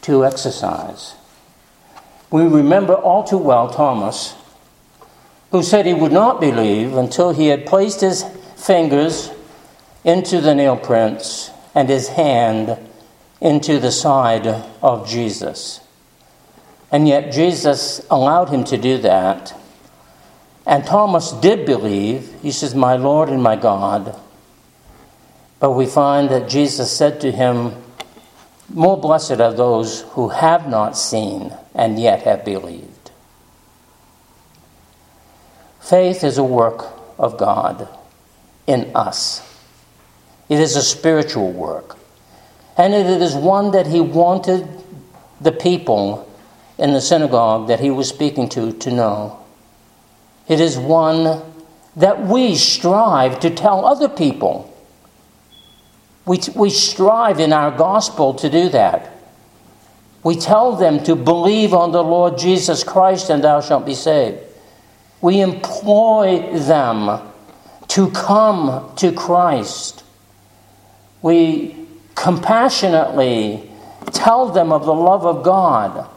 to 0.02 0.24
exercise. 0.26 1.14
We 2.30 2.42
remember 2.42 2.94
all 2.94 3.24
too 3.24 3.38
well 3.38 3.70
Thomas, 3.70 4.34
who 5.50 5.62
said 5.62 5.86
he 5.86 5.94
would 5.94 6.12
not 6.12 6.40
believe 6.40 6.94
until 6.94 7.32
he 7.32 7.46
had 7.46 7.64
placed 7.64 8.02
his 8.02 8.24
fingers 8.56 9.30
into 10.04 10.42
the 10.42 10.54
nail 10.54 10.76
prints 10.76 11.50
and 11.74 11.88
his 11.88 12.08
hand 12.08 12.78
into 13.40 13.78
the 13.78 13.92
side 13.92 14.46
of 14.82 15.08
Jesus. 15.08 15.80
And 16.92 17.08
yet 17.08 17.32
Jesus 17.32 18.04
allowed 18.10 18.50
him 18.50 18.64
to 18.64 18.76
do 18.76 18.98
that. 18.98 19.54
And 20.66 20.84
Thomas 20.84 21.30
did 21.30 21.64
believe. 21.64 22.34
He 22.42 22.50
says, 22.50 22.74
My 22.74 22.96
Lord 22.96 23.28
and 23.28 23.42
my 23.42 23.54
God. 23.54 24.20
But 25.60 25.72
we 25.72 25.86
find 25.86 26.28
that 26.30 26.48
Jesus 26.48 26.90
said 26.90 27.20
to 27.20 27.30
him, 27.30 27.72
More 28.68 29.00
blessed 29.00 29.40
are 29.40 29.54
those 29.54 30.02
who 30.10 30.28
have 30.28 30.68
not 30.68 30.98
seen 30.98 31.52
and 31.72 31.98
yet 31.98 32.22
have 32.22 32.44
believed. 32.44 33.12
Faith 35.80 36.24
is 36.24 36.36
a 36.36 36.44
work 36.44 36.84
of 37.16 37.38
God 37.38 37.88
in 38.66 38.90
us, 38.94 39.40
it 40.48 40.58
is 40.58 40.74
a 40.74 40.82
spiritual 40.82 41.52
work. 41.52 41.96
And 42.78 42.92
it 42.92 43.06
is 43.22 43.34
one 43.34 43.70
that 43.70 43.86
he 43.86 44.02
wanted 44.02 44.68
the 45.40 45.52
people 45.52 46.30
in 46.76 46.92
the 46.92 47.00
synagogue 47.00 47.68
that 47.68 47.80
he 47.80 47.90
was 47.90 48.06
speaking 48.06 48.50
to 48.50 48.72
to 48.72 48.90
know. 48.90 49.45
It 50.48 50.60
is 50.60 50.78
one 50.78 51.42
that 51.96 52.26
we 52.26 52.54
strive 52.54 53.40
to 53.40 53.50
tell 53.50 53.84
other 53.84 54.08
people. 54.08 54.72
We, 56.24 56.40
we 56.54 56.70
strive 56.70 57.40
in 57.40 57.52
our 57.52 57.70
gospel 57.70 58.34
to 58.34 58.50
do 58.50 58.68
that. 58.70 59.12
We 60.22 60.36
tell 60.36 60.74
them 60.74 61.02
to 61.04 61.14
believe 61.14 61.72
on 61.72 61.92
the 61.92 62.02
Lord 62.02 62.36
Jesus 62.36 62.82
Christ 62.82 63.30
and 63.30 63.44
thou 63.44 63.60
shalt 63.60 63.86
be 63.86 63.94
saved. 63.94 64.38
We 65.20 65.40
employ 65.40 66.58
them 66.58 67.20
to 67.88 68.10
come 68.10 68.92
to 68.96 69.12
Christ. 69.12 70.04
We 71.22 71.76
compassionately 72.14 73.70
tell 74.12 74.48
them 74.48 74.72
of 74.72 74.84
the 74.84 74.94
love 74.94 75.24
of 75.24 75.44
God. 75.44 76.08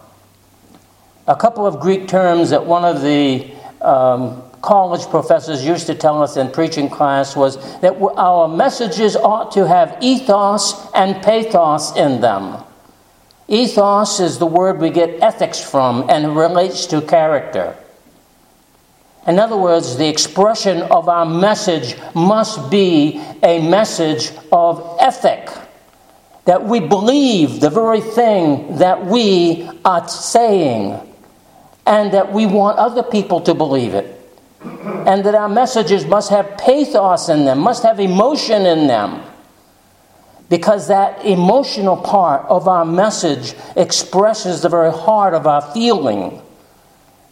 A 1.27 1.35
couple 1.35 1.67
of 1.67 1.79
Greek 1.79 2.07
terms 2.07 2.49
that 2.49 2.65
one 2.65 2.83
of 2.83 3.01
the 3.01 3.51
um, 3.81 4.43
college 4.61 5.05
professors 5.07 5.65
used 5.65 5.87
to 5.87 5.95
tell 5.95 6.21
us 6.21 6.37
in 6.37 6.51
preaching 6.51 6.89
class 6.89 7.35
was 7.35 7.57
that 7.81 7.95
our 8.17 8.47
messages 8.47 9.15
ought 9.15 9.51
to 9.53 9.67
have 9.67 9.97
ethos 10.01 10.91
and 10.93 11.21
pathos 11.23 11.95
in 11.95 12.21
them. 12.21 12.63
Ethos 13.47 14.19
is 14.19 14.37
the 14.37 14.45
word 14.45 14.79
we 14.79 14.89
get 14.89 15.21
ethics 15.23 15.59
from 15.59 16.09
and 16.09 16.35
relates 16.35 16.85
to 16.87 17.01
character. 17.01 17.75
In 19.27 19.39
other 19.39 19.57
words, 19.57 19.97
the 19.97 20.07
expression 20.07 20.81
of 20.83 21.09
our 21.09 21.25
message 21.25 21.95
must 22.13 22.69
be 22.69 23.21
a 23.43 23.67
message 23.67 24.31
of 24.51 24.97
ethic. 24.99 25.49
That 26.45 26.63
we 26.63 26.79
believe 26.79 27.59
the 27.59 27.69
very 27.69 28.01
thing 28.01 28.77
that 28.77 29.05
we 29.05 29.69
are 29.83 30.07
saying, 30.07 30.99
and 31.89 32.13
that 32.13 32.31
we 32.31 32.45
want 32.45 32.77
other 32.77 33.03
people 33.03 33.41
to 33.41 33.53
believe 33.53 33.93
it 33.93 34.15
and 34.61 35.23
that 35.25 35.33
our 35.35 35.49
messages 35.49 36.05
must 36.05 36.29
have 36.29 36.57
pathos 36.57 37.29
in 37.29 37.45
them, 37.45 37.59
must 37.59 37.83
have 37.83 37.99
emotion 37.99 38.65
in 38.65 38.87
them. 38.87 39.23
Because 40.49 40.87
that 40.87 41.25
emotional 41.25 41.97
part 41.97 42.45
of 42.47 42.67
our 42.67 42.85
message 42.85 43.53
expresses 43.75 44.61
the 44.61 44.69
very 44.69 44.91
heart 44.91 45.33
of 45.33 45.45
our 45.45 45.61
feeling. 45.73 46.41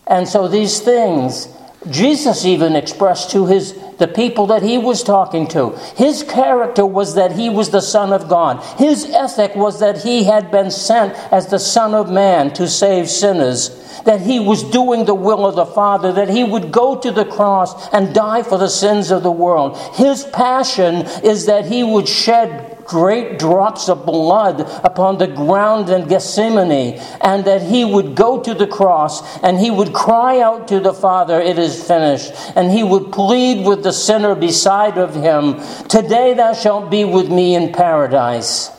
And 0.05 0.27
so 0.27 0.47
these 0.47 0.79
things, 0.79 1.47
Jesus 1.91 2.45
even 2.45 2.75
expressed 2.75 3.31
to 3.31 3.45
his 3.45 3.73
the 3.97 4.07
people 4.07 4.47
that 4.47 4.61
he 4.61 4.77
was 4.77 5.03
talking 5.03 5.47
to. 5.47 5.71
His 5.95 6.23
character 6.23 6.85
was 6.85 7.15
that 7.15 7.31
he 7.31 7.49
was 7.49 7.71
the 7.71 7.81
Son 7.81 8.13
of 8.13 8.29
God. 8.29 8.63
His 8.77 9.05
ethic 9.05 9.55
was 9.55 9.79
that 9.79 10.03
he 10.03 10.23
had 10.23 10.51
been 10.51 10.69
sent 10.69 11.13
as 11.31 11.47
the 11.47 11.59
Son 11.59 11.95
of 11.95 12.11
Man 12.11 12.53
to 12.53 12.67
save 12.67 13.09
sinners 13.09 13.83
that 14.05 14.21
he 14.21 14.39
was 14.39 14.63
doing 14.63 15.05
the 15.05 15.15
will 15.15 15.45
of 15.45 15.55
the 15.55 15.65
Father, 15.65 16.13
that 16.13 16.29
he 16.29 16.43
would 16.43 16.71
go 16.71 16.95
to 16.95 17.11
the 17.11 17.25
cross 17.25 17.89
and 17.89 18.13
die 18.13 18.43
for 18.43 18.57
the 18.57 18.69
sins 18.69 19.11
of 19.11 19.23
the 19.23 19.31
world. 19.31 19.77
His 19.95 20.23
passion 20.23 20.95
is 21.23 21.45
that 21.47 21.65
he 21.65 21.83
would 21.83 22.07
shed 22.07 22.76
great 22.87 23.37
drops 23.37 23.89
of 23.89 24.05
blood 24.05 24.61
upon 24.83 25.17
the 25.17 25.27
ground 25.27 25.89
in 25.89 26.07
Gethsemane, 26.07 26.99
and 27.21 27.45
that 27.45 27.61
he 27.61 27.85
would 27.85 28.15
go 28.15 28.41
to 28.41 28.53
the 28.53 28.67
cross 28.67 29.37
and 29.43 29.59
he 29.59 29.69
would 29.69 29.93
cry 29.93 30.39
out 30.39 30.67
to 30.69 30.79
the 30.79 30.93
Father, 30.93 31.39
It 31.39 31.59
is 31.59 31.83
finished. 31.83 32.31
And 32.55 32.71
he 32.71 32.83
would 32.83 33.11
plead 33.11 33.65
with 33.65 33.83
the 33.83 33.93
sinner 33.93 34.35
beside 34.35 34.97
of 34.97 35.13
him, 35.13 35.59
Today 35.87 36.33
thou 36.33 36.53
shalt 36.53 36.89
be 36.89 37.03
with 37.05 37.29
me 37.29 37.55
in 37.55 37.73
paradise. 37.73 38.71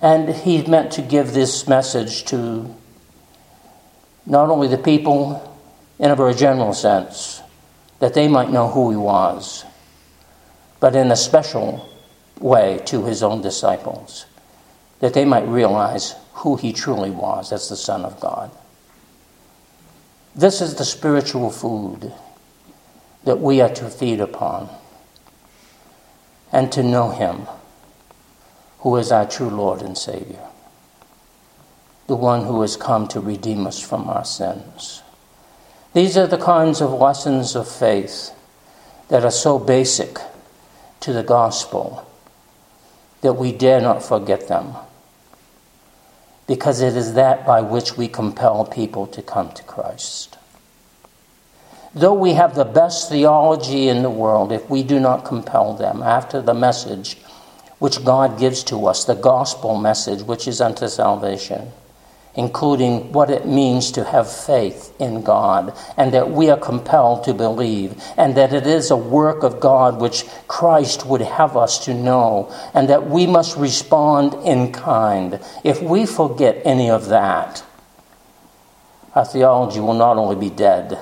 And 0.00 0.28
he 0.28 0.62
meant 0.62 0.92
to 0.92 1.02
give 1.02 1.32
this 1.32 1.68
message 1.68 2.24
to 2.24 2.74
not 4.26 4.50
only 4.50 4.66
the 4.68 4.78
people 4.78 5.48
in 5.98 6.10
a 6.10 6.16
very 6.16 6.34
general 6.34 6.72
sense, 6.72 7.41
that 8.02 8.14
they 8.14 8.26
might 8.26 8.50
know 8.50 8.66
who 8.66 8.90
he 8.90 8.96
was, 8.96 9.64
but 10.80 10.96
in 10.96 11.12
a 11.12 11.16
special 11.16 11.88
way 12.40 12.80
to 12.84 13.04
his 13.04 13.22
own 13.22 13.40
disciples, 13.40 14.26
that 14.98 15.14
they 15.14 15.24
might 15.24 15.46
realize 15.46 16.16
who 16.32 16.56
he 16.56 16.72
truly 16.72 17.10
was 17.10 17.52
as 17.52 17.68
the 17.68 17.76
Son 17.76 18.04
of 18.04 18.18
God. 18.18 18.50
This 20.34 20.60
is 20.60 20.74
the 20.74 20.84
spiritual 20.84 21.52
food 21.52 22.12
that 23.22 23.38
we 23.38 23.60
are 23.60 23.72
to 23.72 23.88
feed 23.88 24.18
upon 24.18 24.68
and 26.50 26.72
to 26.72 26.82
know 26.82 27.10
him 27.10 27.46
who 28.80 28.96
is 28.96 29.12
our 29.12 29.28
true 29.28 29.48
Lord 29.48 29.80
and 29.80 29.96
Savior, 29.96 30.48
the 32.08 32.16
one 32.16 32.46
who 32.46 32.62
has 32.62 32.76
come 32.76 33.06
to 33.06 33.20
redeem 33.20 33.64
us 33.64 33.78
from 33.78 34.08
our 34.08 34.24
sins. 34.24 35.04
These 35.94 36.16
are 36.16 36.26
the 36.26 36.38
kinds 36.38 36.80
of 36.80 36.92
lessons 36.92 37.54
of 37.54 37.68
faith 37.68 38.30
that 39.08 39.24
are 39.24 39.30
so 39.30 39.58
basic 39.58 40.18
to 41.00 41.12
the 41.12 41.22
gospel 41.22 42.08
that 43.20 43.34
we 43.34 43.52
dare 43.52 43.80
not 43.80 44.02
forget 44.02 44.48
them, 44.48 44.74
because 46.46 46.80
it 46.80 46.96
is 46.96 47.12
that 47.14 47.46
by 47.46 47.60
which 47.60 47.96
we 47.96 48.08
compel 48.08 48.64
people 48.64 49.06
to 49.08 49.20
come 49.20 49.52
to 49.52 49.62
Christ. 49.64 50.38
Though 51.94 52.14
we 52.14 52.32
have 52.32 52.54
the 52.54 52.64
best 52.64 53.10
theology 53.10 53.88
in 53.88 54.02
the 54.02 54.10
world, 54.10 54.50
if 54.50 54.70
we 54.70 54.82
do 54.82 54.98
not 54.98 55.26
compel 55.26 55.74
them 55.74 56.02
after 56.02 56.40
the 56.40 56.54
message 56.54 57.18
which 57.78 58.02
God 58.02 58.38
gives 58.38 58.64
to 58.64 58.86
us, 58.86 59.04
the 59.04 59.14
gospel 59.14 59.76
message, 59.76 60.22
which 60.22 60.48
is 60.48 60.60
unto 60.60 60.88
salvation, 60.88 61.70
including 62.34 63.12
what 63.12 63.30
it 63.30 63.46
means 63.46 63.92
to 63.92 64.04
have 64.04 64.30
faith 64.30 64.94
in 64.98 65.22
God, 65.22 65.76
and 65.96 66.14
that 66.14 66.30
we 66.30 66.48
are 66.48 66.58
compelled 66.58 67.24
to 67.24 67.34
believe, 67.34 68.02
and 68.16 68.34
that 68.36 68.54
it 68.54 68.66
is 68.66 68.90
a 68.90 68.96
work 68.96 69.42
of 69.42 69.60
God 69.60 70.00
which 70.00 70.24
Christ 70.48 71.04
would 71.04 71.20
have 71.20 71.56
us 71.56 71.84
to 71.84 71.94
know, 71.94 72.50
and 72.72 72.88
that 72.88 73.08
we 73.10 73.26
must 73.26 73.56
respond 73.56 74.34
in 74.46 74.72
kind. 74.72 75.40
If 75.62 75.82
we 75.82 76.06
forget 76.06 76.62
any 76.64 76.88
of 76.88 77.08
that, 77.08 77.62
our 79.14 79.26
theology 79.26 79.80
will 79.80 79.92
not 79.94 80.16
only 80.16 80.36
be 80.36 80.54
dead, 80.54 80.98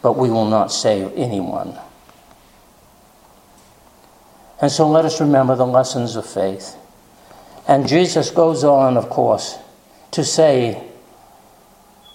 but 0.00 0.16
we 0.16 0.30
will 0.30 0.48
not 0.48 0.72
save 0.72 1.12
anyone. 1.16 1.78
And 4.62 4.70
so 4.70 4.88
let 4.88 5.04
us 5.04 5.20
remember 5.20 5.54
the 5.54 5.66
lessons 5.66 6.16
of 6.16 6.24
faith. 6.24 6.76
And 7.68 7.86
Jesus 7.86 8.30
goes 8.30 8.64
on, 8.64 8.96
of 8.96 9.10
course, 9.10 9.58
to 10.12 10.24
say, 10.24 10.86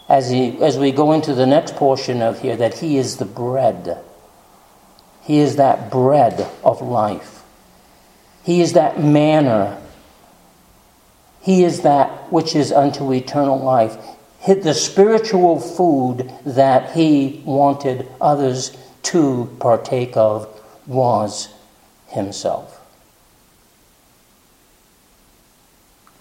as, 0.07 0.29
he, 0.29 0.61
as 0.61 0.77
we 0.77 0.91
go 0.91 1.11
into 1.11 1.33
the 1.33 1.45
next 1.45 1.75
portion 1.75 2.21
of 2.21 2.41
here, 2.41 2.55
that 2.55 2.79
He 2.79 2.97
is 2.97 3.17
the 3.17 3.25
bread. 3.25 3.97
He 5.23 5.39
is 5.39 5.55
that 5.55 5.89
bread 5.89 6.47
of 6.63 6.81
life. 6.81 7.43
He 8.43 8.61
is 8.61 8.73
that 8.73 9.01
manna. 9.01 9.81
He 11.41 11.63
is 11.63 11.81
that 11.81 12.31
which 12.31 12.55
is 12.55 12.71
unto 12.71 13.11
eternal 13.11 13.59
life. 13.59 13.97
The 14.45 14.73
spiritual 14.73 15.59
food 15.59 16.31
that 16.45 16.91
He 16.93 17.41
wanted 17.45 18.07
others 18.21 18.77
to 19.03 19.55
partake 19.59 20.17
of 20.17 20.47
was 20.87 21.49
himself. 22.07 22.74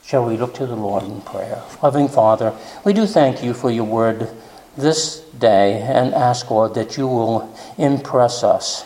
Shall 0.07 0.27
we 0.27 0.37
look 0.37 0.53
to 0.55 0.67
the 0.67 0.77
Lord 0.77 1.05
in 1.05 1.23
prayer? 1.23 1.63
Loving 1.83 2.09
Father, 2.09 2.55
we 2.85 2.93
do 2.93 3.07
thank 3.07 3.43
you 3.43 3.55
for 3.55 3.71
your 3.71 3.85
word 3.85 4.29
this 4.77 5.21
day 5.39 5.81
and 5.81 6.13
ask, 6.13 6.51
Lord, 6.51 6.75
that 6.75 6.99
you 6.99 7.09
will 7.09 7.57
impress 7.79 8.45
us 8.45 8.85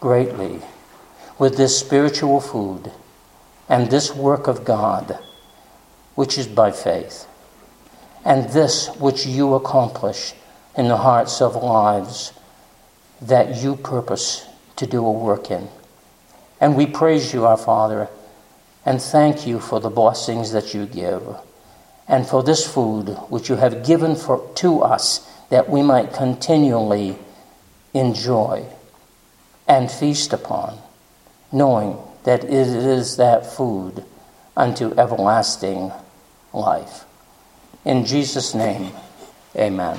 greatly 0.00 0.62
with 1.38 1.58
this 1.58 1.78
spiritual 1.78 2.40
food 2.40 2.90
and 3.68 3.90
this 3.90 4.14
work 4.14 4.46
of 4.46 4.64
God, 4.64 5.18
which 6.14 6.38
is 6.38 6.46
by 6.46 6.72
faith, 6.72 7.26
and 8.24 8.48
this 8.48 8.88
which 8.96 9.26
you 9.26 9.52
accomplish 9.52 10.32
in 10.78 10.88
the 10.88 10.96
hearts 10.96 11.42
of 11.42 11.56
lives 11.56 12.32
that 13.20 13.56
you 13.56 13.76
purpose 13.76 14.46
to 14.76 14.86
do 14.86 15.04
a 15.04 15.12
work 15.12 15.50
in. 15.50 15.68
And 16.58 16.74
we 16.74 16.86
praise 16.86 17.34
you, 17.34 17.44
our 17.44 17.58
Father, 17.58 18.08
and 18.88 19.02
thank 19.02 19.46
you 19.46 19.60
for 19.60 19.80
the 19.80 19.90
blessings 19.90 20.52
that 20.52 20.72
you 20.72 20.86
give, 20.86 21.22
and 22.08 22.26
for 22.26 22.42
this 22.42 22.66
food 22.66 23.10
which 23.28 23.50
you 23.50 23.56
have 23.56 23.84
given 23.84 24.16
for, 24.16 24.50
to 24.54 24.80
us 24.80 25.30
that 25.50 25.68
we 25.68 25.82
might 25.82 26.10
continually 26.14 27.14
enjoy 27.92 28.64
and 29.68 29.90
feast 29.90 30.32
upon, 30.32 30.78
knowing 31.52 31.98
that 32.24 32.42
it 32.44 32.50
is 32.50 33.18
that 33.18 33.44
food 33.44 34.02
unto 34.56 34.98
everlasting 34.98 35.92
life. 36.54 37.04
In 37.84 38.06
Jesus' 38.06 38.54
name, 38.54 38.90
amen. 39.54 39.98